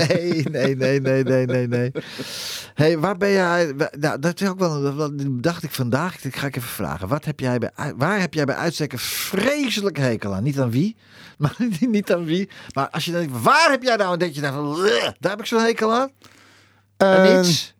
nee, 0.08 0.44
nee, 0.50 0.76
nee, 0.76 1.00
nee, 1.00 1.24
nee, 1.24 1.46
nee, 1.46 1.68
nee. 1.68 1.92
Hey, 2.74 2.98
waar 2.98 3.16
ben 3.16 3.30
jij... 3.30 3.74
Nou, 3.98 4.18
dat 4.18 4.40
is 4.40 4.48
ook 4.48 4.58
wel... 4.58 4.94
Dat 4.96 5.12
dacht 5.30 5.62
ik 5.62 5.70
vandaag. 5.70 6.24
Ik 6.24 6.36
ga 6.36 6.46
ik 6.46 6.56
even 6.56 6.68
vragen. 6.68 7.08
Wat 7.08 7.24
heb 7.24 7.40
jij 7.40 7.58
bij, 7.58 7.70
waar 7.96 8.20
heb 8.20 8.34
jij 8.34 8.44
bij 8.44 8.54
uitstek 8.54 8.92
een 8.92 8.98
vreselijke 8.98 10.00
hekel 10.00 10.34
aan? 10.34 10.42
Niet 10.42 10.60
aan 10.60 10.70
wie, 10.70 10.96
maar 11.38 11.56
niet 11.80 12.12
aan 12.12 12.24
wie. 12.24 12.48
Maar 12.74 12.90
als 12.90 13.04
je 13.04 13.12
denkt, 13.12 13.42
waar 13.42 13.70
heb 13.70 13.82
jij 13.82 13.96
nou... 13.96 14.12
En 14.12 14.18
denk 14.18 14.34
je 14.34 14.40
dan 14.40 14.52
van, 14.52 14.84
"Ugh, 14.84 15.10
daar 15.20 15.30
heb 15.30 15.40
ik 15.40 15.46
zo'n 15.46 15.60
hekel 15.62 15.92
aan? 15.94 16.10
En 16.96 17.24
Eh, 17.24 17.38
iets? 17.38 17.74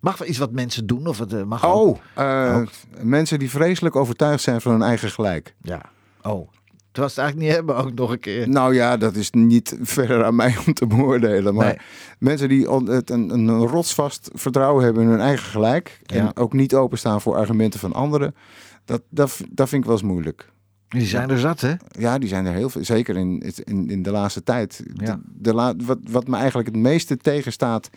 Mag 0.00 0.18
wel 0.18 0.28
iets 0.28 0.38
wat 0.38 0.52
mensen 0.52 0.86
doen? 0.86 1.06
Of 1.06 1.18
het 1.18 1.32
eh, 1.32 1.42
mag 1.42 1.64
ook- 1.66 1.72
oh, 1.88 1.98
eh, 2.14 2.62
mensen 3.00 3.38
die 3.38 3.50
vreselijk 3.50 3.96
overtuigd 3.96 4.42
zijn 4.42 4.60
van 4.60 4.72
hun 4.72 4.82
eigen 4.82 5.10
gelijk. 5.10 5.54
Ja. 5.62 5.80
Oh. 6.22 6.48
Terwijl 6.92 7.12
ze 7.14 7.20
het 7.20 7.24
eigenlijk 7.30 7.38
niet 7.38 7.56
hebben 7.56 7.76
ook 7.76 7.94
nog 7.94 8.10
een 8.10 8.18
keer. 8.18 8.48
Nou 8.48 8.74
ja, 8.74 8.96
dat 8.96 9.14
is 9.14 9.30
niet 9.30 9.76
verder 9.80 10.24
aan 10.24 10.34
mij 10.34 10.56
om 10.66 10.74
te 10.74 10.86
beoordelen. 10.86 11.54
Maar 11.54 11.66
Nee. 11.66 11.76
mensen 12.18 12.48
die 12.48 12.68
het 12.70 13.10
een, 13.10 13.30
een 13.30 13.50
rotsvast 13.66 14.30
vertrouwen 14.32 14.84
hebben 14.84 15.02
in 15.02 15.08
hun 15.08 15.20
eigen 15.20 15.46
gelijk. 15.50 16.00
Ja. 16.02 16.16
En 16.16 16.36
ook 16.36 16.52
niet 16.52 16.74
openstaan 16.74 17.20
voor 17.20 17.36
argumenten 17.36 17.80
van 17.80 17.92
anderen. 17.92 18.34
Dat, 18.84 19.02
dat, 19.08 19.40
dat 19.50 19.68
vind 19.68 19.82
ik 19.82 19.88
wel 19.88 19.98
eens 19.98 20.06
moeilijk. 20.08 20.50
Die 20.88 21.06
zijn 21.06 21.30
er 21.30 21.38
zat, 21.38 21.60
hè? 21.60 21.74
Ja, 21.98 22.18
die 22.18 22.28
zijn 22.28 22.46
er 22.46 22.52
heel 22.54 22.70
veel. 22.70 22.84
Zeker 22.84 23.16
in, 23.16 23.42
in, 23.64 23.90
in 23.90 24.02
de 24.02 24.10
laatste 24.10 24.42
tijd. 24.42 24.82
Ja. 24.94 25.14
De, 25.14 25.20
de 25.34 25.54
la, 25.54 25.74
wat, 25.76 25.98
wat 26.10 26.26
me 26.26 26.36
eigenlijk 26.36 26.68
het 26.68 26.76
meeste 26.76 27.16
tegenstaat 27.16 27.90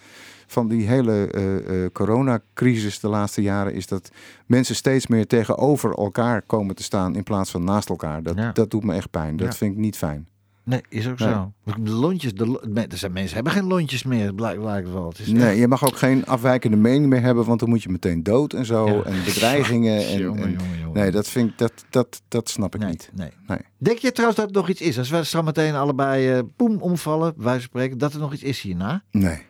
van 0.47 0.67
die 0.67 0.87
hele 0.87 1.27
eh, 1.27 1.85
coronacrisis 1.93 2.99
de 2.99 3.07
laatste 3.07 3.41
jaren... 3.41 3.73
is 3.73 3.87
dat 3.87 4.09
mensen 4.45 4.75
steeds 4.75 5.07
meer 5.07 5.27
tegenover 5.27 5.91
elkaar 5.93 6.41
komen 6.41 6.75
te 6.75 6.83
staan 6.83 7.15
in 7.15 7.23
plaats 7.23 7.51
van 7.51 7.63
naast 7.63 7.89
elkaar. 7.89 8.23
Dat, 8.23 8.35
Ja. 8.37 8.51
dat 8.51 8.71
doet 8.71 8.83
me 8.83 8.93
echt 8.93 9.09
pijn. 9.11 9.37
Dat 9.37 9.47
Ja. 9.47 9.53
vind 9.53 9.71
ik 9.71 9.77
niet 9.77 9.97
fijn. 9.97 10.27
Nee, 10.63 10.81
is 10.89 11.07
ook 11.07 11.19
Nee. 11.19 11.29
zo. 11.29 11.51
De 11.79 11.91
lontjes, 11.91 12.33
de, 12.33 12.85
er 12.89 12.97
zijn 12.97 13.11
mensen 13.11 13.35
hebben 13.35 13.53
geen 13.53 13.67
lontjes 13.67 14.03
meer, 14.03 14.33
blijkt, 14.33 14.59
blijkt 14.61 14.91
wel. 14.91 15.07
Het 15.07 15.19
is 15.19 15.27
Nee, 15.27 15.49
echt- 15.49 15.57
je 15.57 15.67
mag 15.67 15.85
ook 15.85 15.97
geen 15.97 16.25
afwijkende 16.25 16.77
mening 16.77 17.07
meer 17.07 17.21
hebben, 17.21 17.45
want 17.45 17.59
dan 17.59 17.69
moet 17.69 17.83
je 17.83 17.89
meteen 17.89 18.23
dood 18.23 18.53
en 18.53 18.65
zo. 18.65 18.85
Ja. 18.87 19.01
En 19.03 19.23
bedreigingen. 19.25 19.97
En, 20.07 20.17
Jongen, 20.19 20.43
en- 20.43 20.51
jongen, 20.51 20.79
jongen. 20.79 20.93
nee, 21.01 21.11
dat, 21.11 21.27
vind 21.27 21.49
ik, 21.49 21.57
dat, 21.57 21.85
dat, 21.89 22.21
dat 22.27 22.49
snap 22.49 22.75
ik 22.75 22.81
nee, 22.81 22.89
niet. 22.89 23.09
nee. 23.13 23.29
Nee. 23.47 23.57
Denk 23.77 23.97
je 23.97 24.11
trouwens 24.11 24.39
dat 24.39 24.47
het 24.47 24.55
nog 24.57 24.69
iets 24.69 24.81
is? 24.81 24.97
Als 24.97 25.09
we 25.09 25.23
straks 25.23 25.45
meteen 25.45 25.75
allebei 25.75 26.29
eh 26.31 26.39
boem 26.57 26.77
omvallen, 26.81 27.33
van 27.37 27.61
spreken, 27.61 27.97
dat 27.97 28.13
er 28.13 28.19
nog 28.19 28.33
iets 28.33 28.43
is 28.43 28.61
hierna? 28.61 29.03
Nee, 29.11 29.41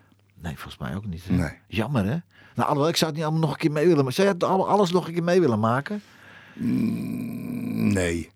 Nee, 0.46 0.54
volgens 0.56 0.78
mij 0.78 0.96
ook 0.96 1.06
niet. 1.06 1.24
hè? 1.28 1.36
nee. 1.36 1.52
Jammer, 1.68 2.04
hè? 2.06 2.18
Nou, 2.56 2.68
alhoewel, 2.70 2.88
ik 2.88 2.96
zou 2.96 3.10
het 3.12 3.20
niet 3.20 3.30
allemaal 3.30 3.48
nog 3.48 3.52
een 3.56 3.62
keer 3.62 3.72
mee 3.72 3.88
willen 3.88 4.04
maken. 4.06 4.14
Zou 4.24 4.38
al- 4.40 4.70
alles 4.70 4.92
nog 4.92 5.08
een 5.08 5.14
keer 5.14 5.24
mee 5.24 5.40
willen 5.40 5.60
maken? 5.60 6.02
Nee. 6.54 8.30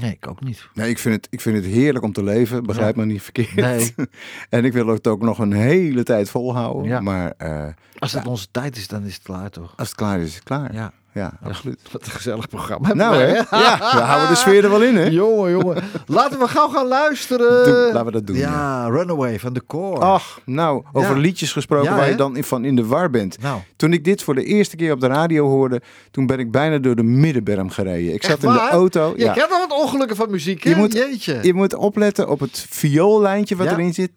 Nee, 0.00 0.10
ik 0.12 0.26
ook 0.28 0.40
niet. 0.44 0.68
Nee, 0.74 0.90
ik 0.90 0.98
vind, 0.98 1.14
het, 1.14 1.26
ik 1.30 1.40
vind 1.40 1.56
het 1.56 1.64
heerlijk 1.64 2.04
om 2.04 2.12
te 2.12 2.22
leven, 2.22 2.62
begrijp 2.64 2.96
me 2.96 3.04
niet 3.04 3.22
verkeerd. 3.22 3.54
Nee. 3.54 3.94
en 4.48 4.64
ik 4.64 4.72
wil 4.72 4.86
het 4.86 5.06
ook 5.06 5.22
nog 5.22 5.38
een 5.38 5.52
hele 5.52 6.02
tijd 6.02 6.30
volhouden. 6.30 6.84
Ja. 6.84 7.00
Maar 7.00 7.32
eh, 7.36 7.68
Als 7.98 8.12
het 8.12 8.26
onze 8.26 8.46
tijd 8.50 8.76
is, 8.76 8.88
dan 8.88 9.04
is 9.04 9.14
het 9.14 9.22
klaar, 9.22 9.50
toch? 9.50 9.72
als 9.76 9.88
het 9.88 9.96
klaar 9.96 10.20
is, 10.20 10.26
is 10.28 10.34
het 10.34 10.44
klaar. 10.44 10.74
Ja, 10.74 10.92
Ja. 11.14 11.32
absoluut. 11.44 11.78
Wat 11.92 12.04
een 12.04 12.10
gezellig 12.10 12.48
programma. 12.48 12.94
Nou 12.94 13.14
hè, 13.16 13.26
ja, 13.26 13.76
we 13.78 14.00
houden 14.10 14.28
de 14.28 14.34
sfeer 14.34 14.64
er 14.64 14.70
wel 14.70 14.82
in 14.82 14.96
hè. 14.96 15.04
Jongen, 15.04 15.50
jongen. 15.50 15.82
Laten 16.06 16.38
we 16.38 16.48
gauw 16.48 16.68
gaan 16.68 16.86
luisteren. 16.86 17.64
Doe- 17.64 17.74
laten 17.92 18.04
we 18.04 18.12
dat 18.12 18.26
doen, 18.26 18.36
Ja, 18.36 18.86
Runaway 18.88 19.38
van 19.38 19.52
de 19.52 19.62
Core. 19.66 20.00
Ach, 20.00 20.40
nou, 20.44 20.82
over 20.92 21.18
liedjes 21.18 21.52
gesproken 21.52 21.90
waar 21.96 22.08
je 22.08 22.14
dan 22.14 22.36
in- 22.36 22.44
van 22.44 22.64
in 22.64 22.76
de 22.76 22.86
war 22.86 23.10
bent. 23.10 23.38
Nou, 23.40 23.60
Toen 23.76 23.92
ik 23.92 24.04
dit 24.04 24.22
voor 24.22 24.34
de 24.34 24.44
eerste 24.44 24.76
keer 24.76 24.92
op 24.92 25.00
de 25.00 25.06
radio 25.06 25.48
hoorde, 25.48 25.80
toen 26.10 26.26
ben 26.26 26.38
ik 26.38 26.50
bijna 26.50 26.78
door 26.78 26.96
de 26.96 27.02
middenberm 27.02 27.70
gereden. 27.70 28.14
Ik 28.14 28.24
zat 28.24 28.42
in 28.42 28.52
de 28.52 28.68
auto. 28.70 29.12
Je 29.16 29.32
kent 29.32 29.50
nog 29.50 29.58
wat 29.68 29.78
ongelukken 29.82 30.16
van 30.16 30.30
muziek, 30.30 30.64
hè? 30.64 30.70
Je 30.70 30.76
moet- 30.76 30.92
Jeetje. 30.92 31.38
Je 31.42 31.54
moet 31.54 31.74
opletten 31.74 32.28
op 32.28 32.40
het 32.40 32.66
vioollijntje 32.70 33.56
wat 33.56 33.66
erin 33.72 33.94
zit. 33.94 34.10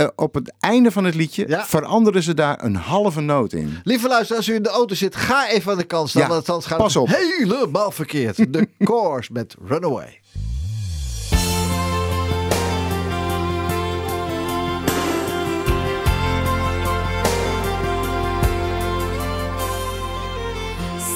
Eh, 0.00 0.06
op 0.16 0.34
het 0.34 0.52
einde 0.60 0.90
van 0.90 1.04
het 1.04 1.14
liedje 1.14 1.44
Ja. 1.48 1.64
veranderen 1.66 2.22
ze 2.22 2.34
daar 2.34 2.64
een 2.64 2.74
halve 2.74 3.20
noot 3.20 3.52
in. 3.52 3.78
Lieve 3.84 4.08
luister, 4.08 4.36
als 4.36 4.48
u 4.48 4.54
in 4.54 4.62
de 4.62 4.68
auto 4.68 4.94
zit, 4.94 5.16
ga 5.16 5.48
even 5.48 5.72
aan 5.72 5.78
de 5.78 5.84
kant 5.84 6.08
staan. 6.08 6.22
Ja, 6.22 6.28
want 6.28 6.48
anders 6.48 6.66
gaat 6.68 6.78
pas 6.78 6.94
het 6.94 7.02
op. 7.02 7.08
helemaal 7.08 7.90
verkeerd. 7.90 8.36
De 8.52 8.68
Course 8.78 9.32
met 9.32 9.56
Runaway. 9.66 10.20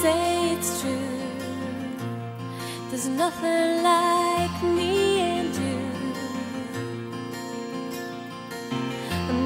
Say 0.01 0.51
it's 0.53 0.81
true. 0.81 1.09
There's 2.89 3.07
nothing 3.07 3.83
like 3.83 4.14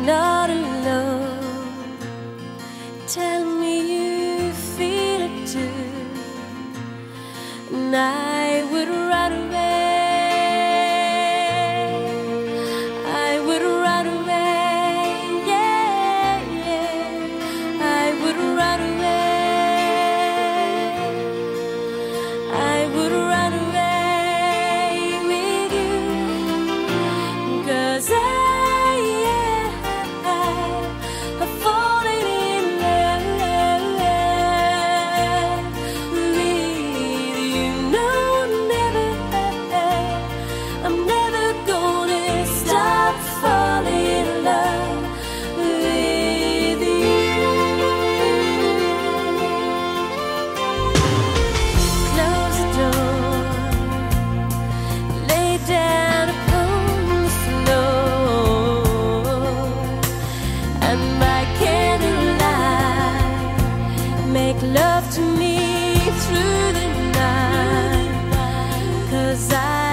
not 0.06 0.50
alone. 0.50 1.98
Tell 3.08 3.44
me 3.44 3.74
you 3.94 4.52
feel 4.52 5.22
it 5.22 5.48
too. 5.48 5.70
And 7.72 7.96
I 7.96 8.64
would 8.72 8.88
run 8.88 9.32
away. 9.34 9.89
Through 66.30 66.72
the 66.78 66.88
night. 67.20 68.12
'Cause 69.10 69.54
I 69.54 69.89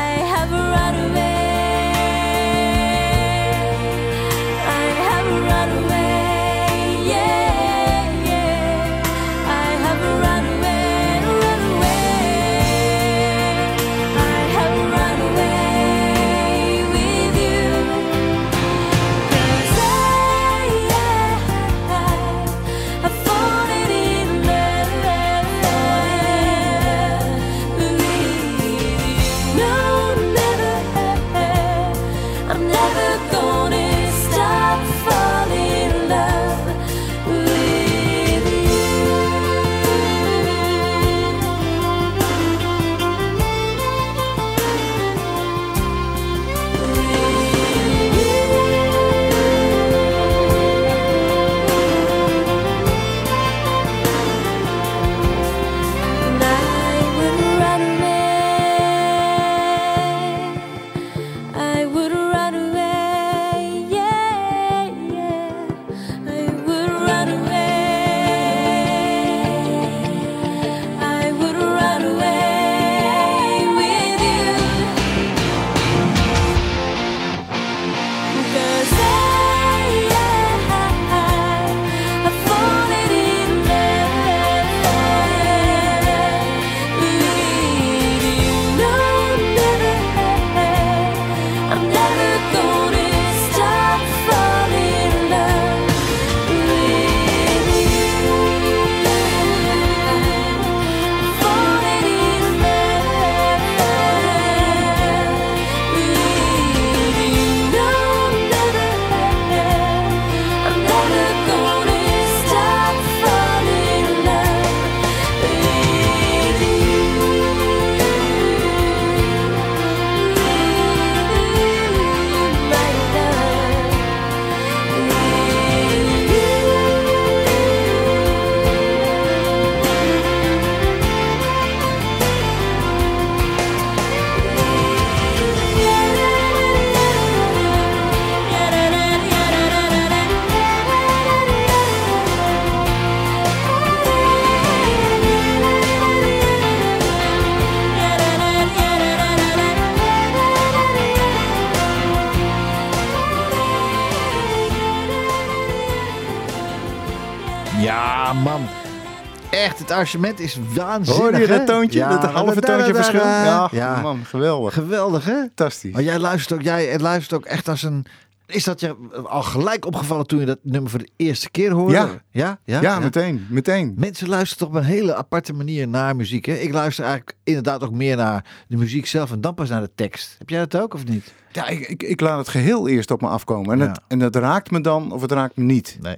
arrangement 159.96 160.40
is 160.40 160.58
waanzinnig. 160.74 161.22
Hoorde 161.22 161.38
je 161.40 161.46
dat 161.46 161.66
toontje? 161.66 161.98
Ja, 161.98 162.08
dat 162.18 162.30
halve 162.30 162.60
toontje 162.60 162.94
verschil? 162.94 163.20
da- 163.20 163.44
Ja, 163.44 163.68
ja. 163.72 164.00
man, 164.00 164.24
geweldig. 164.24 164.74
Geweldig, 164.74 165.24
hè? 165.24 165.38
Fantastisch. 165.40 165.92
Maar 165.92 166.02
jij 166.02 166.18
luistert 166.18 166.58
ook, 166.58 166.64
jij 166.64 166.98
luistert 166.98 167.40
ook 167.40 167.44
echt 167.46 167.68
als 167.68 167.82
een... 167.82 168.06
Is 168.46 168.64
dat 168.64 168.80
je 168.80 168.96
al 169.24 169.42
gelijk 169.42 169.86
opgevallen 169.86 170.26
toen 170.26 170.40
je 170.40 170.46
dat 170.46 170.58
nummer 170.62 170.90
voor 170.90 170.98
de 170.98 171.08
eerste 171.16 171.50
keer 171.50 171.70
hoorde? 171.70 171.92
Ja. 172.30 172.58
Ja? 172.64 172.80
Ja, 172.80 172.98
meteen, 172.98 173.46
meteen. 173.50 173.94
Mensen 173.96 174.28
luisteren 174.28 174.58
toch 174.66 174.76
op 174.76 174.82
een 174.82 174.88
hele 174.88 175.14
aparte 175.14 175.52
manier 175.52 175.88
naar 175.88 176.16
muziek. 176.16 176.44
Hè? 176.44 176.52
Ik 176.54 176.72
luister 176.72 177.04
eigenlijk 177.04 177.36
inderdaad 177.44 177.82
ook 177.84 177.90
meer 177.92 178.16
naar 178.16 178.44
de 178.68 178.76
muziek 178.76 179.06
zelf 179.06 179.30
en 179.32 179.40
dan 179.40 179.54
pas 179.54 179.68
naar 179.68 179.80
de 179.80 179.90
tekst. 179.94 180.34
Heb 180.38 180.48
jij 180.50 180.66
dat 180.66 180.82
ook 180.82 180.94
of 180.94 181.04
niet? 181.04 181.32
Ja, 181.52 181.66
ik, 181.68 181.88
ik, 181.88 182.02
ik 182.02 182.20
laat 182.20 182.38
het 182.38 182.48
geheel 182.48 182.88
eerst 182.88 183.10
op 183.10 183.20
me 183.20 183.28
afkomen. 183.28 183.72
En, 183.72 183.78
Ja. 183.78 183.86
het, 183.88 184.00
en 184.08 184.18
dat 184.18 184.36
raakt 184.36 184.70
me 184.70 184.80
dan 184.80 185.12
of 185.12 185.20
het 185.22 185.32
raakt 185.32 185.56
me 185.56 185.64
niet. 185.64 185.98
Nee. 186.00 186.16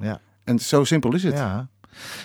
Ja. 0.00 0.20
En 0.44 0.58
zo 0.58 0.84
simpel 0.84 1.14
is 1.14 1.22
het. 1.22 1.34
ja. 1.36 1.68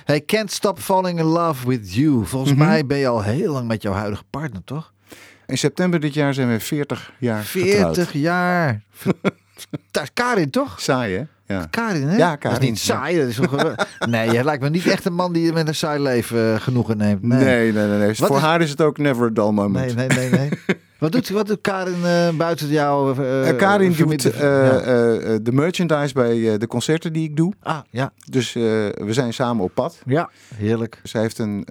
Hey, 0.05 0.22
Can't 0.22 0.51
Stop 0.51 0.80
Falling 0.80 1.20
in 1.20 1.26
Love 1.26 1.67
with 1.67 1.93
You. 1.93 2.26
Volgens 2.26 2.53
Mhm. 2.53 2.65
mij 2.65 2.86
ben 2.86 2.97
je 2.97 3.07
al 3.07 3.22
heel 3.24 3.53
lang 3.53 3.67
met 3.67 3.82
jouw 3.82 3.93
huidige 3.93 4.24
partner, 4.30 4.63
toch? 4.63 4.93
In 5.45 5.57
september 5.57 5.99
dit 5.99 6.13
jaar 6.13 6.34
zijn 6.34 6.49
we 6.51 6.59
40 6.59 7.11
jaar 7.20 7.43
40 7.43 7.76
getrouwd. 7.78 8.11
jaar. 8.13 8.82
Karin, 10.13 10.49
toch? 10.49 10.82
Saai, 10.82 11.15
hè? 11.17 11.24
Ja. 11.55 11.65
Karin, 11.70 12.07
hè? 12.07 12.17
Ja, 12.17 12.30
Dat 12.36 12.43
is 12.43 12.49
Karin, 12.51 12.70
niet 12.70 12.80
saai. 12.80 13.17
Dat 13.20 13.28
is 13.28 13.39
nee, 14.09 14.32
jij 14.32 14.43
lijkt 14.43 14.63
me 14.63 14.70
niet 14.70 14.88
echt 14.88 15.05
een 15.05 15.13
man 15.13 15.34
die 15.34 15.53
met 15.53 15.67
een 15.67 15.76
saai 15.76 15.99
leven 16.01 16.53
eh, 16.53 16.61
genoegen 16.61 16.97
neemt. 16.97 17.22
Nee, 17.24 17.72
nee, 17.72 17.86
nee. 17.88 17.97
nee. 17.97 18.15
Voor 18.15 18.36
is- 18.36 18.41
haar 18.41 18.61
is 18.61 18.70
het 18.70 18.82
ook 18.82 18.97
never 18.97 19.26
a 19.26 19.30
dull 19.30 19.51
moment. 19.51 19.95
Nee, 19.95 20.07
nee, 20.07 20.30
nee, 20.30 20.39
nee. 20.39 20.49
wat, 21.00 21.12
doet, 21.12 21.30
wat 21.30 21.47
doet 21.47 21.62
Karin 21.62 22.06
eh, 22.06 22.30
buiten 22.30 22.68
jou? 22.68 23.18
eh, 23.18 23.50
Eh, 23.50 23.58
Karin 23.58 23.93
doet 23.93 24.22
de 25.45 25.52
merchandise 25.52 26.14
bij 26.14 26.58
de 26.58 26.68
concerten 26.68 27.14
die 27.14 27.24
ik 27.30 27.36
doe. 27.36 27.54
Ah, 27.62 27.80
ja. 27.89 28.12
Dus 28.30 28.54
we 28.54 29.08
zijn 29.10 29.34
samen 29.34 29.64
op 29.64 29.74
pad. 29.74 30.02
Ja, 30.06 30.30
heerlijk. 30.56 31.00
Zij 31.04 31.22
heeft 31.22 31.38
een, 31.38 31.64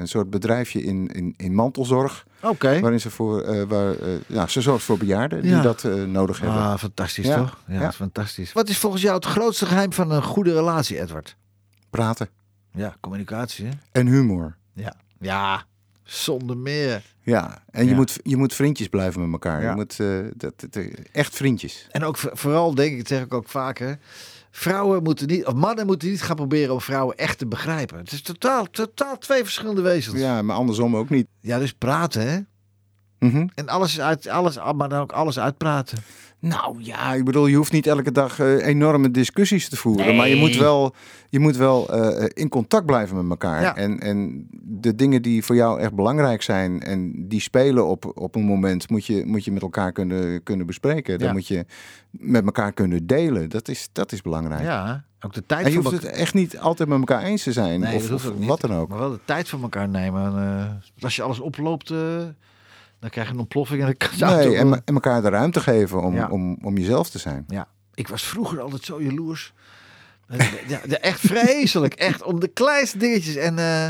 een 0.00 0.08
soort 0.08 0.30
bedrijfje 0.30 0.82
in, 0.82 1.06
in, 1.06 1.34
in 1.36 1.54
mantelzorg. 1.54 2.26
Oké. 2.42 2.80
Waarin 2.80 3.00
ze 3.00 3.10
voor, 3.10 3.66
waar, 3.68 3.94
ja, 4.26 4.46
ze 4.46 4.60
zorgt 4.60 4.84
voor 4.84 4.98
bejaarden 4.98 5.42
die 5.42 5.60
dat 5.60 5.82
nodig 6.06 6.40
hebben. 6.40 6.58
Ah, 6.58 6.76
fantastisch 6.78 7.26
Ja, 7.26 7.36
toch? 7.36 7.58
Ja, 7.68 7.92
fantastisch. 7.92 8.52
Wat 8.52 8.68
is 8.68 8.78
volgens 8.78 9.02
jou 9.02 9.14
het 9.14 9.24
grootste 9.24 9.66
geheim 9.66 9.92
van 9.92 10.10
een 10.10 10.22
goede 10.22 10.52
relatie, 10.52 11.00
Edward? 11.00 11.36
Praten. 11.90 12.28
Ja, 12.72 12.96
communicatie, 13.00 13.64
hè? 13.66 13.70
En 13.92 14.06
humor. 14.06 14.56
Ja. 14.72 14.94
Ja, 15.20 15.64
zonder 16.04 16.56
meer. 16.56 17.02
Ja, 17.22 17.62
en 17.70 17.86
je, 17.86 17.94
moet, 17.94 18.18
je 18.22 18.36
moet 18.36 18.54
vriendjes 18.54 18.88
blijven 18.88 19.20
met 19.20 19.32
elkaar. 19.32 19.62
Ja. 19.62 19.68
Je 19.70 19.74
moet 19.76 20.00
eh, 20.00 20.18
dat, 20.36 20.54
dat- 20.70 20.84
echt 21.12 21.34
vriendjes. 21.36 21.86
En 21.90 22.04
ook 22.04 22.16
voor- 22.16 22.30
vooral, 22.34 22.74
denk 22.74 22.92
ik, 22.92 22.98
dat 22.98 23.06
zeg 23.08 23.22
ik 23.22 23.34
ook 23.34 23.48
vaker... 23.48 23.98
Vrouwen 24.50 25.02
moeten 25.02 25.26
niet, 25.26 25.46
of 25.46 25.54
mannen 25.54 25.86
moeten 25.86 26.08
niet 26.08 26.22
gaan 26.22 26.36
proberen 26.36 26.74
om 26.74 26.80
vrouwen 26.80 27.16
echt 27.16 27.38
te 27.38 27.46
begrijpen. 27.46 27.98
Het 27.98 28.12
is 28.12 28.22
totaal, 28.22 28.70
totaal 28.70 29.18
twee 29.18 29.42
verschillende 29.42 29.80
wezens. 29.82 30.20
Ja, 30.20 30.42
maar 30.42 30.56
andersom 30.56 30.96
ook 30.96 31.08
niet. 31.08 31.26
Ja, 31.40 31.58
dus 31.58 31.72
praten, 31.72 32.28
hè? 32.30 32.38
Mhm. 33.28 33.46
En 33.54 33.68
alles 33.68 33.92
is 33.92 34.00
uit, 34.00 34.28
alles, 34.28 34.56
maar 34.76 34.88
dan 34.88 35.00
ook 35.00 35.12
alles 35.12 35.38
uitpraten. 35.38 35.98
Nou 36.48 36.76
ja, 36.78 37.14
ik 37.14 37.24
bedoel, 37.24 37.46
je 37.46 37.56
hoeft 37.56 37.72
niet 37.72 37.86
elke 37.86 38.12
dag 38.12 38.38
eh, 38.38 38.66
enorme 38.66 39.10
discussies 39.10 39.68
te 39.68 39.76
voeren. 39.76 40.06
Nee. 40.06 40.16
Maar 40.16 40.28
je 40.28 40.36
moet 40.36 40.56
wel, 40.56 40.94
je 41.28 41.38
moet 41.38 41.56
wel 41.56 41.88
eh, 41.88 42.24
in 42.34 42.48
contact 42.48 42.86
blijven 42.86 43.16
met 43.16 43.30
elkaar. 43.30 43.60
Ja. 43.60 43.76
En, 43.76 44.00
en 44.00 44.46
de 44.62 44.94
dingen 44.94 45.22
die 45.22 45.44
voor 45.44 45.56
jou 45.56 45.80
echt 45.80 45.94
belangrijk 45.94 46.42
zijn 46.42 46.82
en 46.82 47.28
die 47.28 47.40
spelen 47.40 47.86
op, 47.86 48.12
op 48.18 48.34
een 48.34 48.44
moment, 48.44 48.90
moet 48.90 49.06
je, 49.06 49.26
moet 49.26 49.44
je 49.44 49.52
met 49.52 49.62
elkaar 49.62 49.92
kunnen, 49.92 50.42
kunnen 50.42 50.66
bespreken. 50.66 51.18
Dan 51.18 51.26
Ja. 51.28 51.32
moet 51.32 51.46
je 51.46 51.64
met 52.10 52.44
elkaar 52.44 52.72
kunnen 52.72 53.06
delen. 53.06 53.50
Dat 53.50 53.68
is, 53.68 53.88
dat 53.92 54.12
is 54.12 54.22
belangrijk. 54.22 54.62
Ja, 54.62 55.04
ook 55.20 55.32
de 55.32 55.46
tijd 55.46 55.66
En 55.66 55.72
je 55.72 55.78
hoeft 55.78 55.90
het 55.90 56.04
echt 56.04 56.34
niet 56.34 56.58
altijd 56.58 56.88
met 56.88 56.98
elkaar 56.98 57.22
eens 57.22 57.42
te 57.42 57.52
zijn. 57.52 57.80
Nee, 57.80 57.96
of 58.14 58.30
wat 58.38 58.60
dan 58.60 58.72
ook. 58.72 58.88
Maar 58.88 58.98
wel 58.98 59.10
de 59.10 59.20
tijd 59.24 59.48
voor 59.48 59.62
elkaar 59.62 59.88
nemen. 59.88 60.24
En, 60.24 60.58
eh, 60.98 61.04
als 61.04 61.16
je 61.16 61.22
alles 61.22 61.40
oploopt, 61.40 61.90
eh, 61.90 61.98
dan 63.04 63.12
krijg 63.12 63.26
je 63.28 63.32
een 63.34 63.40
ontploffing. 63.40 63.80
En 63.80 63.86
dan 63.86 63.96
kan 64.18 64.28
Nee, 64.36 64.48
ook 64.48 64.54
en, 64.84 64.94
elkaar 64.94 65.22
de 65.22 65.28
ruimte 65.28 65.60
geven 65.60 66.02
om, 66.02 66.14
Ja. 66.14 66.28
om, 66.28 66.58
om 66.62 66.76
jezelf 66.78 67.10
te 67.10 67.18
zijn. 67.18 67.44
Ja, 67.48 67.66
ik 67.94 68.08
was 68.08 68.22
vroeger 68.22 68.60
altijd 68.60 68.84
zo 68.84 69.02
jaloers. 69.02 69.52
ja, 70.66 70.80
echt 70.86 71.20
vreselijk. 71.20 71.94
Echt 71.94 72.22
om 72.22 72.40
de 72.40 72.48
kleinste 72.48 72.98
dingetjes. 72.98 73.36
En 73.36 73.58
eh, 73.58 73.88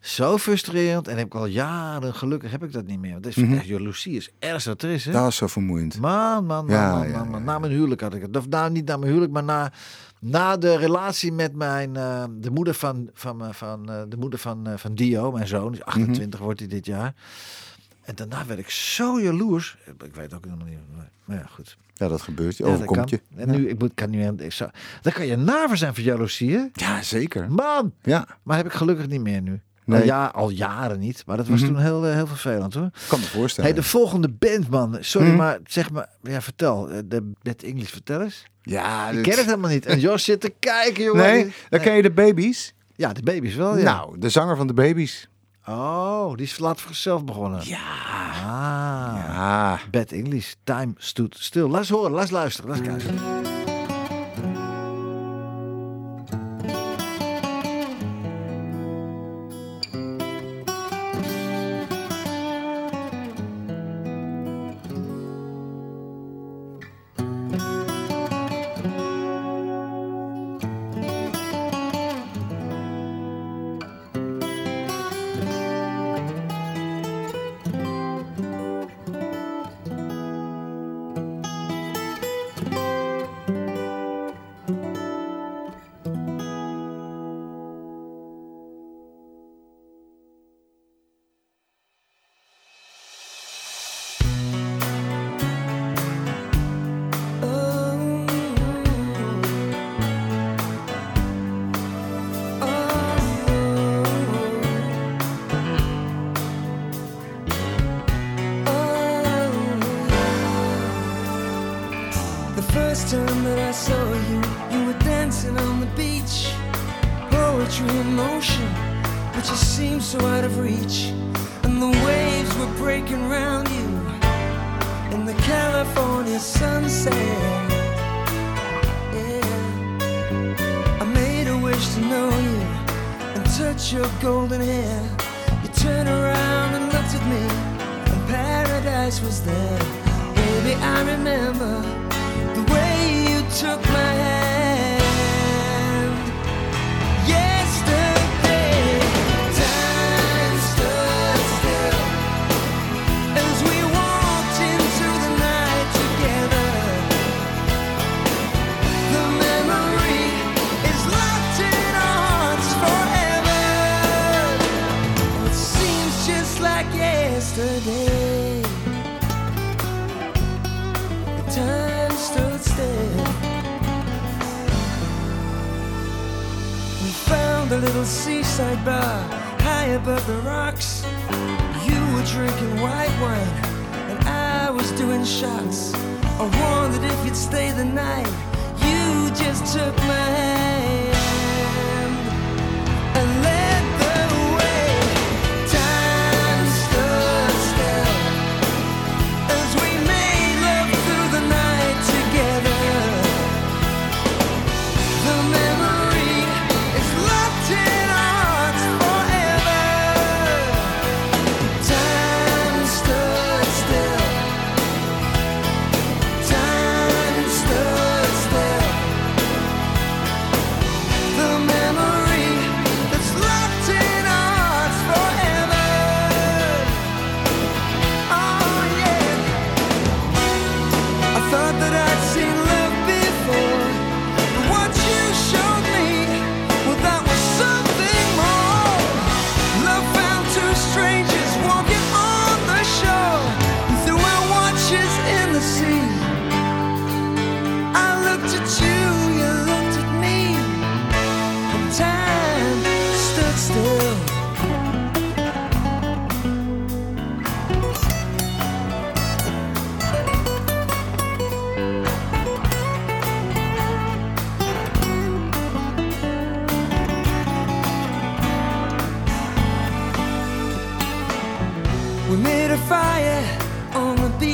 zo 0.00 0.38
frustrerend. 0.38 1.08
En 1.08 1.16
heb 1.16 1.26
ik 1.26 1.34
al 1.34 1.46
jaren, 1.46 2.14
gelukkig 2.14 2.50
heb 2.50 2.62
ik 2.64 2.72
dat 2.72 2.86
niet 2.86 3.00
meer. 3.00 3.10
Want 3.12 3.22
dat 3.24 3.36
is 3.36 3.42
Mhm. 3.42 3.52
echt, 3.54 3.66
jaloezie 3.66 4.16
is 4.16 4.30
ergste 4.38 4.68
wat 4.68 4.82
er 4.82 4.90
is. 4.90 5.04
Hè? 5.04 5.12
Dat 5.12 5.28
is 5.28 5.36
zo 5.36 5.46
vermoeiend. 5.46 5.98
Man, 6.00 6.46
man, 6.46 6.64
man, 6.66 6.74
Ja, 6.76 6.90
man, 6.90 6.98
man, 6.98 7.08
ja, 7.08 7.24
man. 7.24 7.38
ja. 7.40 7.44
Na 7.46 7.58
mijn 7.58 7.72
huwelijk 7.72 8.00
had 8.00 8.14
ik 8.14 8.22
het. 8.22 8.36
Of 8.36 8.48
nou, 8.48 8.70
niet 8.70 8.86
na 8.86 8.96
mijn 8.96 9.08
huwelijk, 9.10 9.32
maar 9.32 9.44
na, 9.44 9.72
na 10.20 10.56
de 10.56 10.76
relatie 10.76 11.32
met 11.32 11.54
mijn, 11.54 11.96
eh, 11.96 12.24
de 12.30 12.50
moeder 12.50 12.74
van, 12.74 13.10
van, 13.14 13.36
me- 13.36 13.54
van, 13.54 13.90
eh, 13.90 14.02
de 14.08 14.16
moeder 14.16 14.38
van, 14.38 14.66
eh, 14.66 14.76
van 14.76 14.94
Dio, 14.94 15.32
mijn 15.32 15.46
zoon. 15.46 15.72
Die 15.72 15.80
is 15.80 15.86
28 15.86 16.34
Mhm. 16.38 16.42
wordt 16.42 16.60
hij 16.60 16.68
dit 16.68 16.86
jaar. 16.86 17.14
En 18.10 18.16
daarna 18.16 18.46
werd 18.46 18.58
ik 18.58 18.70
zo 18.70 19.20
jaloers. 19.20 19.76
Ik 20.06 20.14
weet 20.14 20.34
ook 20.34 20.44
helemaal 20.44 20.66
niet. 20.66 20.78
Maar 21.24 21.36
ja, 21.36 21.46
goed. 21.54 21.76
Ja, 21.94 22.08
dat 22.08 22.20
gebeurt. 22.22 22.58
Dat 22.58 22.66
Overkomt 22.68 23.10
je. 23.10 23.18
kan. 23.18 23.38
En 23.38 23.50
nu, 23.50 23.68
ik 23.68 23.78
moet, 23.78 23.90
kan 23.94 24.10
nu, 24.10 24.26
ik 24.36 24.52
zou, 24.52 24.70
dan 25.02 25.12
kan 25.12 25.26
je 25.26 25.36
naver 25.36 25.76
zijn 25.76 25.94
voor 25.94 26.04
jaloezie, 26.04 26.52
hè? 26.56 26.64
Ja, 26.72 27.02
zeker. 27.02 27.52
Man! 27.52 27.92
Ja, 28.02 28.26
Maar 28.42 28.56
heb 28.56 28.66
ik 28.66 28.72
gelukkig 28.72 29.06
niet 29.08 29.20
meer 29.20 29.42
nu. 29.42 29.60
Nee. 29.84 30.00
Al, 30.00 30.06
ja, 30.06 30.26
al 30.26 30.50
jaren 30.50 30.98
niet. 30.98 31.22
Maar 31.26 31.36
dat 31.36 31.48
was 31.48 31.60
Mhm. 31.60 31.68
toen 31.72 31.80
heel, 31.82 32.06
eh, 32.06 32.14
heel 32.14 32.26
vervelend, 32.26 32.74
hoor. 32.74 32.84
ik 32.86 32.92
kan 33.08 33.20
me 33.20 33.26
voorstellen. 33.26 33.70
Hey, 33.70 33.80
de 33.80 33.86
volgende 33.88 34.28
band, 34.28 34.68
man. 34.70 34.96
Sorry, 35.00 35.28
Mhm. 35.28 35.36
maar 35.36 35.58
zeg 35.66 35.90
maar... 35.90 36.08
Ja, 36.22 36.40
vertel. 36.42 36.90
eh, 36.90 36.98
De 37.04 37.32
Bad 37.42 37.62
English, 37.62 37.90
vertel 37.90 38.20
eens. 38.22 38.42
Ja, 38.62 39.08
Ik 39.08 39.14
dit- 39.14 39.22
ken 39.22 39.36
het 39.36 39.44
helemaal 39.44 39.70
niet. 39.70 39.86
En 39.86 40.00
Jos 40.06 40.24
zit 40.24 40.40
te 40.40 40.54
kijken, 40.58 41.04
jongen. 41.04 41.22
Nee, 41.24 41.52
dan 41.68 41.80
ken 41.80 41.94
je 41.96 42.02
de 42.02 42.10
baby's. 42.10 42.74
Ja, 42.96 43.12
de 43.12 43.22
baby's 43.22 43.54
wel, 43.54 43.76
ja. 43.78 43.84
Nou, 43.84 44.18
de 44.18 44.28
zanger 44.28 44.56
van 44.56 44.66
de 44.66 44.74
baby's. 44.74 45.28
Oh, 45.70 46.36
die 46.36 46.46
is 46.46 46.58
laat 46.58 46.80
voor 46.80 46.90
zichzelf 46.90 47.24
begonnen. 47.24 47.60
Ja. 47.64 47.78
Ah. 48.44 49.70
Ah, 49.72 49.78
Bad 49.90 50.12
English. 50.12 50.54
Time 50.64 50.92
stood 50.96 51.36
still. 51.38 51.68
Laat 51.68 51.80
eens 51.80 51.88
horen, 51.88 52.10
laat 52.10 52.20
eens 52.22 52.30
luisteren. 52.30 52.70
Laat 52.70 52.78
eens 52.86 53.04
kijken. 53.04 53.59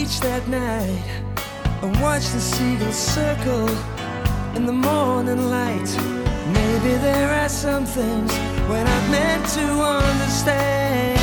Beach 0.07 0.21
that 0.21 0.47
night 0.49 1.03
and 1.83 2.01
watched 2.01 2.33
the 2.33 2.41
seagulls 2.41 2.95
circle 2.95 3.69
in 4.55 4.65
the 4.65 4.73
morning 4.73 5.51
light. 5.51 5.91
Maybe 6.53 6.95
there 6.99 7.31
are 7.43 7.49
some 7.49 7.85
things 7.85 8.33
when 8.69 8.87
I'm 8.87 9.11
meant 9.11 9.47
to 9.55 9.67
understand. 9.83 11.16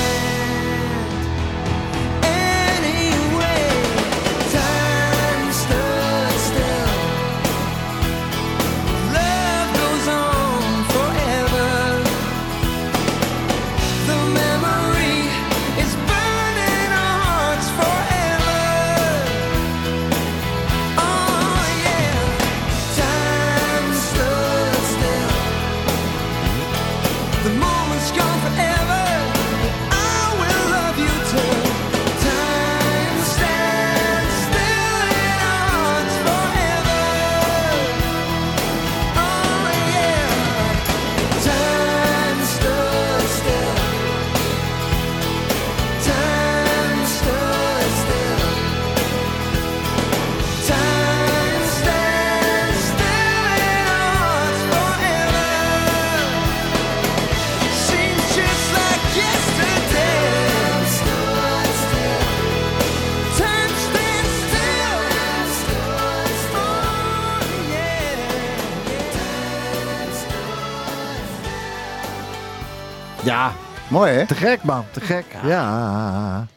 Mooi 74.03 74.15
hè? 74.15 74.25
te 74.27 74.35
gek 74.35 74.63
man, 74.63 74.83
te 74.91 75.01
gek. 75.01 75.25
Ja. 75.45 76.47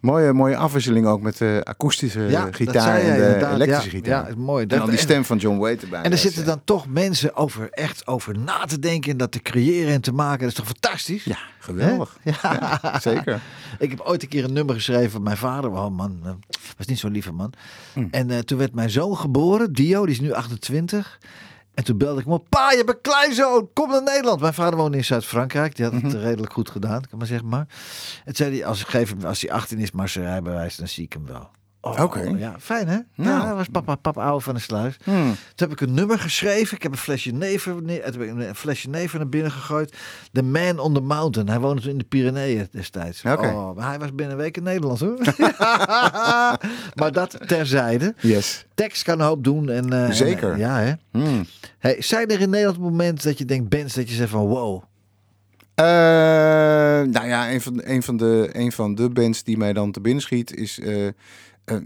Mooie, 0.00 0.32
mooie 0.32 0.56
afwisseling 0.56 1.06
ook 1.06 1.20
met 1.20 1.38
de 1.38 1.60
akoestische 1.64 2.20
Ja, 2.20 2.48
gitaar 2.50 2.98
en 2.98 3.06
de 3.16 3.24
inderdaad. 3.24 3.54
elektrische 3.54 3.84
Ja, 3.90 3.96
gitaar. 3.96 4.22
ja, 4.22 4.28
is 4.28 4.34
mooi. 4.34 4.62
En 4.62 4.68
Dat- 4.68 4.78
dan 4.78 4.88
die 4.88 4.96
en- 4.96 5.02
stem 5.02 5.24
van 5.24 5.36
John 5.38 5.58
Waite 5.58 5.84
erbij. 5.84 6.02
En 6.02 6.12
er 6.12 6.18
zitten 6.18 6.44
dan 6.44 6.60
toch 6.64 6.86
mensen 6.88 7.36
over 7.36 7.68
echt 7.70 8.06
over 8.06 8.38
na 8.38 8.64
te 8.64 8.78
denken 8.78 9.10
en 9.10 9.16
dat 9.16 9.32
te 9.32 9.42
creëren 9.42 9.92
en 9.92 10.00
te 10.00 10.12
maken. 10.12 10.38
Dat 10.40 10.48
is 10.48 10.54
toch 10.54 10.66
fantastisch? 10.66 11.24
Ja, 11.24 11.38
geweldig. 11.58 12.16
Ja, 12.22 12.80
zeker. 13.00 13.40
Ik 13.78 13.90
heb 13.90 14.00
ooit 14.00 14.22
een 14.22 14.28
keer 14.28 14.44
een 14.44 14.52
nummer 14.52 14.74
geschreven 14.74 15.10
van 15.10 15.22
mijn 15.22 15.36
vader. 15.36 15.70
Oh 15.70 15.90
man, 15.96 16.20
eh, 16.24 16.30
was 16.76 16.86
niet 16.86 16.98
zo'n 16.98 17.12
lieve 17.12 17.32
man. 17.32 17.52
Hm. 17.92 18.06
En 18.10 18.30
eh, 18.30 18.38
toen 18.38 18.58
werd 18.58 18.74
mijn 18.74 18.90
zoon 18.90 19.16
geboren, 19.16 19.72
Dio, 19.72 20.04
die 20.06 20.14
is 20.14 20.20
nu 20.20 20.32
28. 20.32 21.18
En 21.74 21.84
toen 21.84 21.98
belde 21.98 22.18
ik 22.18 22.24
hem 22.24 22.34
op. 22.34 22.46
Pa, 22.48 22.70
je 22.70 22.76
hebt 22.76 22.88
een 22.88 23.00
kleinzoon, 23.00 23.68
kom 23.72 23.90
naar 23.90 24.02
Nederland. 24.02 24.40
Mijn 24.40 24.54
vader 24.54 24.78
woonde 24.78 24.96
in 24.96 25.04
Zuid-Frankrijk. 25.04 25.76
Die 25.76 25.84
had 25.84 25.94
het 25.94 26.02
Mhm. 26.02 26.16
redelijk 26.16 26.52
goed 26.52 26.70
gedaan, 26.70 27.00
kan 27.08 27.18
maar 27.18 27.26
zeggen 27.26 27.48
maar. 27.48 27.66
En 28.24 28.34
zei 28.34 28.56
hij, 28.58 28.66
als 28.66 28.80
ik 28.80 28.86
geef 28.86 29.08
hem, 29.10 29.24
als 29.24 29.40
hij 29.40 29.50
18 29.52 29.78
is, 29.78 29.90
maar 29.90 30.08
zijn 30.08 30.24
rijbewijs, 30.24 30.76
dan 30.76 30.88
zie 30.88 31.04
ik 31.04 31.12
hem 31.12 31.26
wel. 31.26 31.50
Oh, 31.84 32.00
Oké. 32.00 32.20
Ja, 32.20 32.56
fijn 32.60 32.88
hè? 32.88 32.98
Nou. 33.14 33.40
Ja, 33.40 33.46
dat 33.46 33.56
was 33.56 33.68
papa, 33.68 33.94
papa 33.94 34.22
oude 34.22 34.44
van 34.44 34.54
de 34.54 34.60
sluis. 34.60 34.96
Hmm. 35.04 35.22
Toen 35.54 35.68
heb 35.68 35.72
ik 35.72 35.80
een 35.80 35.94
nummer 35.94 36.18
geschreven. 36.18 36.76
Ik 36.76 36.82
heb 36.82 36.92
een 36.92 36.98
flesje 36.98 37.30
neven, 37.30 37.88
een 38.38 38.54
flesje 38.54 38.88
neven 38.88 39.18
naar 39.18 39.28
binnen 39.28 39.50
gegooid. 39.52 39.96
The 40.32 40.42
Man 40.42 40.78
on 40.78 40.94
the 40.94 41.00
Mountain. 41.00 41.48
Hij 41.48 41.58
woonde 41.58 41.82
toen 41.82 41.90
in 41.90 41.98
de 41.98 42.04
Pyreneeën 42.04 42.68
destijds. 42.70 43.22
Oké. 43.24 43.46
Oh, 43.46 43.76
maar 43.76 43.88
hij 43.88 43.98
was 43.98 44.14
binnen 44.14 44.36
een 44.36 44.42
week 44.42 44.56
in 44.56 44.62
Nederland 44.62 45.00
hoor. 45.00 45.18
maar 46.98 47.12
dat 47.12 47.36
terzijde. 47.46 48.14
Yes. 48.20 48.66
Tekst 48.74 49.02
kan 49.02 49.20
een 49.20 49.26
hoop 49.26 49.44
doen. 49.44 49.68
En, 49.68 49.92
eh, 49.92 50.10
Zeker. 50.10 50.52
en, 50.52 50.58
ja, 50.58 50.78
hè. 50.78 50.92
Hmm. 51.10 51.46
Hey, 51.78 51.96
zijn 52.02 52.28
er 52.28 52.40
in 52.40 52.50
Nederland 52.50 52.78
momenten 52.78 53.28
dat 53.28 53.38
je 53.38 53.44
denkt, 53.44 53.68
bands, 53.68 53.94
dat 53.94 54.08
je 54.08 54.14
zegt 54.14 54.30
van 54.30 54.46
wow. 54.46 54.82
Eh, 55.74 55.84
nou 57.08 57.26
ja, 57.26 57.50
een 57.52 57.60
van, 57.60 57.80
een, 57.84 58.02
van 58.02 58.16
de, 58.16 58.48
een 58.52 58.72
van 58.72 58.94
de 58.94 59.08
bands 59.08 59.42
die 59.42 59.56
mij 59.56 59.72
dan 59.72 59.92
te 59.92 60.00
binnen 60.00 60.22
schiet 60.22 60.56
is... 60.56 60.78
eh, 60.80 61.08
eh, 61.64 61.76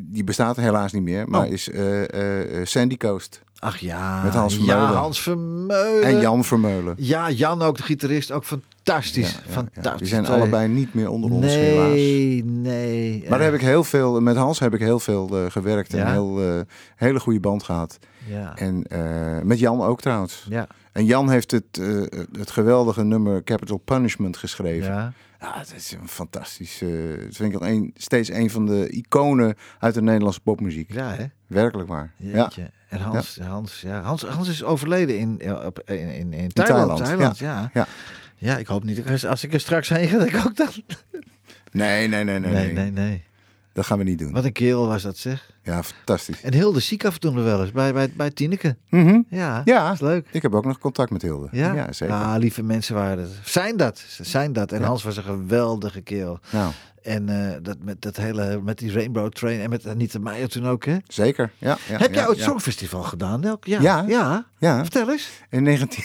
die 0.00 0.24
bestaat 0.24 0.56
helaas 0.56 0.92
niet 0.92 1.02
meer, 1.02 1.28
maar 1.28 1.46
Oh. 1.46 1.52
is 1.52 1.70
eh, 1.70 2.60
eh, 2.60 2.66
Sandy 2.66 2.96
Coast. 2.96 3.42
Ach 3.58 3.76
ja. 3.78 4.22
Met 4.22 4.34
Hans 4.34 4.54
Ja, 4.56 4.60
Vermeulen. 4.64 4.96
Hans 4.96 5.20
Vermeulen. 5.22 6.02
En 6.02 6.20
Jan 6.20 6.44
Vermeulen. 6.44 6.94
Ja, 6.98 7.30
Jan 7.30 7.62
ook, 7.62 7.76
de 7.76 7.82
gitarist. 7.82 8.32
Ook 8.32 8.44
fantastisch. 8.44 9.30
Ja, 9.32 9.38
ja, 9.38 9.44
ja. 9.46 9.52
fantastisch. 9.52 9.98
Die 9.98 10.08
zijn 10.08 10.26
allebei 10.26 10.68
niet 10.68 10.94
meer 10.94 11.10
onder 11.10 11.30
ons 11.30 11.46
helaas. 11.54 11.88
Nee, 11.88 12.44
nee. 12.44 13.20
Maar 13.28 13.38
daar 13.38 13.46
heb 13.46 13.54
ik 13.60 13.60
heel 13.66 13.84
veel, 13.84 14.20
met 14.20 14.36
Hans 14.36 14.58
heb 14.58 14.74
ik 14.74 14.80
heel 14.80 14.98
veel 15.00 15.26
gewerkt 15.48 15.92
en 15.92 15.98
Ja? 15.98 16.06
een 16.06 16.12
heel, 16.12 16.64
hele 16.96 17.20
goede 17.20 17.40
band 17.40 17.62
gehad. 17.62 17.98
Ja. 18.26 18.56
En 18.56 18.86
met 19.46 19.58
Jan 19.58 19.82
ook 19.82 20.00
trouwens. 20.00 20.46
Ja. 20.48 20.66
En 20.92 21.04
Jan 21.04 21.30
heeft 21.30 21.50
het, 21.50 21.80
het 22.38 22.50
geweldige 22.50 23.02
nummer 23.02 23.44
Capital 23.44 23.76
Punishment 23.78 24.36
geschreven. 24.36 24.92
Ja. 24.92 25.12
Ja, 25.44 25.58
het 25.58 25.72
is 25.76 25.92
een 25.92 26.08
fantastisch. 26.08 26.82
eh 26.82 26.88
dat 27.24 27.36
vind 27.36 27.54
ik 27.54 27.60
een, 27.60 27.90
steeds 27.94 28.28
een 28.30 28.50
van 28.50 28.66
de 28.66 28.88
iconen 28.88 29.54
uit 29.78 29.94
de 29.94 30.02
Nederlandse 30.02 30.40
popmuziek. 30.40 30.92
Ja, 30.92 31.14
hè? 31.14 31.24
Werkelijk 31.46 31.88
waar. 31.88 32.12
Ja. 32.16 32.50
En 32.88 33.00
Hans, 33.00 33.38
Hans, 33.38 33.80
ja. 33.80 34.00
Hans, 34.00 34.22
Hans 34.22 34.48
is 34.48 34.62
overleden 34.62 35.18
in, 35.18 35.40
ja, 35.42 35.66
op, 35.66 35.80
in, 35.80 35.96
in, 35.96 36.32
in 36.32 36.48
Thailand. 36.48 36.86
Thailand, 36.86 37.04
Thailand, 37.04 37.38
ja. 37.38 37.70
Ja. 37.74 37.86
ja. 38.36 38.58
ik 38.58 38.66
hoop 38.66 38.84
niet. 38.84 39.24
Als 39.26 39.44
ik 39.44 39.52
er 39.52 39.60
straks 39.60 39.88
heen 39.88 40.08
ga, 40.08 40.18
dat 40.18 40.26
ik 40.26 40.36
ook 40.46 40.56
dan 40.56 40.68
nee, 41.72 42.08
nee, 42.08 42.24
nee, 42.24 42.38
nee, 42.38 42.52
nee. 42.52 42.72
nee, 42.72 42.90
nee. 42.90 43.24
Dat 43.74 43.86
gaan 43.86 43.98
we 43.98 44.04
niet 44.04 44.18
doen. 44.18 44.32
Wat 44.32 44.44
een 44.44 44.52
kerel 44.52 44.86
was 44.86 45.02
dat, 45.02 45.16
zeg. 45.16 45.50
Ja, 45.62 45.82
fantastisch. 45.82 46.42
En 46.42 46.54
Hilde 46.54 46.80
ziek 46.80 47.04
af 47.04 47.14
en 47.14 47.20
toe 47.20 47.32
nog 47.32 47.44
wel 47.44 47.60
eens, 47.62 47.72
bij, 47.72 47.92
bij, 47.92 48.10
bij 48.16 48.30
Tineke. 48.30 48.76
Mhm. 48.88 49.20
Ja, 49.28 49.62
Ja. 49.64 49.84
dat 49.84 49.94
is 49.94 50.00
leuk. 50.00 50.26
Ik 50.30 50.42
heb 50.42 50.54
ook 50.54 50.64
nog 50.64 50.78
contact 50.78 51.10
met 51.10 51.22
Hilde. 51.22 51.48
Ja, 51.52 51.92
zeker. 51.92 52.14
Ah, 52.14 52.34
lieve 52.38 52.62
mensen 52.62 52.94
waren 52.94 53.16
dat. 53.16 53.28
Zijn 53.44 53.76
dat, 53.76 53.98
ze 53.98 54.24
zijn 54.24 54.52
dat. 54.52 54.72
En 54.72 54.80
Ja. 54.80 54.86
Hans 54.86 55.02
was 55.02 55.16
een 55.16 55.22
geweldige 55.22 56.00
kerel. 56.00 56.38
Nou, 56.52 56.72
En 57.04 57.28
eh, 57.28 57.56
dat 57.62 57.76
met 57.80 58.02
dat 58.02 58.16
hele, 58.16 58.60
met 58.62 58.78
die 58.78 58.92
Rainbow 58.92 59.30
Train 59.30 59.60
en 59.60 59.70
met 59.70 59.86
Anita 59.86 60.18
Meijer 60.18 60.48
toen 60.48 60.66
ook, 60.66 60.84
hè? 60.84 60.96
zeker. 61.08 61.50
Ja, 61.58 61.78
ja, 61.88 61.96
Heb 61.96 62.14
ja, 62.14 62.20
jij 62.20 62.28
ooit 62.28 62.38
ja. 62.38 62.44
Songfestival 62.44 63.02
gedaan? 63.02 63.44
Elk 63.44 63.64
jaar? 63.64 63.82
Ja. 63.82 64.04
ja. 64.08 64.46
Ja, 64.58 64.82
Vertel 64.82 65.10
eens. 65.10 65.30
in, 65.50 65.62
19... 65.62 66.04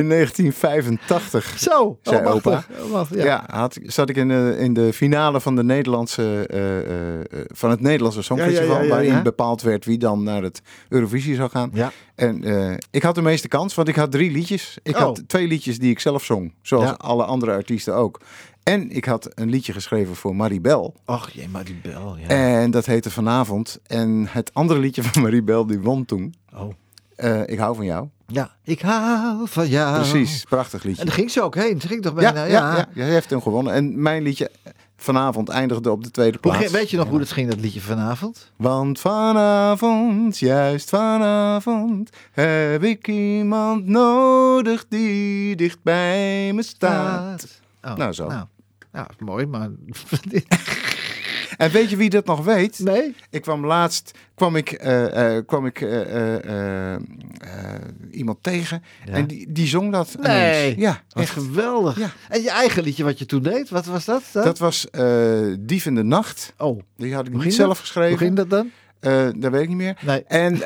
in 0.00 0.08
1985. 0.08 1.58
Zo. 1.58 1.98
Zei 2.02 2.26
oh, 2.26 2.34
opa. 2.34 2.64
machtig. 2.90 3.16
Oh, 3.18 3.24
Ja, 3.24 3.44
had, 3.46 3.78
zat 3.82 4.08
ik 4.08 4.16
in 4.16 4.28
de, 4.28 4.56
in 4.58 4.74
de 4.74 4.92
finale 4.92 5.40
van, 5.40 5.56
de 5.56 5.64
Nederlandse, 5.64 6.46
eh, 6.46 7.18
eh, 7.20 7.26
van 7.48 7.70
het 7.70 7.80
Nederlandse 7.80 8.22
Songfestival. 8.22 8.86
Waarin 8.86 9.22
bepaald 9.22 9.62
werd 9.62 9.84
wie 9.84 9.98
dan 9.98 10.22
naar 10.22 10.42
het 10.42 10.62
Eurovisie 10.88 11.34
zou 11.34 11.50
gaan. 11.50 11.70
Ja. 11.72 11.92
En 12.14 12.44
ik 12.90 13.02
had 13.02 13.14
de 13.14 13.22
meeste 13.22 13.48
kans, 13.48 13.74
want 13.74 13.88
ik 13.88 13.96
had 13.96 14.10
drie 14.10 14.30
liedjes. 14.30 14.78
Ik 14.82 14.96
Oh. 14.96 15.02
had 15.02 15.22
twee 15.26 15.46
liedjes 15.46 15.78
die 15.78 15.90
ik 15.90 16.00
zelf 16.00 16.24
zong, 16.24 16.54
zoals 16.62 16.98
alle 16.98 17.24
andere 17.24 17.52
artiesten 17.52 17.94
ook. 17.94 18.20
En 18.62 18.90
ik 18.90 19.04
had 19.04 19.30
een 19.34 19.50
liedje 19.50 19.72
geschreven 19.72 20.16
voor 20.16 20.36
Maribel. 20.36 20.94
Och, 21.04 21.30
jee, 21.30 21.48
maar 21.48 21.64
die 21.64 21.80
bel, 21.82 22.16
ja. 22.16 22.26
En 22.26 22.70
dat 22.70 22.86
heette 22.86 23.10
Vanavond. 23.10 23.78
En 23.86 24.26
het 24.28 24.54
andere 24.54 24.80
liedje 24.80 25.02
van 25.08 25.22
Maribel, 25.22 25.66
die 25.66 25.80
won 25.80 26.04
toen. 26.04 26.34
Oh. 26.54 26.72
Eh, 27.16 27.40
ik 27.46 27.58
hou 27.58 27.76
van 27.76 27.84
jou. 27.84 28.08
Ja, 28.26 28.50
ik 28.64 28.80
hou 28.80 29.48
van 29.48 29.68
jou. 29.68 29.94
Precies, 29.94 30.44
prachtig 30.44 30.82
liedje. 30.82 31.00
En 31.00 31.06
daar 31.06 31.16
ging 31.16 31.30
ze 31.30 31.42
ook 31.42 31.54
heen. 31.54 31.80
Ze 31.80 31.86
ging 31.86 32.02
toch 32.02 32.14
bijna, 32.14 32.44
ja, 32.44 32.76
ja, 32.76 32.88
ja, 32.94 33.04
heeft 33.04 33.30
hem 33.30 33.42
gewonnen. 33.42 33.72
En 33.72 34.02
mijn 34.02 34.22
liedje 34.22 34.50
vanavond 34.96 35.48
eindigde 35.48 35.90
op 35.90 36.04
de 36.04 36.10
tweede 36.10 36.38
plaats. 36.38 36.70
weet 36.70 36.90
je 36.90 36.96
nog 36.96 37.08
hoe 37.08 37.18
dat 37.18 37.32
ging, 37.32 37.50
dat 37.50 37.60
liedje 37.60 37.80
vanavond? 37.80 38.52
Want 38.56 39.00
vanavond, 39.00 40.38
juist 40.38 40.88
vanavond, 40.88 42.10
heb 42.32 42.84
ik 42.84 43.08
iemand 43.08 43.86
nodig 43.86 44.86
die 44.88 45.56
dicht 45.56 45.78
bij 45.82 46.52
me 46.52 46.62
staat. 46.62 47.60
Oh, 47.82 47.94
Nou, 47.96 48.12
zo. 48.12 48.26
Nou, 48.26 48.46
ja, 48.92 49.06
mooi, 49.18 49.46
maar... 49.46 49.68
En 51.56 51.70
weet 51.70 51.90
je 51.90 51.96
wie 51.96 52.10
dat 52.10 52.26
nog 52.26 52.44
weet? 52.44 52.78
nee? 52.78 53.14
Ik 53.30 53.42
kwam 53.42 53.66
laatst 53.66 54.18
kwam 54.34 54.56
ik, 54.56 54.72
eh, 54.72 55.36
eh, 55.36 55.46
kwam 55.46 55.66
ik 55.66 55.80
eh, 55.80 56.96
iemand 58.10 58.42
tegen 58.42 58.82
Ja. 59.04 59.12
en 59.12 59.26
die, 59.26 59.52
die 59.52 59.66
zong 59.66 59.92
dat. 59.92 60.16
Nee. 60.20 60.60
ineens. 60.62 60.80
Ja, 60.80 61.02
Wat 61.08 61.22
echt. 61.22 61.32
geweldig. 61.32 61.98
Ja. 61.98 62.10
En 62.28 62.42
je 62.42 62.50
eigen 62.50 62.82
liedje 62.82 63.04
wat 63.04 63.18
je 63.18 63.26
toen 63.26 63.42
deed, 63.42 63.70
wat 63.70 63.84
was 63.84 64.04
dat? 64.04 64.22
dan? 64.32 64.44
Dat 64.44 64.58
was 64.58 64.86
Dief 65.60 65.86
in 65.86 65.94
de 65.94 66.02
Nacht. 66.04 66.52
Oh, 66.58 66.80
Die 66.96 67.14
had 67.14 67.26
ik 67.26 67.32
Hoe 67.32 67.44
niet 67.44 67.54
zelf 67.54 67.68
hoe 67.68 67.76
geschreven. 67.86 68.18
ging 68.18 68.36
dat 68.36 68.50
dan? 68.50 68.70
Dat 69.40 69.50
weet 69.52 69.62
ik 69.62 69.68
niet 69.68 69.76
meer. 69.76 69.96
Nee. 70.00 70.24
En, 70.24 70.58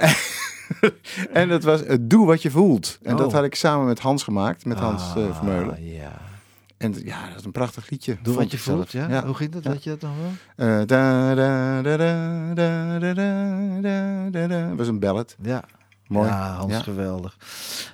en 1.33 1.49
dat 1.49 1.63
was 1.63 1.81
Doe 2.01 2.27
wat 2.27 2.43
je 2.43 2.51
voelt. 2.51 2.99
En 3.03 3.17
dat 3.17 3.27
Oh. 3.27 3.33
had 3.35 3.45
ik 3.45 3.55
samen 3.55 3.87
met 3.87 3.99
Hans 3.99 4.23
gemaakt, 4.23 4.65
met 4.65 4.79
Hans 4.79 5.03
Vermeulen. 5.33 5.75
Ah, 5.75 5.93
ja. 5.95 6.21
En 6.85 6.95
ja, 7.05 7.29
dat 7.29 7.39
is 7.39 7.45
een 7.45 7.53
prachtig 7.53 7.91
liedje. 7.91 8.17
Doe 8.23 8.35
wat 8.37 8.51
je 8.51 8.59
voelt, 8.59 8.93
ja? 8.93 9.25
Hoe 9.27 9.35
ging 9.35 9.53
dat? 9.53 9.63
Ja. 9.63 9.71
Weet 9.71 9.85
je 9.85 9.91
dat 9.91 10.01
nog 10.01 10.13
wel? 10.17 10.31
Eh, 10.57 10.87
da, 10.87 11.35
da, 11.35 11.83
da, 11.83 11.97
da, 12.55 12.99
da, 14.31 14.47
da, 14.47 14.75
was 14.75 14.89
een 14.89 14.99
ballad. 14.99 15.37
Ja. 15.43 15.65
Mooi. 16.09 16.29
Ja, 16.29 16.55
Hans, 16.55 16.73
Ja. 16.73 16.83
geweldig. 16.83 17.37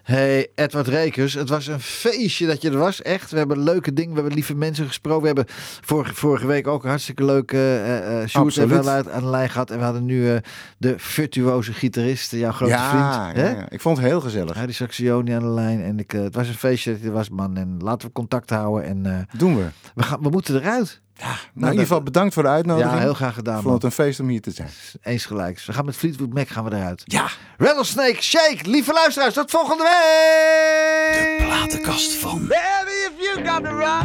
hey, 0.03 0.49
Edward 0.55 0.89
Rekers, 0.89 1.35
het 1.35 1.49
was 1.49 1.67
een 1.67 1.81
feestje 1.81 2.47
dat 2.47 2.63
je 2.63 2.71
er 2.71 2.79
was. 2.79 3.03
Echt, 3.03 3.31
we 3.31 3.39
hebben 3.39 3.63
leuke 3.63 3.93
dingen, 3.93 4.11
we 4.11 4.17
hebben 4.17 4.35
lieve 4.35 4.55
mensen 4.55 4.87
gesproken. 4.87 5.21
We 5.21 5.27
hebben 5.27 5.45
vorige, 5.81 6.15
vorige 6.15 6.47
week 6.47 6.67
ook 6.67 6.83
een 6.83 6.89
hartstikke 6.89 7.25
leuke 7.25 7.57
uh, 7.57 8.21
uh, 8.21 8.27
shoot 8.27 8.59
uit 8.87 9.11
aan 9.11 9.23
de 9.23 9.31
lijn 9.31 9.51
gehad. 9.51 9.71
En 9.71 9.79
we 9.79 9.85
hadden 9.85 10.05
nu 10.05 10.31
eh, 10.31 10.37
de 10.79 10.95
virtuoze 10.99 11.73
gitarist, 11.73 12.33
jouw 12.33 12.53
grote 12.53 12.73
ja, 12.73 12.91
vriend. 12.91 13.37
ja, 13.37 13.43
hè? 13.43 13.51
ja. 13.51 13.71
ik 13.71 13.81
vond 13.81 13.97
het 13.97 14.07
heel 14.07 14.21
gezellig. 14.21 14.57
Harry 14.57 14.73
Saxioni 14.73 15.33
aan 15.33 15.43
de 15.43 15.49
lijn. 15.49 15.83
En 15.83 15.99
ik, 15.99 16.13
eh, 16.13 16.23
het 16.23 16.35
was 16.35 16.49
een 16.49 16.55
feestje 16.55 16.91
dat 16.93 17.01
je 17.01 17.07
er 17.07 17.13
was, 17.13 17.29
man. 17.29 17.57
En 17.57 17.77
laten 17.79 18.09
we 18.09 18.15
contact 18.15 18.51
houden. 18.51 18.85
En 18.89 19.07
eh, 19.07 19.39
Doen 19.39 19.57
we. 19.57 19.67
we, 19.95 20.03
gaan, 20.03 20.21
we 20.23 20.29
moeten 20.29 20.55
eruit. 20.57 21.01
Nou, 21.21 21.37
in 21.55 21.71
ieder 21.71 21.81
geval 21.81 22.03
bedankt 22.03 22.35
voor 22.35 22.43
de 22.43 22.49
uitnodiging. 22.49 22.95
Ja, 22.95 23.01
heel 23.01 23.15
graag 23.15 23.35
gedaan, 23.35 23.57
Ik 23.57 23.63
vond 23.63 23.75
het 23.75 23.85
een 23.85 23.91
feest 23.91 24.21
om 24.21 24.29
hier 24.29 24.41
te 24.41 24.51
zijn. 24.51 24.69
Eens 25.03 25.25
gelijks. 25.27 25.67
We 25.67 25.73
gaan 25.73 25.85
met 25.85 25.97
Fleetwood 25.97 26.33
Mac 26.33 26.49
gaan 26.49 26.65
we 26.65 26.75
eruit. 26.77 27.03
Ja. 27.05 27.29
Rattlesnake 27.59 28.23
Shake, 28.23 28.59
lieve 28.63 28.93
luisteraars, 28.93 29.35
tot 29.35 29.51
volgende 29.51 29.83
week! 29.83 31.39
De 31.39 31.45
platenkast 31.45 32.13
van 32.13 32.39
Baby, 32.39 32.91
if 32.91 33.13
you 33.19 33.47
got 33.49 33.65
to 33.65 33.71
rock, 33.71 34.05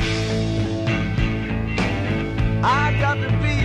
I 2.64 2.98
got 3.02 3.30
to 3.30 3.38
be 3.42 3.65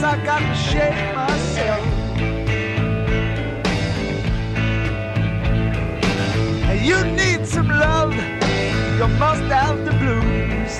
guess 0.00 0.14
I 0.14 0.24
got 0.24 0.40
to 0.40 0.54
shake 0.54 1.14
myself. 1.14 1.86
You 6.82 7.04
need 7.04 7.46
some 7.46 7.68
love, 7.68 8.14
you 8.14 9.08
must 9.18 9.42
have 9.52 9.84
the 9.84 9.92
blues. 9.92 10.78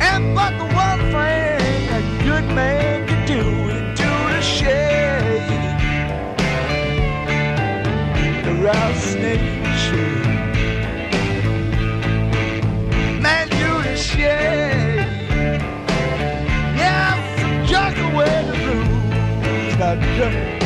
And 0.00 0.34
but 0.34 0.52
the 0.58 0.64
one 0.74 1.00
thing 1.12 1.88
a 1.90 2.00
good 2.24 2.46
man 2.54 3.06
can 3.06 3.26
do 3.26 3.42
is 3.74 3.98
do 3.98 4.10
the 4.34 4.40
shake. 4.40 5.50
The 8.44 8.54
rattlesnake 8.62 9.66
shake. 9.84 10.24
Man, 13.20 13.48
do 13.48 13.82
the 13.82 13.96
shake. 13.96 14.59
Just. 19.96 20.59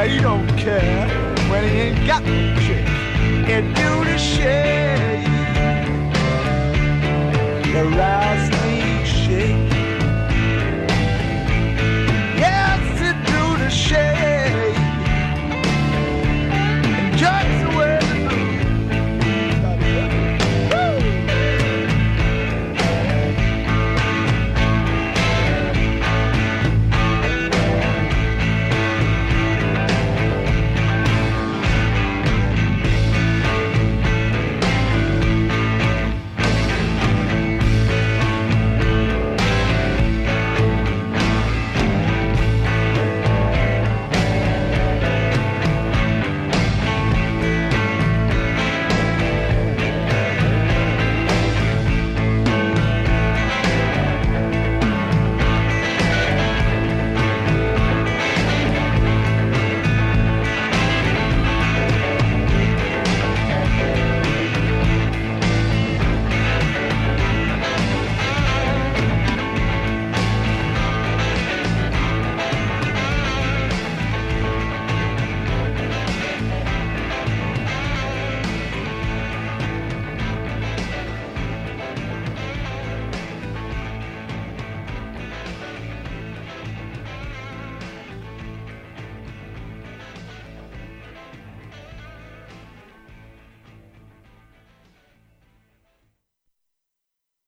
Now 0.00 0.06
he 0.06 0.18
don't 0.18 0.48
care 0.56 1.06
when 1.50 1.62
he 1.68 1.78
ain't 1.78 2.06
got 2.06 2.24
no 2.24 2.58
chick. 2.60 2.88
And 3.52 3.76
do 3.76 4.04
the. 4.04 4.16
The 7.74 7.84
rouse 7.84 8.29